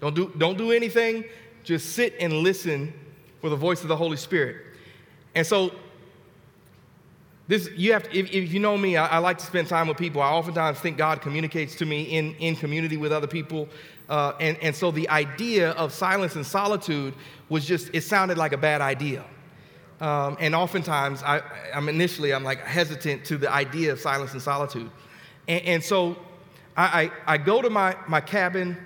Don't 0.00 0.14
do, 0.14 0.32
don't 0.38 0.58
do 0.58 0.72
anything. 0.72 1.24
Just 1.64 1.92
sit 1.92 2.14
and 2.18 2.32
listen 2.32 2.92
for 3.40 3.50
the 3.50 3.56
voice 3.56 3.82
of 3.82 3.88
the 3.88 3.96
Holy 3.96 4.16
Spirit. 4.16 4.56
And 5.34 5.46
so 5.46 5.72
this 7.48 7.68
you 7.76 7.92
have 7.92 8.04
to, 8.04 8.16
if, 8.16 8.30
if 8.32 8.52
you 8.52 8.60
know 8.60 8.78
me, 8.78 8.96
I, 8.96 9.06
I, 9.06 9.18
like 9.18 9.38
to 9.38 9.44
spend 9.44 9.68
time 9.68 9.88
with 9.88 9.98
people. 9.98 10.22
I 10.22 10.30
oftentimes 10.30 10.78
think 10.78 10.96
God 10.96 11.20
communicates 11.20 11.74
to 11.76 11.86
me 11.86 12.02
in, 12.02 12.34
in 12.36 12.54
community 12.56 12.96
with 12.96 13.12
other 13.12 13.26
people. 13.26 13.68
Uh, 14.08 14.32
and, 14.40 14.56
and 14.58 14.74
so 14.74 14.90
the 14.90 15.08
idea 15.08 15.70
of 15.72 15.92
silence 15.92 16.36
and 16.36 16.46
solitude 16.46 17.14
was 17.48 17.64
just, 17.64 17.90
it 17.92 18.02
sounded 18.02 18.38
like 18.38 18.52
a 18.52 18.58
bad 18.58 18.80
idea. 18.80 19.24
Um, 20.00 20.36
and 20.40 20.54
oftentimes, 20.54 21.22
I, 21.22 21.42
am 21.72 21.88
initially, 21.88 22.32
I'm 22.32 22.44
like 22.44 22.60
hesitant 22.60 23.24
to 23.26 23.38
the 23.38 23.52
idea 23.52 23.92
of 23.92 24.00
silence 24.00 24.32
and 24.32 24.42
solitude. 24.42 24.90
And, 25.46 25.64
and 25.64 25.84
so 25.84 26.16
I, 26.76 27.02
I, 27.02 27.34
I, 27.34 27.38
go 27.38 27.62
to 27.62 27.70
my, 27.70 27.96
my 28.08 28.20
cabin. 28.20 28.76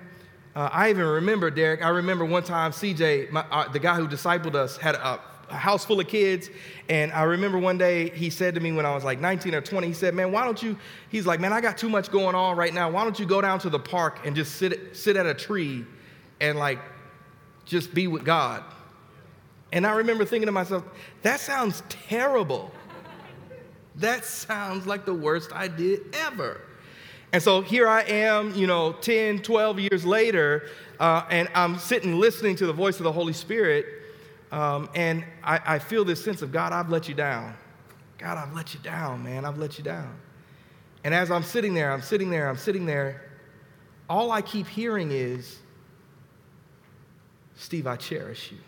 Uh, 0.55 0.69
I 0.73 0.91
even 0.91 1.05
remember, 1.05 1.51
Derek, 1.51 1.83
I 1.83 1.89
remember 1.89 2.25
one 2.25 2.43
time 2.43 2.73
CJ, 2.73 3.31
my, 3.31 3.45
uh, 3.51 3.69
the 3.69 3.79
guy 3.79 3.97
who 3.97 4.07
discipled 4.09 4.55
us, 4.55 4.77
had 4.77 4.95
a, 4.95 5.21
a 5.49 5.57
house 5.57 5.85
full 5.85 6.01
of 6.01 6.09
kids. 6.09 6.51
And 6.89 7.13
I 7.13 7.23
remember 7.23 7.59
one 7.59 7.79
day 7.79 8.11
he 8.11 8.31
said 8.31 8.55
to 8.55 8.61
me 8.61 8.73
when 8.73 8.87
I 8.87 8.95
was 8.95 9.05
like 9.05 9.21
19 9.21 9.55
or 9.55 9.61
20, 9.61 9.87
he 9.87 9.93
said, 9.93 10.15
Man, 10.15 10.33
why 10.33 10.45
don't 10.45 10.63
you? 10.63 10.77
He's 11.09 11.27
like, 11.27 11.41
Man, 11.41 11.53
I 11.53 11.61
got 11.61 11.79
too 11.79 11.89
much 11.89 12.11
going 12.11 12.35
on 12.35 12.57
right 12.57 12.75
now. 12.75 12.91
Why 12.91 13.05
don't 13.05 13.19
you 13.19 13.27
go 13.27 13.41
down 13.41 13.59
to 13.61 13.71
the 13.71 13.79
park 13.79 14.21
and 14.25 14.35
just 14.35 14.57
sit, 14.57 14.97
sit 14.97 15.17
at 15.17 15.27
a 15.27 15.35
tree 15.35 15.85
and 16.41 16.59
like 16.59 16.79
just 17.65 17.95
be 17.95 18.07
with 18.07 18.25
God? 18.25 18.63
And 19.73 19.87
I 19.87 19.93
remember 19.93 20.25
thinking 20.25 20.47
to 20.47 20.53
myself, 20.53 20.85
That 21.23 21.41
sounds 21.41 21.83
terrible. 21.89 22.71
that 23.97 24.25
sounds 24.25 24.87
like 24.87 25.05
the 25.05 25.15
worst 25.15 25.53
idea 25.53 25.99
ever. 26.13 26.61
And 27.33 27.43
so 27.43 27.61
here 27.61 27.89
I 27.89 28.03
am, 28.03 28.55
you 28.55 28.67
know, 28.67 28.93
10, 28.93 29.41
12 29.41 29.81
years 29.81 30.05
later, 30.07 30.69
uh, 31.01 31.25
and 31.29 31.49
I'm 31.55 31.79
sitting 31.79 32.19
listening 32.19 32.57
to 32.57 32.67
the 32.67 32.73
voice 32.73 32.99
of 32.99 33.05
the 33.05 33.13
Holy 33.13 33.33
Spirit. 33.33 33.96
Um, 34.53 34.89
and 34.95 35.25
I, 35.43 35.61
I 35.75 35.79
feel 35.79 36.05
this 36.05 36.23
sense 36.23 36.43
of, 36.43 36.53
God, 36.53 36.73
I've 36.73 36.89
let 36.89 37.09
you 37.09 37.15
down. 37.15 37.55
God, 38.19 38.39
I've 38.39 38.55
let 38.55 38.75
you 38.75 38.81
down, 38.81 39.23
man. 39.23 39.45
I've 39.45 39.59
let 39.59 39.79
you 39.79 39.85
down. 39.85 40.17
And 41.05 41.15
as 41.15 41.31
I'm 41.31 41.43
sitting 41.43 41.75
there, 41.75 41.93
I'm 41.93 42.03
sitting 42.03 42.31
there, 42.31 42.49
I'm 42.49 42.57
sitting 42.57 42.87
there, 42.87 43.31
all 44.09 44.31
I 44.31 44.43
keep 44.43 44.67
hearing 44.67 45.11
is, 45.11 45.59
Steve, 47.57 47.87
I 47.87 47.97
cherish 47.97 48.53
you. 48.53 48.59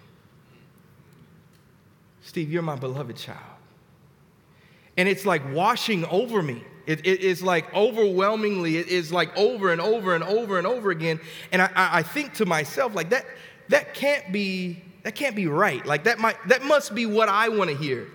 Steve, 2.23 2.51
you're 2.51 2.63
my 2.63 2.77
beloved 2.77 3.17
child. 3.17 3.39
And 4.97 5.09
it's 5.09 5.25
like 5.25 5.43
washing 5.55 6.05
over 6.07 6.43
me. 6.43 6.65
It, 6.87 7.01
it, 7.07 7.23
it's 7.23 7.43
like 7.43 7.73
overwhelmingly, 7.75 8.79
it 8.79 8.89
is 8.89 9.13
like 9.13 9.37
over 9.37 9.73
and 9.73 9.81
over 9.81 10.15
and 10.15 10.25
over 10.25 10.59
and 10.59 10.67
over 10.67 10.91
again. 10.91 11.21
And 11.53 11.63
I, 11.63 11.71
I 11.75 12.03
think 12.03 12.35
to 12.35 12.47
myself, 12.47 12.95
like 12.95 13.11
that, 13.11 13.27
that 13.69 13.95
can't 13.95 14.33
be 14.33 14.83
that 15.09 15.15
can't 15.15 15.35
be 15.35 15.47
right. 15.47 15.87
Like 15.87 16.05
that 16.05 16.19
might 16.19 16.37
that 16.49 16.63
must 16.63 16.95
be 16.95 17.07
what 17.07 17.31
I 17.31 17.49
want 17.49 17.71
to 17.71 17.77
hear. 17.77 18.09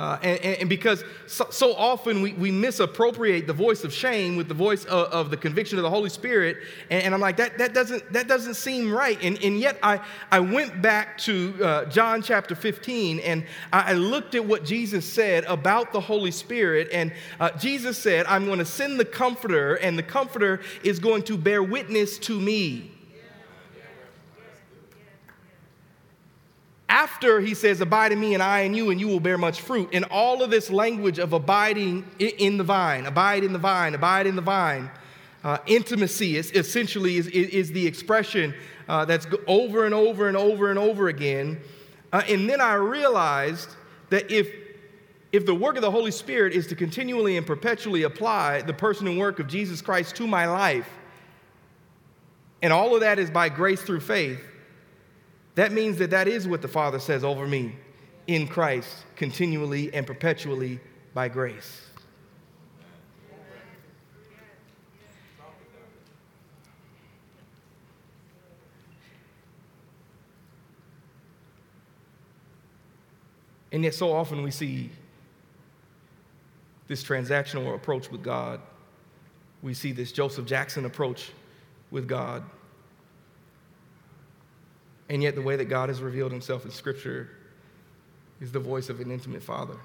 Uh, 0.00 0.18
and, 0.22 0.40
and, 0.40 0.68
because 0.68 1.04
so, 1.28 1.46
so, 1.50 1.72
often 1.74 2.22
we, 2.22 2.32
we 2.32 2.50
misappropriate 2.50 3.46
the 3.46 3.52
voice 3.52 3.84
of 3.84 3.92
shame 3.92 4.34
with 4.34 4.48
the 4.48 4.54
voice 4.54 4.84
of, 4.86 5.06
of 5.12 5.30
the 5.30 5.36
conviction 5.36 5.78
of 5.78 5.84
the 5.84 5.90
Holy 5.90 6.08
Spirit. 6.08 6.56
And, 6.90 7.04
and, 7.04 7.14
I'm 7.14 7.20
like, 7.20 7.36
that, 7.36 7.58
that, 7.58 7.72
doesn't, 7.72 8.12
that 8.12 8.26
doesn't 8.26 8.54
seem 8.54 8.92
right. 8.92 9.22
And, 9.22 9.40
and 9.44 9.60
yet 9.60 9.78
I, 9.80 10.00
I 10.32 10.40
went 10.40 10.82
back 10.82 11.18
to 11.18 11.54
uh, 11.62 11.84
John 11.84 12.20
chapter 12.22 12.56
15 12.56 13.20
and 13.20 13.44
I, 13.72 13.90
I, 13.90 13.92
looked 13.92 14.34
at 14.34 14.44
what 14.44 14.64
Jesus 14.64 15.04
said 15.04 15.44
about 15.44 15.92
the 15.92 16.00
Holy 16.00 16.32
Spirit. 16.32 16.88
And 16.90 17.12
uh, 17.38 17.50
Jesus 17.58 17.96
said, 17.96 18.26
I'm 18.26 18.46
going 18.46 18.58
to 18.58 18.64
send 18.64 18.98
the 18.98 19.04
Comforter, 19.04 19.76
and 19.76 19.96
the 19.96 20.02
Comforter 20.02 20.62
is 20.82 20.98
going 20.98 21.22
to 21.24 21.36
bear 21.36 21.62
witness 21.62 22.18
to 22.20 22.40
me. 22.40 22.91
After 26.92 27.40
he 27.40 27.54
says, 27.54 27.80
Abide 27.80 28.12
in 28.12 28.20
me 28.20 28.34
and 28.34 28.42
I 28.42 28.60
in 28.60 28.74
you, 28.74 28.90
and 28.90 29.00
you 29.00 29.08
will 29.08 29.18
bear 29.18 29.38
much 29.38 29.62
fruit. 29.62 29.88
And 29.94 30.04
all 30.10 30.42
of 30.42 30.50
this 30.50 30.68
language 30.68 31.18
of 31.18 31.32
abiding 31.32 32.04
in 32.18 32.58
the 32.58 32.64
vine, 32.64 33.06
abide 33.06 33.44
in 33.44 33.54
the 33.54 33.58
vine, 33.58 33.94
abide 33.94 34.26
in 34.26 34.36
the 34.36 34.42
vine, 34.42 34.90
Uh, 35.42 35.58
intimacy 35.66 36.36
is 36.36 36.52
essentially 36.52 37.16
is, 37.16 37.26
is, 37.26 37.48
is 37.48 37.72
the 37.72 37.84
expression 37.84 38.54
uh, 38.88 39.04
that's 39.06 39.26
over 39.46 39.86
and 39.86 39.94
over 39.94 40.28
and 40.28 40.36
over 40.36 40.70
and 40.70 40.78
over 40.78 41.08
again. 41.08 41.58
Uh, 42.12 42.22
and 42.28 42.48
then 42.48 42.60
I 42.60 42.74
realized 42.74 43.70
that 44.10 44.30
if 44.30 44.46
if 45.32 45.44
the 45.46 45.54
work 45.54 45.76
of 45.76 45.82
the 45.82 45.90
Holy 45.90 46.12
Spirit 46.12 46.52
is 46.52 46.66
to 46.66 46.76
continually 46.76 47.38
and 47.38 47.46
perpetually 47.46 48.04
apply 48.04 48.62
the 48.62 48.74
person 48.74 49.08
and 49.08 49.18
work 49.18 49.40
of 49.40 49.46
Jesus 49.48 49.82
Christ 49.82 50.14
to 50.16 50.26
my 50.26 50.46
life, 50.46 50.90
and 52.62 52.70
all 52.72 52.94
of 52.94 53.00
that 53.00 53.18
is 53.18 53.30
by 53.30 53.48
grace 53.48 53.82
through 53.82 54.00
faith, 54.00 54.40
that 55.54 55.72
means 55.72 55.98
that 55.98 56.10
that 56.10 56.28
is 56.28 56.48
what 56.48 56.62
the 56.62 56.68
Father 56.68 56.98
says 56.98 57.24
over 57.24 57.46
me 57.46 57.74
in 58.26 58.46
Christ, 58.46 59.04
continually 59.16 59.92
and 59.92 60.06
perpetually 60.06 60.80
by 61.14 61.28
grace. 61.28 61.86
And 73.72 73.84
yet, 73.84 73.94
so 73.94 74.12
often 74.12 74.42
we 74.42 74.50
see 74.50 74.90
this 76.88 77.02
transactional 77.02 77.74
approach 77.74 78.10
with 78.10 78.22
God. 78.22 78.60
We 79.62 79.72
see 79.72 79.92
this 79.92 80.12
Joseph 80.12 80.44
Jackson 80.44 80.84
approach 80.84 81.30
with 81.90 82.06
God. 82.06 82.44
And 85.12 85.22
yet, 85.22 85.34
the 85.34 85.42
way 85.42 85.56
that 85.56 85.66
God 85.66 85.90
has 85.90 86.00
revealed 86.00 86.32
himself 86.32 86.64
in 86.64 86.70
Scripture 86.70 87.28
is 88.40 88.50
the 88.50 88.58
voice 88.58 88.88
of 88.88 88.98
an 88.98 89.10
intimate 89.10 89.42
father 89.42 89.76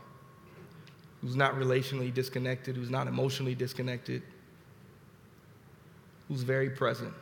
who's 1.22 1.36
not 1.36 1.56
relationally 1.56 2.14
disconnected, 2.14 2.78
who's 2.78 2.90
not 2.90 3.08
emotionally 3.08 3.54
disconnected, 3.54 4.22
who's 6.30 6.44
very 6.44 6.70
present. 6.70 7.14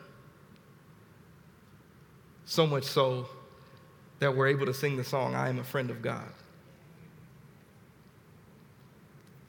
So 2.45 2.67
much 2.67 2.83
so 2.83 3.27
that 4.19 4.37
we're 4.37 4.49
able 4.49 4.67
to 4.67 4.73
sing 4.73 4.97
the 4.97 5.03
song, 5.03 5.33
I 5.33 5.49
am 5.49 5.57
a 5.57 5.63
friend 5.63 5.89
of 5.89 6.03
God. 6.03 6.31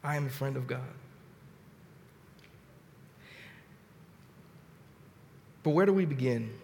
I 0.02 0.16
am 0.16 0.24
a 0.24 0.30
friend 0.30 0.56
of 0.56 0.66
God. 0.66 0.80
But 5.62 5.72
where 5.72 5.84
do 5.84 5.92
we 5.92 6.06
begin? 6.06 6.54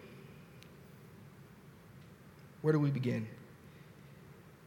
Where 2.63 2.73
do 2.73 2.79
we 2.79 2.91
begin? 2.91 3.27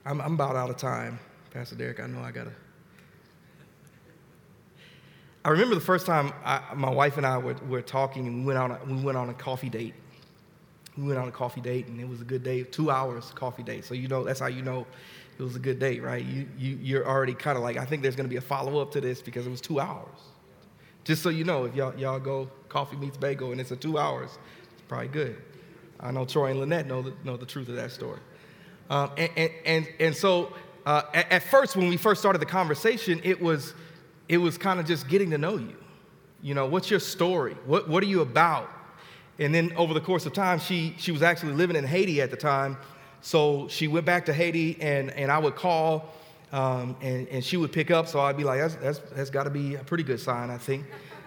I'm, 0.05 0.21
I'm 0.21 0.33
about 0.33 0.55
out 0.55 0.69
of 0.69 0.77
time, 0.77 1.19
Pastor 1.51 1.75
Derek. 1.75 1.99
I 1.99 2.07
know 2.07 2.21
I 2.21 2.31
gotta. 2.31 2.51
I 5.43 5.49
remember 5.49 5.75
the 5.75 5.81
first 5.81 6.05
time 6.05 6.33
I, 6.43 6.61
my 6.75 6.89
wife 6.89 7.17
and 7.17 7.25
I 7.25 7.37
were, 7.37 7.55
were 7.67 7.81
talking, 7.81 8.27
and 8.27 8.39
we 8.39 8.45
went 8.45 8.59
on 8.59 8.71
a, 8.71 8.79
we 8.85 9.01
went 9.01 9.17
on 9.17 9.29
a 9.29 9.33
coffee 9.33 9.69
date. 9.69 9.93
We 10.97 11.03
went 11.07 11.19
on 11.19 11.27
a 11.27 11.31
coffee 11.31 11.61
date, 11.61 11.87
and 11.87 11.99
it 11.99 12.07
was 12.07 12.21
a 12.21 12.25
good 12.25 12.43
day, 12.43 12.63
two 12.63 12.91
hours 12.91 13.31
coffee 13.35 13.63
date. 13.63 13.85
So 13.85 13.93
you 13.93 14.07
know 14.07 14.23
that's 14.23 14.39
how 14.39 14.47
you 14.47 14.61
know 14.61 14.85
it 15.37 15.43
was 15.43 15.55
a 15.55 15.59
good 15.59 15.79
date, 15.79 16.01
right? 16.01 16.23
You, 16.23 16.47
you, 16.57 16.77
you're 16.81 17.07
already 17.07 17.33
kind 17.33 17.57
of 17.57 17.63
like, 17.63 17.77
I 17.77 17.85
think 17.85 18.01
there's 18.01 18.15
to 18.15 18.23
be 18.23 18.37
a 18.37 18.41
follow 18.41 18.79
up 18.79 18.91
to 18.93 19.01
this 19.01 19.21
because 19.21 19.45
it 19.45 19.49
was 19.49 19.61
two 19.61 19.79
hours. 19.79 20.19
Just 21.03 21.21
so 21.21 21.29
you 21.29 21.43
know, 21.43 21.65
if 21.65 21.75
y'all, 21.75 21.93
y'all 21.97 22.19
go 22.19 22.49
coffee 22.69 22.95
meets 22.95 23.17
bagel 23.17 23.51
and 23.51 23.59
it's 23.59 23.71
a 23.71 23.75
two 23.75 23.97
hours, 23.97 24.37
it's 24.71 24.81
probably 24.87 25.09
good. 25.09 25.41
I 25.99 26.11
know 26.11 26.25
Troy 26.25 26.51
and 26.51 26.59
Lynette 26.59 26.87
know 26.87 27.01
the, 27.01 27.13
know 27.23 27.37
the 27.37 27.45
truth 27.45 27.69
of 27.69 27.75
that 27.75 27.91
story. 27.91 28.19
Um, 28.89 29.11
and, 29.17 29.31
and, 29.35 29.51
and, 29.65 29.87
and, 29.99 30.15
so 30.15 30.53
uh, 30.85 31.03
at, 31.13 31.31
at, 31.31 31.43
first, 31.43 31.75
when 31.75 31.87
we 31.87 31.97
first 31.97 32.21
started 32.21 32.39
the 32.39 32.45
conversation, 32.45 33.19
it 33.23 33.41
was, 33.41 33.73
it 34.29 34.37
was 34.37 34.57
kind 34.57 34.79
of 34.79 34.85
just 34.85 35.07
getting 35.07 35.31
to 35.31 35.37
know 35.37 35.57
you. 35.57 35.75
You 36.43 36.53
know, 36.53 36.67
what's 36.67 36.91
your 36.91 36.99
story? 36.99 37.55
What, 37.65 37.89
what 37.89 38.03
are 38.03 38.07
you 38.07 38.21
about? 38.21 38.69
And 39.39 39.53
then 39.53 39.73
over 39.75 39.93
the 39.93 40.01
course 40.01 40.25
of 40.25 40.33
time, 40.33 40.59
she, 40.59 40.95
she 40.97 41.11
was 41.11 41.23
actually 41.23 41.53
living 41.53 41.75
in 41.75 41.85
Haiti 41.85 42.21
at 42.21 42.29
the 42.29 42.37
time, 42.37 42.77
so 43.21 43.67
she 43.69 43.87
went 43.87 44.05
back 44.05 44.25
to 44.25 44.33
Haiti, 44.33 44.77
and, 44.79 45.09
and 45.11 45.31
I 45.31 45.39
would 45.39 45.55
call, 45.55 46.13
um, 46.51 46.95
and, 47.01 47.27
and 47.29 47.43
she 47.43 47.57
would 47.57 47.71
pick 47.71 47.89
up. 47.89 48.07
So 48.07 48.19
I'd 48.19 48.37
be 48.37 48.43
like, 48.43 48.59
that's, 48.59 48.75
that's, 48.75 48.99
that's 49.11 49.29
got 49.31 49.45
to 49.45 49.49
be 49.49 49.75
a 49.75 49.83
pretty 49.83 50.03
good 50.03 50.19
sign, 50.19 50.51
I 50.51 50.59
think. 50.59 50.85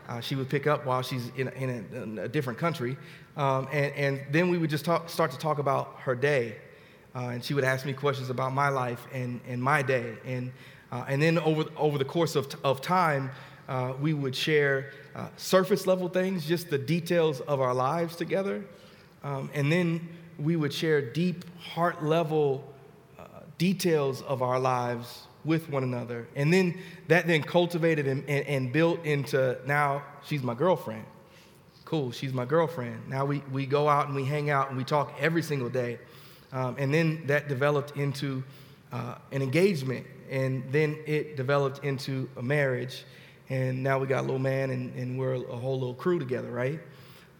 Uh, 0.09 0.21
she 0.21 0.35
would 0.35 0.49
pick 0.49 0.67
up 0.67 0.87
while 0.87 1.03
she's 1.03 1.31
in, 1.37 1.49
in, 1.49 1.71
a, 1.71 2.03
in 2.03 2.19
a 2.19 2.29
different 2.29 2.59
country. 2.59 2.97
Um, 3.37 3.69
and, 3.71 3.95
and 3.95 4.21
then 4.33 4.49
we 4.49 4.57
would 4.57 4.71
just 4.71 4.85
talk, 4.85 5.11
start 5.11 5.31
to 5.33 5.39
talk 5.39 5.59
about 5.59 5.97
her 6.01 6.15
day. 6.15 6.57
Uh, 7.15 7.29
and 7.29 7.45
she 7.45 7.55
would 7.55 7.65
ask 7.65 7.85
me 7.85 7.93
questions 7.93 8.31
about 8.31 8.53
my 8.53 8.69
life 8.69 9.07
and, 9.13 9.41
and 9.47 9.63
my 9.63 9.83
day. 9.83 10.15
And, 10.25 10.53
uh, 10.91 11.05
and 11.09 11.21
then 11.21 11.39
over, 11.39 11.65
over 11.77 11.99
the 11.99 12.05
course 12.05 12.37
of, 12.37 12.49
of 12.65 12.81
time, 12.81 13.31
uh, 13.69 13.93
we 14.01 14.15
would 14.15 14.35
share 14.35 14.93
uh, 15.15 15.29
surface 15.37 15.87
level 15.87 16.09
things, 16.09 16.47
just 16.47 16.71
the 16.71 16.79
details 16.79 17.41
of 17.43 17.61
our 17.61 17.75
lives 17.75 18.17
together. 18.17 18.65
Um, 19.23 19.51
and 19.53 19.71
then 19.71 20.09
we 20.39 20.57
would 20.57 20.73
share 20.73 21.03
deep, 21.03 21.45
heart 21.59 22.03
level 22.03 22.65
uh, 23.19 23.25
details 23.59 24.23
of 24.23 24.41
our 24.41 24.59
lives 24.59 25.28
with 25.45 25.69
one 25.69 25.83
another. 25.83 26.27
And 26.35 26.53
then 26.53 26.79
that 27.09 27.27
then 27.27 27.43
cultivated 27.43 28.07
and, 28.07 28.29
and, 28.29 28.47
and, 28.47 28.73
built 28.73 29.05
into 29.05 29.59
now 29.67 30.03
she's 30.25 30.43
my 30.43 30.55
girlfriend. 30.55 31.05
Cool, 31.85 32.11
she's 32.11 32.33
my 32.33 32.45
girlfriend. 32.45 33.09
Now 33.09 33.25
we, 33.25 33.43
we 33.51 33.65
go 33.65 33.89
out 33.89 34.07
and 34.07 34.15
we 34.15 34.25
hang 34.25 34.51
out 34.51 34.69
and 34.69 34.77
we 34.77 34.85
talk 34.85 35.15
every 35.19 35.43
single 35.43 35.69
day. 35.69 35.99
Um, 36.53 36.77
and 36.79 36.93
then 36.93 37.27
that 37.27 37.49
developed 37.49 37.97
into 37.97 38.43
uh, 38.93 39.17
an 39.33 39.43
engagement. 39.43 40.07
And 40.31 40.65
then 40.71 40.99
it 41.07 41.37
developed 41.37 41.85
into 41.85 42.29
a 42.37 42.43
marriage. 42.43 43.05
And 43.49 43.83
now 43.83 43.99
we 43.99 44.07
got 44.07 44.21
a 44.21 44.23
little 44.23 44.39
man 44.39 44.71
and, 44.71 44.95
and 44.95 45.19
we're 45.19 45.35
a 45.35 45.57
whole 45.57 45.79
little 45.79 45.95
crew 45.95 46.19
together, 46.19 46.51
right? 46.51 46.81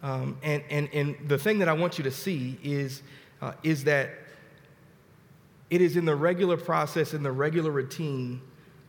Um, 0.01 0.37
and, 0.41 0.63
and, 0.69 0.89
and 0.93 1.15
the 1.27 1.37
thing 1.37 1.59
that 1.59 1.69
I 1.69 1.73
want 1.73 1.97
you 1.97 2.03
to 2.05 2.11
see 2.11 2.57
is, 2.63 3.03
uh, 3.41 3.53
is 3.63 3.83
that 3.83 4.09
it 5.69 5.81
is 5.81 5.95
in 5.95 6.05
the 6.05 6.15
regular 6.15 6.57
process, 6.57 7.13
in 7.13 7.23
the 7.23 7.31
regular 7.31 7.71
routine 7.71 8.41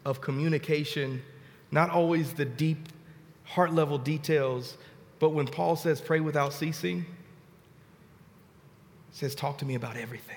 of 0.04 0.20
communication, 0.20 1.22
not 1.70 1.90
always 1.90 2.32
the 2.32 2.44
deep, 2.44 2.88
heart 3.44 3.72
level 3.72 3.98
details, 3.98 4.76
but 5.18 5.30
when 5.30 5.46
Paul 5.46 5.76
says 5.76 6.00
pray 6.00 6.20
without 6.20 6.52
ceasing, 6.52 7.04
says 9.12 9.34
talk 9.34 9.58
to 9.58 9.64
me 9.64 9.74
about 9.74 9.96
everything. 9.96 10.36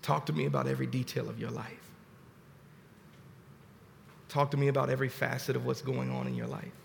Talk 0.00 0.26
to 0.26 0.32
me 0.32 0.46
about 0.46 0.66
every 0.66 0.86
detail 0.86 1.28
of 1.28 1.38
your 1.38 1.50
life. 1.50 1.84
Talk 4.28 4.50
to 4.52 4.56
me 4.56 4.68
about 4.68 4.88
every 4.88 5.08
facet 5.08 5.56
of 5.56 5.66
what's 5.66 5.82
going 5.82 6.10
on 6.10 6.26
in 6.26 6.34
your 6.34 6.46
life. 6.46 6.77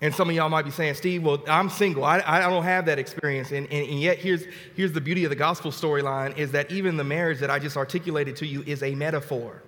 And 0.00 0.14
some 0.14 0.28
of 0.28 0.34
y'all 0.34 0.48
might 0.48 0.64
be 0.64 0.70
saying, 0.70 0.94
Steve, 0.94 1.22
well, 1.22 1.42
I'm 1.48 1.70
single. 1.70 2.04
I, 2.04 2.22
I 2.26 2.40
don't 2.40 2.64
have 2.64 2.86
that 2.86 2.98
experience. 2.98 3.52
And, 3.52 3.66
and, 3.72 3.88
and 3.88 4.00
yet, 4.00 4.18
here's, 4.18 4.44
here's 4.74 4.92
the 4.92 5.00
beauty 5.00 5.24
of 5.24 5.30
the 5.30 5.36
gospel 5.36 5.70
storyline 5.70 6.36
is 6.36 6.52
that 6.52 6.70
even 6.70 6.96
the 6.96 7.04
marriage 7.04 7.38
that 7.40 7.50
I 7.50 7.58
just 7.58 7.76
articulated 7.76 8.36
to 8.36 8.46
you 8.46 8.62
is 8.66 8.82
a 8.82 8.94
metaphor. 8.94 9.62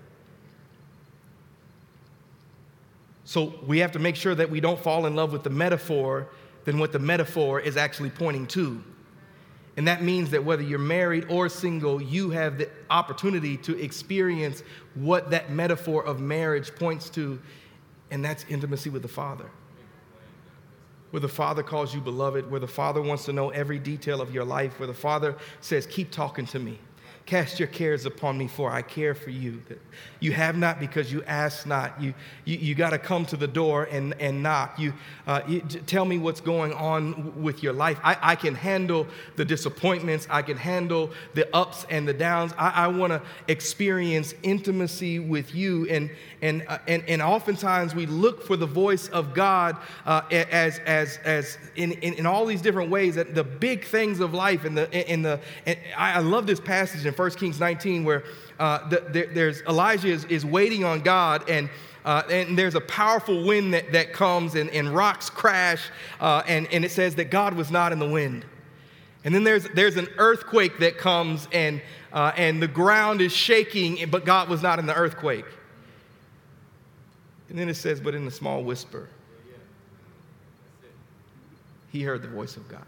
So 3.24 3.54
we 3.66 3.78
have 3.78 3.92
to 3.92 3.98
make 3.98 4.14
sure 4.14 4.34
that 4.34 4.50
we 4.50 4.60
don't 4.60 4.78
fall 4.78 5.06
in 5.06 5.16
love 5.16 5.32
with 5.32 5.42
the 5.42 5.50
metaphor 5.50 6.28
than 6.64 6.78
what 6.78 6.92
the 6.92 6.98
metaphor 6.98 7.58
is 7.60 7.76
actually 7.76 8.10
pointing 8.10 8.46
to. 8.48 8.82
And 9.76 9.88
that 9.88 10.02
means 10.02 10.30
that 10.30 10.44
whether 10.44 10.62
you're 10.62 10.78
married 10.78 11.26
or 11.28 11.48
single, 11.48 12.00
you 12.00 12.30
have 12.30 12.58
the 12.58 12.68
opportunity 12.88 13.56
to 13.58 13.78
experience 13.80 14.62
what 14.94 15.30
that 15.30 15.50
metaphor 15.50 16.04
of 16.04 16.20
marriage 16.20 16.74
points 16.74 17.10
to, 17.10 17.40
and 18.10 18.24
that's 18.24 18.44
intimacy 18.48 18.90
with 18.90 19.02
the 19.02 19.08
Father. 19.08 19.50
Where 21.16 21.22
the 21.22 21.28
Father 21.28 21.62
calls 21.62 21.94
you 21.94 22.02
beloved, 22.02 22.50
where 22.50 22.60
the 22.60 22.68
Father 22.68 23.00
wants 23.00 23.24
to 23.24 23.32
know 23.32 23.48
every 23.48 23.78
detail 23.78 24.20
of 24.20 24.34
your 24.34 24.44
life, 24.44 24.78
where 24.78 24.86
the 24.86 24.92
Father 24.92 25.34
says, 25.62 25.86
Keep 25.86 26.10
talking 26.10 26.44
to 26.48 26.58
me. 26.58 26.78
Cast 27.24 27.58
your 27.58 27.68
cares 27.68 28.04
upon 28.04 28.36
me, 28.36 28.46
for 28.46 28.70
I 28.70 28.82
care 28.82 29.14
for 29.14 29.30
you. 29.30 29.62
You 30.20 30.32
have 30.32 30.56
not 30.56 30.78
because 30.78 31.10
you 31.10 31.24
ask 31.24 31.66
not. 31.66 32.00
You, 32.00 32.12
you, 32.44 32.58
you 32.58 32.74
got 32.74 32.90
to 32.90 32.98
come 32.98 33.24
to 33.26 33.36
the 33.36 33.48
door 33.48 33.84
and, 33.90 34.14
and 34.20 34.42
knock. 34.42 34.78
You, 34.78 34.92
uh, 35.26 35.40
you, 35.48 35.60
tell 35.62 36.04
me 36.04 36.18
what's 36.18 36.40
going 36.40 36.72
on 36.74 37.42
with 37.42 37.62
your 37.64 37.72
life. 37.72 37.98
I, 38.04 38.16
I 38.20 38.36
can 38.36 38.54
handle 38.54 39.08
the 39.34 39.44
disappointments, 39.44 40.28
I 40.30 40.42
can 40.42 40.56
handle 40.56 41.10
the 41.34 41.48
ups 41.56 41.86
and 41.90 42.06
the 42.06 42.14
downs. 42.14 42.52
I, 42.56 42.68
I 42.68 42.86
want 42.88 43.12
to 43.12 43.22
experience 43.48 44.34
intimacy 44.44 45.18
with 45.18 45.54
you. 45.54 45.88
And, 45.88 46.10
and, 46.42 46.64
uh, 46.68 46.78
and, 46.86 47.02
and 47.08 47.22
oftentimes 47.22 47.94
we 47.94 48.06
look 48.06 48.42
for 48.42 48.56
the 48.56 48.66
voice 48.66 49.08
of 49.08 49.32
God 49.34 49.76
uh, 50.04 50.22
as, 50.30 50.78
as, 50.80 51.18
as 51.24 51.58
in, 51.76 51.92
in, 51.92 52.14
in, 52.14 52.26
all 52.26 52.44
these 52.44 52.60
different 52.60 52.90
ways, 52.90 53.14
that 53.14 53.34
the 53.34 53.44
big 53.44 53.84
things 53.84 54.20
of 54.20 54.34
life. 54.34 54.64
And, 54.64 54.76
the, 54.76 55.12
in 55.12 55.22
the, 55.22 55.40
and 55.64 55.78
I 55.96 56.20
love 56.20 56.46
this 56.46 56.60
passage 56.60 57.06
in 57.06 57.14
1 57.14 57.30
Kings 57.32 57.58
19 57.58 58.04
where 58.04 58.24
uh, 58.58 58.88
the, 58.88 59.28
there's 59.32 59.62
Elijah 59.62 60.08
is, 60.08 60.24
is 60.26 60.44
waiting 60.44 60.84
on 60.84 61.00
God 61.00 61.48
and 61.48 61.70
uh, 62.04 62.22
and 62.30 62.56
there's 62.56 62.76
a 62.76 62.80
powerful 62.82 63.44
wind 63.44 63.74
that, 63.74 63.90
that 63.90 64.12
comes 64.12 64.54
and, 64.54 64.70
and 64.70 64.94
rocks 64.94 65.28
crash 65.28 65.90
uh, 66.20 66.40
and, 66.46 66.68
and 66.72 66.84
it 66.84 66.92
says 66.92 67.16
that 67.16 67.32
God 67.32 67.54
was 67.54 67.72
not 67.72 67.90
in 67.90 67.98
the 67.98 68.08
wind. 68.08 68.46
And 69.24 69.34
then 69.34 69.42
there's, 69.42 69.64
there's 69.70 69.96
an 69.96 70.06
earthquake 70.16 70.78
that 70.78 70.98
comes 70.98 71.48
and, 71.50 71.82
uh, 72.12 72.30
and 72.36 72.62
the 72.62 72.68
ground 72.68 73.20
is 73.20 73.32
shaking, 73.32 74.08
but 74.08 74.24
God 74.24 74.48
was 74.48 74.62
not 74.62 74.78
in 74.78 74.86
the 74.86 74.94
earthquake. 74.94 75.46
And 77.48 77.58
then 77.58 77.68
it 77.68 77.74
says, 77.74 78.00
but 78.00 78.14
in 78.14 78.26
a 78.26 78.30
small 78.30 78.62
whisper, 78.62 79.08
he 81.92 82.02
heard 82.02 82.22
the 82.22 82.28
voice 82.28 82.56
of 82.56 82.68
God. 82.68 82.84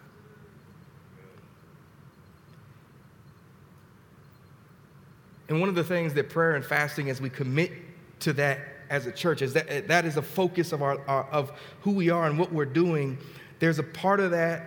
And 5.49 5.61
one 5.61 5.69
of 5.69 5.75
the 5.75 5.85
things 5.85 6.13
that 6.15 6.29
prayer 6.29 6.57
and 6.57 6.65
fasting, 6.65 7.09
as 7.09 7.21
we 7.21 7.31
commit 7.31 7.73
to 8.21 8.33
that 8.35 8.59
as 8.91 9.07
a 9.07 9.13
church, 9.13 9.41
is 9.41 9.55
that 9.55 9.89
that 9.89 10.05
is 10.05 10.17
a 10.17 10.23
focus 10.23 10.73
of 10.73 10.83
our, 10.83 11.01
our 11.09 11.25
of 11.31 11.53
who 11.83 11.93
we 11.93 12.11
are 12.11 12.27
and 12.27 12.39
what 12.39 12.53
we're 12.53 12.67
doing. 12.67 13.17
There's 13.59 13.79
a 13.79 13.83
part 13.83 14.21
of 14.21 14.33
that 14.33 14.67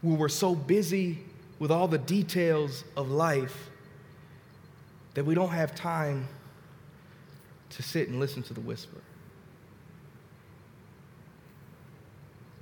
where 0.00 0.16
we're 0.16 0.28
so 0.28 0.54
busy 0.54 1.18
with 1.58 1.70
all 1.70 1.88
the 1.88 1.98
details 1.98 2.84
of 2.96 3.10
life 3.10 3.70
that 5.14 5.24
we 5.24 5.34
don't 5.34 5.50
have 5.50 5.74
time 5.74 6.28
to 7.76 7.82
sit 7.82 8.08
and 8.08 8.20
listen 8.20 8.42
to 8.44 8.54
the 8.54 8.60
whisper. 8.60 9.00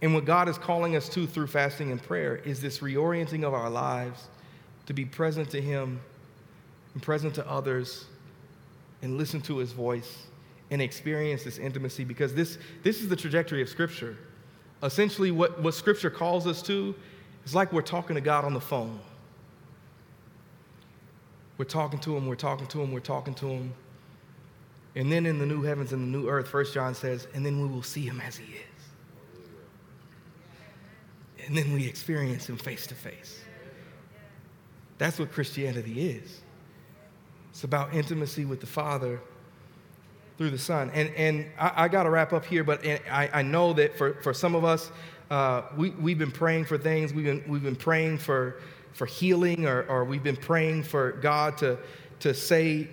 And 0.01 0.15
what 0.15 0.25
God 0.25 0.49
is 0.49 0.59
calling 0.59 0.97
us 0.97 1.09
to 1.11 1.27
through 1.27 1.47
fasting 1.47 1.93
and 1.93 2.03
prayer 2.03 2.37
is 2.37 2.61
this 2.61 2.81
reorienting 2.81 3.45
of 3.45 3.55
our 3.55 3.71
lives 3.71 4.29
to 4.87 4.93
be 4.93 5.05
present 5.05 5.49
to 5.51 5.61
Him 5.61 6.01
and 6.95 7.03
present 7.03 7.35
to 7.37 7.49
others 7.49 8.07
and 9.01 9.17
listen 9.17 9.41
to 9.43 9.59
His 9.59 9.73
voice 9.73 10.27
and 10.71 10.83
experience 10.83 11.45
this 11.45 11.59
intimacy 11.59 12.03
because 12.05 12.35
this, 12.35 12.59
this 12.83 13.01
is 13.01 13.09
the 13.09 13.17
trajectory 13.17 13.63
of 13.63 13.69
Scripture. 13.69 14.17
Essentially, 14.83 15.31
what, 15.31 15.61
what 15.61 15.75
Scripture 15.75 16.11
calls 16.11 16.47
us 16.47 16.63
to 16.63 16.95
is 17.45 17.55
like 17.55 17.73
we're 17.73 17.83
talking 17.83 18.17
to 18.17 18.21
God 18.21 18.45
on 18.45 18.55
the 18.55 18.61
phone. 18.61 18.99
We're 21.59 21.65
talking 21.67 22.01
to 22.01 22.17
Him, 22.17 22.27
we're 22.27 22.35
talking 22.35 22.67
to 22.67 22.83
Him, 22.83 22.91
we're 22.91 23.01
talking 23.01 23.35
to 23.35 23.47
Him. 23.47 23.75
And 24.95 25.11
then 25.11 25.27
in 25.27 25.39
the 25.39 25.47
new 25.47 25.63
heavens 25.63 25.93
and 25.93 26.03
the 26.03 26.19
new 26.19 26.29
earth, 26.29 26.49
First 26.49 26.75
John 26.75 26.95
says, 26.95 27.27
and 27.35 27.45
then 27.45 27.61
we 27.61 27.67
will 27.67 27.83
see 27.83 28.03
Him 28.03 28.21
as 28.21 28.37
He 28.37 28.53
is 28.53 28.63
and 31.47 31.57
then 31.57 31.73
we 31.73 31.87
experience 31.87 32.49
Him 32.49 32.57
face 32.57 32.87
to 32.89 32.95
face. 32.95 33.41
That's 34.99 35.19
what 35.19 35.33
Christianity 35.33 36.09
is. 36.09 36.43
It's 37.51 37.65
about 37.65 37.93
intimacy 37.95 38.45
with 38.45 38.61
the 38.61 38.67
Father 38.67 39.21
through 40.39 40.51
the 40.51 40.59
Son. 40.59 40.91
And, 40.95 41.11
and 41.17 41.47
I, 41.59 41.85
I 41.85 41.89
got 41.89 42.05
to 42.05 42.11
wrap 42.11 42.33
up 42.33 42.45
here, 42.45 42.65
but 42.65 42.87
I, 42.87 43.29
I 43.33 43.43
know 43.43 43.73
that 43.75 43.97
for, 43.99 44.15
for 44.23 44.33
some 44.33 44.55
of 44.55 44.65
us, 44.65 44.91
uh, 45.31 45.63
we, 45.77 45.91
we've 45.91 46.19
been 46.19 46.31
praying 46.31 46.67
for 46.67 46.79
things. 46.79 47.13
We've 47.13 47.25
been, 47.25 47.45
we've 47.47 47.63
been 47.63 47.77
praying 47.77 48.19
for, 48.19 48.61
for 48.93 49.07
healing, 49.07 49.67
or, 49.67 49.83
or 49.85 50.05
we've 50.05 50.23
been 50.23 50.37
praying 50.37 50.85
for 50.85 51.13
God 51.13 51.59
to, 51.59 51.79
to 52.21 52.33
say 52.33 52.89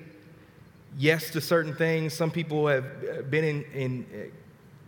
yes 0.97 1.29
to 1.31 1.41
certain 1.41 1.75
things. 1.75 2.13
Some 2.13 2.31
people 2.31 2.67
have 2.67 3.29
been 3.29 3.43
in, 3.43 3.63
in 3.73 4.31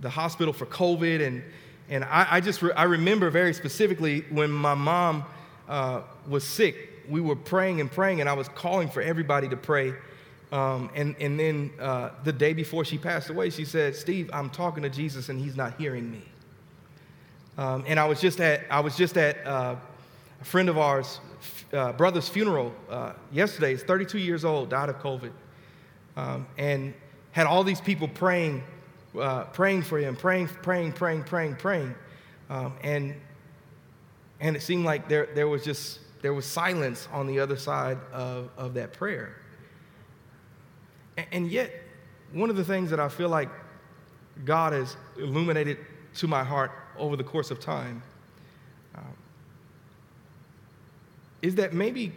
the 0.02 0.10
hospital 0.10 0.54
for 0.54 0.66
COVID, 0.66 1.26
and 1.26 1.44
and 1.90 2.04
I, 2.06 2.28
I 2.32 2.42
just 2.42 2.62
re- 2.62 2.74
I 2.74 2.84
remember 2.84 3.30
very 3.30 3.54
specifically 3.54 4.22
when 4.30 4.50
my 4.52 4.74
mom 4.74 5.26
uh, 5.68 6.02
was 6.28 6.44
sick, 6.44 6.76
we 7.10 7.22
were 7.22 7.36
praying 7.36 7.82
and 7.82 7.92
praying, 7.92 8.22
and 8.22 8.30
I 8.30 8.34
was 8.34 8.48
calling 8.50 8.90
for 8.90 9.02
everybody 9.02 9.50
to 9.50 9.58
pray. 9.58 9.94
Um, 10.52 10.90
and, 10.96 11.16
and 11.20 11.40
then 11.40 11.72
uh, 11.80 12.10
the 12.24 12.34
day 12.34 12.54
before 12.54 12.84
she 12.84 12.98
passed 12.98 13.30
away, 13.30 13.50
she 13.50 13.64
said, 13.64 13.96
Steve, 13.96 14.30
I'm 14.34 14.50
talking 14.50 14.84
to 14.84 14.90
Jesus 14.90 15.30
and 15.30 15.40
he's 15.40 15.56
not 15.56 15.78
hearing 15.78 16.12
me. 16.12 16.22
Um, 17.58 17.86
and 17.88 18.00
I 18.00 18.06
was 18.06 18.20
just 18.20 18.42
at, 18.42 18.64
I 18.70 18.82
was 18.82 18.98
just 18.98 19.18
at 19.18 19.46
uh, 19.48 19.76
a 20.42 20.46
friend 20.46 20.68
of 20.68 20.78
ours, 20.78 21.22
uh, 21.72 21.94
brother's 21.94 22.28
funeral 22.28 22.74
uh, 22.90 23.14
yesterday. 23.32 23.72
He's 23.72 23.84
32 23.84 24.20
years 24.20 24.44
old, 24.44 24.70
died 24.70 24.90
of 24.90 24.98
COVID. 24.98 25.32
Um, 26.16 26.48
and 26.58 26.94
had 27.32 27.48
all 27.48 27.64
these 27.64 27.82
people 27.82 28.08
praying 28.08 28.64
uh, 29.20 29.46
praying 29.46 29.84
for 29.84 29.98
him, 29.98 30.16
praying, 30.16 30.48
praying, 30.48 30.94
praying, 30.94 31.24
praying, 31.24 31.56
praying. 31.56 31.96
Um, 32.50 32.74
and, 32.84 33.16
and 34.40 34.56
it 34.56 34.62
seemed 34.62 34.86
like 34.86 35.10
there, 35.10 35.28
there 35.34 35.48
was 35.48 35.64
just, 35.64 36.00
there 36.22 36.34
was 36.34 36.46
silence 36.46 37.08
on 37.12 37.28
the 37.28 37.40
other 37.40 37.58
side 37.58 37.98
of, 38.12 38.50
of 38.58 38.74
that 38.76 38.94
prayer. 38.94 39.36
And, 41.18 41.28
and 41.32 41.52
yet, 41.52 41.72
one 42.32 42.50
of 42.50 42.56
the 42.56 42.64
things 42.64 42.90
that 42.90 43.00
I 43.00 43.10
feel 43.10 43.30
like 43.30 43.50
God 44.46 44.74
has 44.74 44.96
illuminated 45.18 45.78
to 46.16 46.28
my 46.28 46.44
heart 46.44 46.72
over 46.98 47.16
the 47.16 47.24
course 47.24 47.52
of 47.52 47.60
time 47.60 48.02
um, 48.96 49.14
is 51.42 51.56
that 51.56 51.74
maybe 51.74 52.14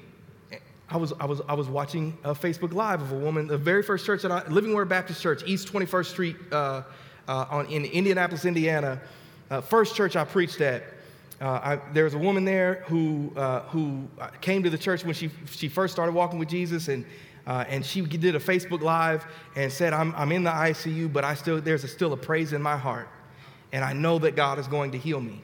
I 0.94 0.96
was, 0.96 1.12
I 1.18 1.24
was, 1.24 1.40
I 1.48 1.54
was 1.54 1.66
watching 1.66 2.16
a 2.22 2.36
Facebook 2.36 2.72
Live 2.72 3.02
of 3.02 3.10
a 3.10 3.16
woman, 3.16 3.48
the 3.48 3.58
very 3.58 3.82
first 3.82 4.06
church 4.06 4.22
that 4.22 4.30
I, 4.30 4.46
Living 4.46 4.74
Word 4.74 4.88
Baptist 4.88 5.20
Church, 5.20 5.42
East 5.44 5.66
21st 5.66 6.06
Street 6.06 6.36
uh, 6.52 6.82
uh, 7.26 7.46
on, 7.50 7.66
in 7.66 7.84
Indianapolis, 7.86 8.44
Indiana. 8.44 9.00
Uh, 9.50 9.60
first 9.60 9.96
church 9.96 10.14
I 10.14 10.22
preached 10.24 10.60
at. 10.60 10.84
Uh, 11.40 11.46
I, 11.48 11.80
there 11.92 12.04
was 12.04 12.14
a 12.14 12.18
woman 12.18 12.44
there 12.44 12.84
who, 12.86 13.32
uh, 13.34 13.62
who 13.62 14.06
came 14.40 14.62
to 14.62 14.70
the 14.70 14.78
church 14.78 15.04
when 15.04 15.14
she, 15.14 15.30
she 15.50 15.68
first 15.68 15.92
started 15.92 16.12
walking 16.12 16.38
with 16.38 16.48
Jesus, 16.48 16.86
and, 16.86 17.04
uh, 17.44 17.64
and 17.66 17.84
she 17.84 18.00
did 18.02 18.36
a 18.36 18.38
Facebook 18.38 18.80
Live 18.80 19.26
and 19.56 19.72
said, 19.72 19.92
I'm, 19.92 20.14
I'm 20.14 20.30
in 20.30 20.44
the 20.44 20.52
ICU, 20.52 21.12
but 21.12 21.24
I 21.24 21.34
still, 21.34 21.60
there's 21.60 21.82
a, 21.82 21.88
still 21.88 22.12
a 22.12 22.16
praise 22.16 22.52
in 22.52 22.62
my 22.62 22.76
heart, 22.76 23.08
and 23.72 23.84
I 23.84 23.94
know 23.94 24.20
that 24.20 24.36
God 24.36 24.60
is 24.60 24.68
going 24.68 24.92
to 24.92 24.98
heal 24.98 25.20
me. 25.20 25.42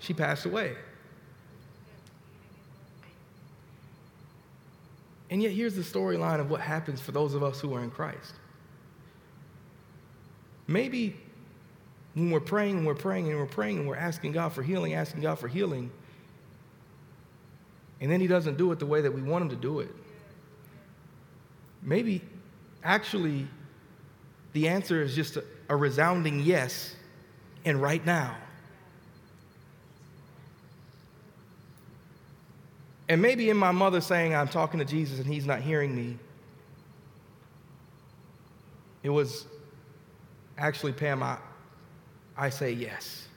She 0.00 0.12
passed 0.12 0.44
away. 0.44 0.74
And 5.32 5.42
yet, 5.42 5.52
here's 5.52 5.74
the 5.74 5.80
storyline 5.80 6.40
of 6.40 6.50
what 6.50 6.60
happens 6.60 7.00
for 7.00 7.12
those 7.12 7.32
of 7.32 7.42
us 7.42 7.58
who 7.58 7.74
are 7.74 7.82
in 7.82 7.90
Christ. 7.90 8.34
Maybe 10.66 11.16
when 12.12 12.30
we're 12.30 12.38
praying 12.38 12.76
and 12.76 12.86
we're 12.86 12.94
praying 12.94 13.30
and 13.30 13.38
we're 13.38 13.46
praying 13.46 13.78
and 13.78 13.88
we're 13.88 13.96
asking 13.96 14.32
God 14.32 14.52
for 14.52 14.62
healing, 14.62 14.92
asking 14.92 15.22
God 15.22 15.38
for 15.38 15.48
healing, 15.48 15.90
and 18.02 18.12
then 18.12 18.20
He 18.20 18.26
doesn't 18.26 18.58
do 18.58 18.70
it 18.72 18.78
the 18.78 18.84
way 18.84 19.00
that 19.00 19.10
we 19.10 19.22
want 19.22 19.44
Him 19.44 19.48
to 19.48 19.56
do 19.56 19.80
it. 19.80 19.88
Maybe 21.80 22.20
actually 22.84 23.46
the 24.52 24.68
answer 24.68 25.00
is 25.00 25.14
just 25.14 25.38
a, 25.38 25.44
a 25.70 25.76
resounding 25.76 26.40
yes 26.40 26.94
and 27.64 27.80
right 27.80 28.04
now. 28.04 28.36
And 33.12 33.20
maybe 33.20 33.50
in 33.50 33.58
my 33.58 33.72
mother 33.72 34.00
saying, 34.00 34.34
I'm 34.34 34.48
talking 34.48 34.78
to 34.78 34.86
Jesus 34.86 35.18
and 35.18 35.26
he's 35.26 35.44
not 35.44 35.60
hearing 35.60 35.94
me, 35.94 36.16
it 39.02 39.10
was 39.10 39.44
actually, 40.56 40.92
Pam, 40.92 41.22
I, 41.22 41.36
I 42.38 42.48
say 42.48 42.72
yes. 42.72 43.28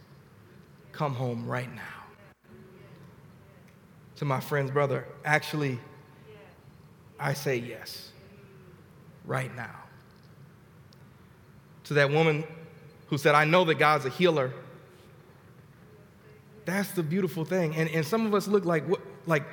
Come 0.94 1.14
home 1.14 1.46
right 1.46 1.68
now. 1.76 1.82
To 4.16 4.24
my 4.24 4.40
friend's 4.40 4.72
brother, 4.72 5.06
actually, 5.26 5.78
I 7.20 7.34
say 7.34 7.58
yes 7.58 8.14
right 9.26 9.54
now. 9.58 9.76
To 11.84 11.96
that 11.96 12.10
woman 12.10 12.46
who 13.08 13.18
said, 13.18 13.36
I 13.36 13.44
know 13.44 13.66
that 13.66 13.76
God's 13.76 14.06
a 14.06 14.10
healer. 14.10 14.54
That's 16.64 16.94
the 16.94 17.04
beautiful 17.04 17.44
thing. 17.44 17.76
And, 17.76 17.90
and 17.90 18.06
some 18.06 18.26
of 18.26 18.34
us 18.34 18.48
look 18.48 18.64
like, 18.64 18.86
like 19.28 19.44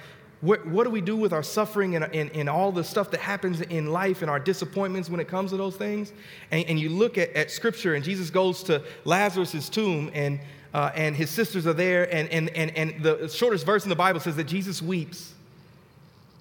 what, 0.42 0.66
what 0.66 0.84
do 0.84 0.90
we 0.90 1.00
do 1.00 1.16
with 1.16 1.32
our 1.32 1.44
suffering 1.44 1.94
and, 1.94 2.04
and, 2.04 2.30
and, 2.34 2.48
all 2.48 2.72
the 2.72 2.82
stuff 2.82 3.12
that 3.12 3.20
happens 3.20 3.60
in 3.60 3.92
life 3.92 4.22
and 4.22 4.30
our 4.30 4.40
disappointments 4.40 5.08
when 5.08 5.20
it 5.20 5.28
comes 5.28 5.52
to 5.52 5.56
those 5.56 5.76
things? 5.76 6.12
And, 6.50 6.66
and 6.66 6.80
you 6.80 6.88
look 6.88 7.16
at, 7.16 7.32
at 7.34 7.52
scripture, 7.52 7.94
and 7.94 8.04
Jesus 8.04 8.28
goes 8.28 8.64
to 8.64 8.82
Lazarus' 9.04 9.68
tomb, 9.68 10.10
and, 10.12 10.40
uh, 10.74 10.90
and 10.96 11.14
his 11.14 11.30
sisters 11.30 11.64
are 11.64 11.72
there. 11.72 12.12
And, 12.12 12.28
and, 12.30 12.48
and, 12.50 12.76
and 12.76 13.02
the 13.04 13.28
shortest 13.28 13.64
verse 13.64 13.84
in 13.84 13.88
the 13.88 13.94
Bible 13.94 14.18
says 14.18 14.34
that 14.34 14.48
Jesus 14.48 14.82
weeps, 14.82 15.32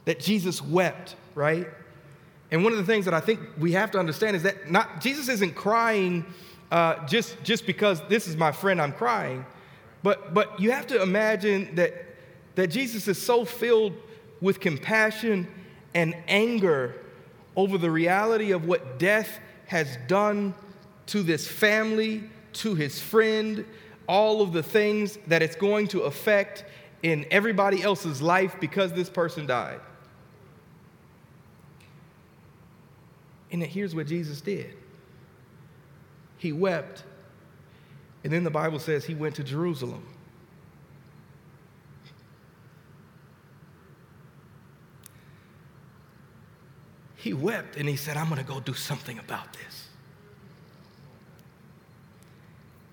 that 0.06 0.20
Jesus 0.20 0.64
wept, 0.64 1.16
right? 1.36 1.68
And 2.50 2.64
one 2.64 2.74
of 2.74 2.80
the 2.80 2.86
things 2.86 3.06
that 3.06 3.14
I 3.14 3.20
think 3.20 3.40
we 3.60 3.74
have 3.74 3.92
to 3.92 4.00
understand 4.00 4.36
is 4.36 4.42
that 4.44 4.72
not, 4.72 5.00
Jesus 5.00 5.30
isn't 5.30 5.54
crying 5.54 6.26
uh, 6.72 7.06
just, 7.06 7.42
just 7.44 7.68
because 7.68 8.02
this 8.08 8.28
is 8.28 8.36
my 8.36 8.52
friend, 8.52 8.82
I'm 8.82 8.94
crying. 8.94 9.46
But, 10.02 10.34
but 10.34 10.60
you 10.60 10.72
have 10.72 10.88
to 10.88 11.04
imagine 11.04 11.76
that 11.76 12.11
that 12.56 12.68
Jesus 12.68 13.08
is 13.08 13.22
so 13.22 13.46
filled 13.46 13.94
with 14.42 14.60
compassion 14.60 15.48
and 15.94 16.16
anger 16.28 16.96
over 17.56 17.78
the 17.78 17.92
reality 17.92 18.52
of 18.52 18.66
what 18.66 19.00
death 19.00 19.40
has 19.68 19.98
done 20.08 20.54
to 21.08 21.24
this 21.24 21.48
family, 21.48 22.24
to 22.54 22.76
his 22.76 23.00
friend, 23.00 23.66
all 24.08 24.42
of 24.42 24.54
the 24.54 24.64
things 24.64 25.18
that 25.28 25.42
it's 25.42 25.56
going 25.56 25.88
to 25.88 26.02
affect 26.02 26.66
in 27.04 27.26
everybody 27.32 27.82
else's 27.82 28.22
life 28.22 28.56
because 28.60 28.92
this 28.94 29.10
person 29.10 29.46
died. 29.46 29.80
And 33.52 33.62
here's 33.62 33.94
what 33.94 34.08
Jesus 34.08 34.42
did 34.42 34.76
He 36.38 36.52
wept, 36.54 37.04
and 38.24 38.32
then 38.32 38.44
the 38.44 38.52
Bible 38.52 38.80
says 38.80 39.06
he 39.06 39.16
went 39.16 39.36
to 39.36 39.44
Jerusalem. 39.44 40.06
He 47.22 47.34
wept 47.34 47.78
and 47.78 47.88
he 47.88 47.96
said, 47.96 48.18
I'm 48.18 48.30
going 48.30 48.42
to 48.42 48.48
go 48.48 48.60
do 48.60 48.74
something 48.74 49.20
about 49.20 49.54
this. 49.54 49.88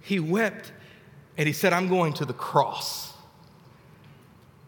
He 0.02 0.20
wept 0.20 0.70
and 1.38 1.46
he 1.46 1.54
said, 1.54 1.72
I'm 1.72 1.88
going 1.88 2.12
to 2.14 2.26
the 2.26 2.34
cross 2.34 3.14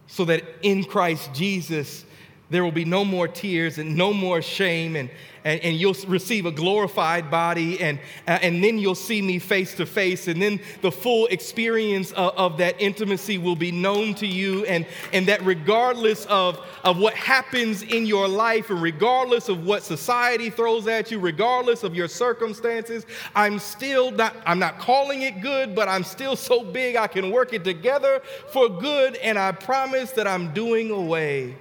so 0.07 0.25
that 0.25 0.45
in 0.63 0.85
Christ 0.85 1.35
Jesus 1.35 2.07
there 2.51 2.65
will 2.65 2.73
be 2.73 2.85
no 2.85 3.05
more 3.05 3.29
tears 3.29 3.79
and 3.79 3.97
no 3.97 4.13
more 4.13 4.43
shame 4.43 4.97
and, 4.97 5.09
and, 5.45 5.61
and 5.61 5.77
you'll 5.77 5.97
receive 6.07 6.47
a 6.47 6.51
glorified 6.51 7.31
body, 7.31 7.81
and, 7.81 7.99
uh, 8.27 8.39
and 8.43 8.63
then 8.63 8.79
you'll 8.79 8.95
see 8.95 9.23
me 9.23 9.39
face 9.39 9.75
to 9.75 9.87
face, 9.87 10.29
and 10.29 10.41
then 10.41 10.61
the 10.83 10.93
full 10.93 11.27
experience 11.29 12.13
of, 12.13 12.35
of, 12.37 12.59
that 12.59 12.81
intimacy 12.81 13.39
will 13.39 13.57
be 13.57 13.73
known 13.73 14.15
to 14.15 14.27
you, 14.27 14.65
and, 14.67 14.87
and 15.13 15.27
that 15.27 15.43
regardless 15.43 16.27
of, 16.27 16.61
of 16.85 16.99
what 16.99 17.15
happens 17.15 17.83
in 17.83 18.05
your 18.05 18.29
life, 18.29 18.71
and 18.71 18.83
regardless 18.83 19.49
of 19.49 19.65
what 19.65 19.83
society 19.83 20.51
throws 20.51 20.87
at 20.87 21.11
you, 21.11 21.19
regardless 21.19 21.85
of 21.85 21.95
your 21.95 22.09
circumstances, 22.09 23.07
I'm 23.35 23.59
still 23.59 24.11
not, 24.11 24.37
I'm 24.45 24.59
not 24.59 24.79
calling 24.79 25.23
it 25.23 25.41
good, 25.41 25.75
but 25.75 25.89
I'm 25.89 26.05
still 26.05 26.37
so 26.37 26.63
big 26.65 26.97
I 26.97 27.07
can 27.07 27.31
work 27.31 27.53
it 27.53 27.65
together 27.65 28.21
for 28.53 28.69
good, 28.69 29.17
and 29.17 29.39
I 29.39 29.53
promise 29.53 30.11
that 30.13 30.27
I'm 30.27 30.53
doing 30.53 30.91
away 30.91 31.57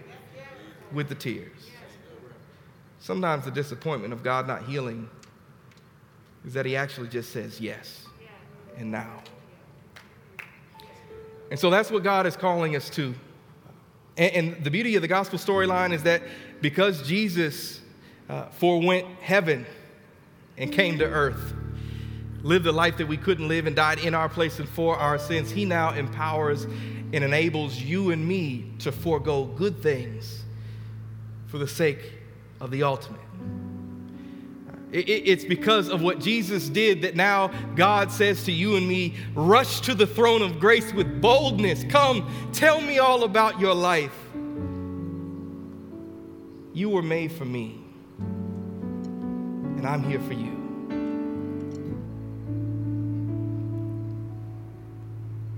with 0.92 1.10
the 1.10 1.16
tears. 1.16 1.70
Sometimes 3.00 3.46
the 3.46 3.52
disappointment 3.52 4.14
of 4.14 4.24
God 4.24 4.48
not 4.48 4.64
healing 4.64 5.10
is 6.46 6.54
that 6.54 6.66
He 6.66 6.76
actually 6.76 7.08
just 7.08 7.32
says 7.32 7.60
yes 7.60 8.06
and 8.78 8.92
now. 8.92 9.22
And 11.50 11.60
so 11.60 11.70
that's 11.70 11.90
what 11.90 12.04
God 12.04 12.28
is 12.28 12.36
calling 12.36 12.76
us 12.76 12.90
to. 12.92 13.16
And, 14.18 14.34
and 14.34 14.64
the 14.64 14.70
beauty 14.70 14.96
of 14.96 15.02
the 15.02 15.08
gospel 15.08 15.40
storyline 15.40 15.94
is 15.94 16.04
that 16.04 16.22
because 16.62 17.08
Jesus 17.08 17.82
uh, 18.30 18.46
forewent 18.50 19.08
heaven 19.22 19.66
and 20.58 20.72
came 20.72 21.00
to 21.00 21.06
earth, 21.06 21.54
lived 22.44 22.66
the 22.66 22.72
life 22.72 22.98
that 22.98 23.08
we 23.08 23.18
couldn't 23.18 23.48
live, 23.48 23.66
and 23.66 23.76
died 23.76 24.00
in 24.00 24.14
our 24.14 24.30
place 24.30 24.60
and 24.60 24.70
for 24.70 24.98
our 24.98 25.18
sins, 25.18 25.50
He 25.50 25.66
now 25.66 25.94
empowers 25.94 26.66
and 26.66 27.24
enables 27.24 27.78
you 27.78 28.12
and 28.12 28.28
me 28.28 28.72
to 28.80 28.92
forego 28.92 29.46
good 29.46 29.82
things 29.82 30.44
for 31.50 31.58
the 31.58 31.68
sake 31.68 32.14
of 32.62 32.72
the 32.72 32.84
ultimate. 32.84 33.20
It's 34.92 35.46
because 35.46 35.88
of 35.88 36.02
what 36.02 36.20
Jesus 36.20 36.68
did 36.68 37.04
that 37.04 37.16
now 37.16 37.52
God 37.76 38.12
says 38.12 38.44
to 38.46 38.52
you 38.52 38.76
and 38.76 38.88
me, 38.88 39.16
rush 39.36 39.82
to 39.82 39.94
the 39.94 40.08
throne 40.08 40.42
of 40.42 40.60
grace 40.60 40.92
with 40.94 41.22
boldness. 41.22 41.84
Come, 41.90 42.50
tell 42.54 42.82
me 42.82 42.98
all 42.98 43.24
about 43.24 43.60
your 43.60 43.76
life. 43.76 44.16
You 46.74 46.90
were 46.90 47.04
made 47.04 47.32
for 47.32 47.46
me, 47.46 47.84
and 48.18 49.86
I'm 49.86 50.04
here 50.04 50.20
for 50.22 50.34
you. 50.34 50.56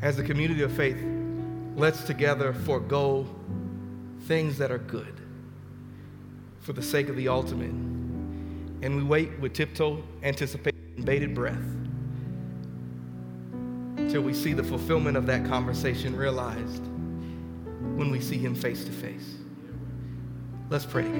As 0.01 0.19
a 0.19 0.23
community 0.23 0.63
of 0.63 0.73
faith, 0.73 0.97
let's 1.75 2.03
together 2.03 2.51
forego 2.53 3.25
things 4.25 4.57
that 4.57 4.71
are 4.71 4.79
good 4.79 5.20
for 6.61 6.73
the 6.73 6.81
sake 6.81 7.09
of 7.09 7.15
the 7.15 7.27
ultimate. 7.27 7.71
And 8.83 8.95
we 8.95 9.03
wait 9.03 9.37
with 9.39 9.53
tiptoe 9.53 10.03
anticipation, 10.23 11.03
bated 11.03 11.35
breath, 11.35 11.63
till 14.09 14.21
we 14.21 14.33
see 14.33 14.53
the 14.53 14.63
fulfillment 14.63 15.17
of 15.17 15.25
that 15.25 15.45
conversation 15.45 16.15
realized 16.15 16.83
when 17.95 18.09
we 18.09 18.19
see 18.19 18.37
Him 18.37 18.55
face 18.55 18.85
to 18.85 18.91
face. 18.91 19.35
Let's 20.69 20.85
pray. 20.85 21.11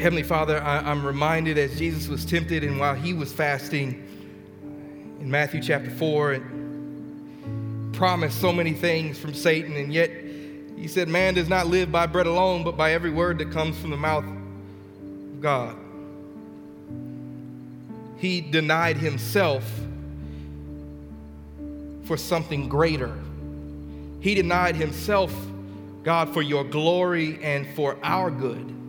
Heavenly 0.00 0.22
Father, 0.22 0.62
I, 0.62 0.90
am 0.90 1.04
reminded 1.04 1.58
as 1.58 1.78
Jesus 1.78 2.08
was 2.08 2.24
tempted 2.24 2.64
and 2.64 2.80
while 2.80 2.94
he 2.94 3.12
was 3.12 3.34
fasting 3.34 4.06
in 5.20 5.30
Matthew 5.30 5.60
chapter 5.60 5.90
4, 5.90 6.32
and 6.32 6.59
promised 8.00 8.40
so 8.40 8.50
many 8.50 8.72
things 8.72 9.18
from 9.18 9.34
Satan, 9.34 9.76
and 9.76 9.92
yet 9.92 10.10
he 10.74 10.88
said, 10.88 11.06
Man 11.06 11.34
does 11.34 11.50
not 11.50 11.66
live 11.66 11.92
by 11.92 12.06
bread 12.06 12.26
alone, 12.26 12.64
but 12.64 12.74
by 12.74 12.94
every 12.94 13.10
word 13.10 13.36
that 13.40 13.52
comes 13.52 13.78
from 13.78 13.90
the 13.90 13.96
mouth 13.98 14.24
of 14.24 15.40
God. 15.42 15.76
He 18.16 18.40
denied 18.40 18.96
himself 18.96 19.70
for 22.04 22.16
something 22.16 22.70
greater. 22.70 23.14
He 24.20 24.34
denied 24.34 24.76
himself, 24.76 25.34
God, 26.02 26.32
for 26.32 26.40
your 26.40 26.64
glory 26.64 27.38
and 27.42 27.68
for 27.76 27.98
our 28.02 28.30
good. 28.30 28.79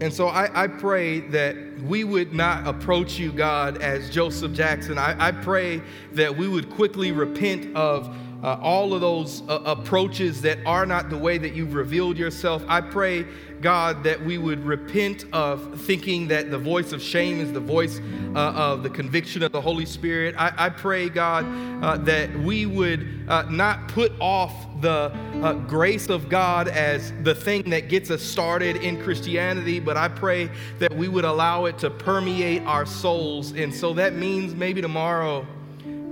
And 0.00 0.12
so 0.12 0.28
I, 0.28 0.64
I, 0.64 0.66
pray 0.66 1.20
that 1.20 1.56
we 1.82 2.04
would 2.04 2.32
not 2.32 2.66
approach 2.66 3.18
you, 3.18 3.30
God, 3.30 3.82
as 3.82 4.08
Joseph 4.08 4.52
Jackson. 4.54 4.96
I, 4.96 5.28
I 5.28 5.30
pray 5.30 5.82
that 6.12 6.34
we 6.34 6.48
would 6.48 6.70
quickly 6.70 7.12
repent 7.12 7.76
of 7.76 8.16
uh, 8.42 8.58
all 8.62 8.94
of 8.94 9.00
those 9.00 9.42
uh, 9.48 9.60
approaches 9.64 10.40
that 10.42 10.58
are 10.66 10.86
not 10.86 11.10
the 11.10 11.18
way 11.18 11.38
that 11.38 11.54
you've 11.54 11.74
revealed 11.74 12.16
yourself. 12.16 12.64
I 12.68 12.80
pray, 12.80 13.26
God, 13.60 14.02
that 14.04 14.24
we 14.24 14.38
would 14.38 14.64
repent 14.64 15.26
of 15.32 15.80
thinking 15.82 16.28
that 16.28 16.50
the 16.50 16.58
voice 16.58 16.92
of 16.92 17.02
shame 17.02 17.40
is 17.40 17.52
the 17.52 17.60
voice 17.60 18.00
uh, 18.34 18.38
of 18.38 18.82
the 18.82 18.90
conviction 18.90 19.42
of 19.42 19.52
the 19.52 19.60
Holy 19.60 19.84
Spirit. 19.84 20.34
I, 20.38 20.52
I 20.56 20.68
pray, 20.70 21.08
God, 21.08 21.44
uh, 21.82 21.98
that 21.98 22.34
we 22.40 22.64
would 22.66 23.24
uh, 23.28 23.42
not 23.50 23.88
put 23.88 24.12
off 24.20 24.54
the 24.80 25.12
uh, 25.42 25.52
grace 25.52 26.08
of 26.08 26.30
God 26.30 26.68
as 26.68 27.12
the 27.22 27.34
thing 27.34 27.68
that 27.70 27.90
gets 27.90 28.10
us 28.10 28.22
started 28.22 28.76
in 28.76 29.02
Christianity, 29.02 29.78
but 29.78 29.98
I 29.98 30.08
pray 30.08 30.50
that 30.78 30.94
we 30.96 31.08
would 31.08 31.26
allow 31.26 31.66
it 31.66 31.78
to 31.78 31.90
permeate 31.90 32.62
our 32.62 32.86
souls. 32.86 33.52
And 33.52 33.74
so 33.74 33.92
that 33.94 34.14
means 34.14 34.54
maybe 34.54 34.80
tomorrow 34.80 35.46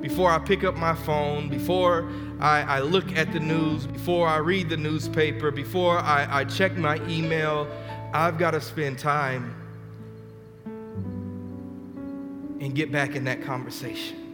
before 0.00 0.30
I 0.30 0.38
pick 0.38 0.64
up 0.64 0.76
my 0.76 0.94
phone, 0.94 1.48
before 1.48 2.10
I, 2.40 2.62
I, 2.62 2.80
look 2.80 3.16
at 3.16 3.32
the 3.32 3.40
news, 3.40 3.86
before 3.86 4.28
I 4.28 4.36
read 4.36 4.68
the 4.68 4.76
newspaper, 4.76 5.50
before 5.50 5.98
I, 5.98 6.40
I 6.40 6.44
check 6.44 6.76
my 6.76 6.96
email, 7.08 7.68
I've 8.12 8.38
got 8.38 8.52
to 8.52 8.60
spend 8.60 8.98
time 8.98 9.54
and 12.60 12.74
get 12.74 12.92
back 12.92 13.16
in 13.16 13.24
that 13.24 13.42
conversation. 13.42 14.24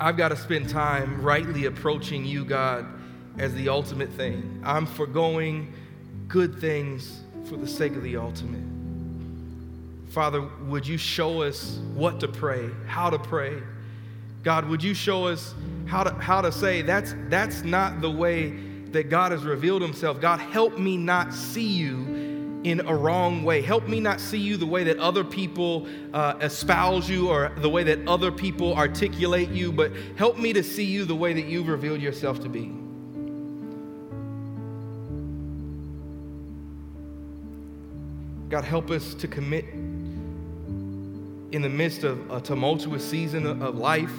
I've 0.00 0.16
got 0.16 0.28
to 0.28 0.36
spend 0.36 0.68
time 0.68 1.20
rightly 1.22 1.64
approaching 1.66 2.24
you, 2.24 2.44
God, 2.44 2.86
as 3.36 3.52
the 3.54 3.68
ultimate 3.68 4.10
thing. 4.10 4.62
I'm 4.64 4.86
foregoing 4.86 5.72
good 6.28 6.60
things 6.60 7.20
for 7.44 7.56
the 7.56 7.66
sake 7.66 7.96
of 7.96 8.02
the 8.02 8.16
ultimate. 8.16 8.67
Father, 10.10 10.48
would 10.66 10.86
you 10.86 10.96
show 10.96 11.42
us 11.42 11.78
what 11.94 12.20
to 12.20 12.28
pray, 12.28 12.70
how 12.86 13.10
to 13.10 13.18
pray? 13.18 13.62
God, 14.42 14.66
would 14.68 14.82
you 14.82 14.94
show 14.94 15.26
us 15.26 15.54
how 15.86 16.04
to, 16.04 16.14
how 16.14 16.40
to 16.40 16.50
say 16.50 16.82
that's, 16.82 17.14
that's 17.28 17.62
not 17.62 18.00
the 18.00 18.10
way 18.10 18.50
that 18.92 19.10
God 19.10 19.32
has 19.32 19.44
revealed 19.44 19.82
himself? 19.82 20.20
God, 20.20 20.40
help 20.40 20.78
me 20.78 20.96
not 20.96 21.34
see 21.34 21.66
you 21.66 22.28
in 22.64 22.80
a 22.86 22.94
wrong 22.94 23.44
way. 23.44 23.62
Help 23.62 23.86
me 23.86 24.00
not 24.00 24.20
see 24.20 24.38
you 24.38 24.56
the 24.56 24.66
way 24.66 24.84
that 24.84 24.98
other 24.98 25.22
people 25.22 25.86
uh, 26.12 26.34
espouse 26.40 27.08
you 27.08 27.28
or 27.28 27.52
the 27.58 27.68
way 27.68 27.84
that 27.84 28.06
other 28.08 28.32
people 28.32 28.74
articulate 28.74 29.50
you, 29.50 29.70
but 29.70 29.92
help 30.16 30.38
me 30.38 30.52
to 30.52 30.62
see 30.62 30.84
you 30.84 31.04
the 31.04 31.14
way 31.14 31.32
that 31.32 31.44
you've 31.44 31.68
revealed 31.68 32.00
yourself 32.00 32.40
to 32.40 32.48
be. 32.48 32.72
God, 38.48 38.64
help 38.64 38.90
us 38.90 39.12
to 39.14 39.28
commit 39.28 39.66
in 41.52 41.62
the 41.62 41.68
midst 41.68 42.04
of 42.04 42.30
a 42.30 42.40
tumultuous 42.40 43.08
season 43.08 43.62
of 43.62 43.76
life 43.76 44.12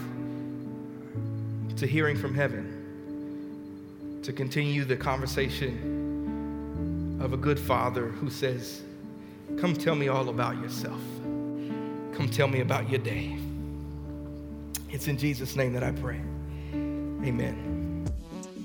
to 1.77 1.85
hearing 1.85 2.17
from 2.17 2.33
heaven, 2.33 4.19
to 4.23 4.33
continue 4.33 4.83
the 4.83 4.97
conversation 4.97 7.19
of 7.21 7.33
a 7.33 7.37
good 7.37 7.59
father 7.59 8.07
who 8.07 8.29
says, 8.29 8.81
Come 9.57 9.75
tell 9.75 9.95
me 9.95 10.07
all 10.07 10.29
about 10.29 10.57
yourself. 10.57 10.99
Come 11.23 12.29
tell 12.31 12.47
me 12.47 12.61
about 12.61 12.89
your 12.89 12.99
day. 12.99 13.37
It's 14.89 15.07
in 15.07 15.17
Jesus' 15.17 15.55
name 15.55 15.73
that 15.73 15.83
I 15.83 15.91
pray. 15.91 16.19
Amen. 16.73 17.78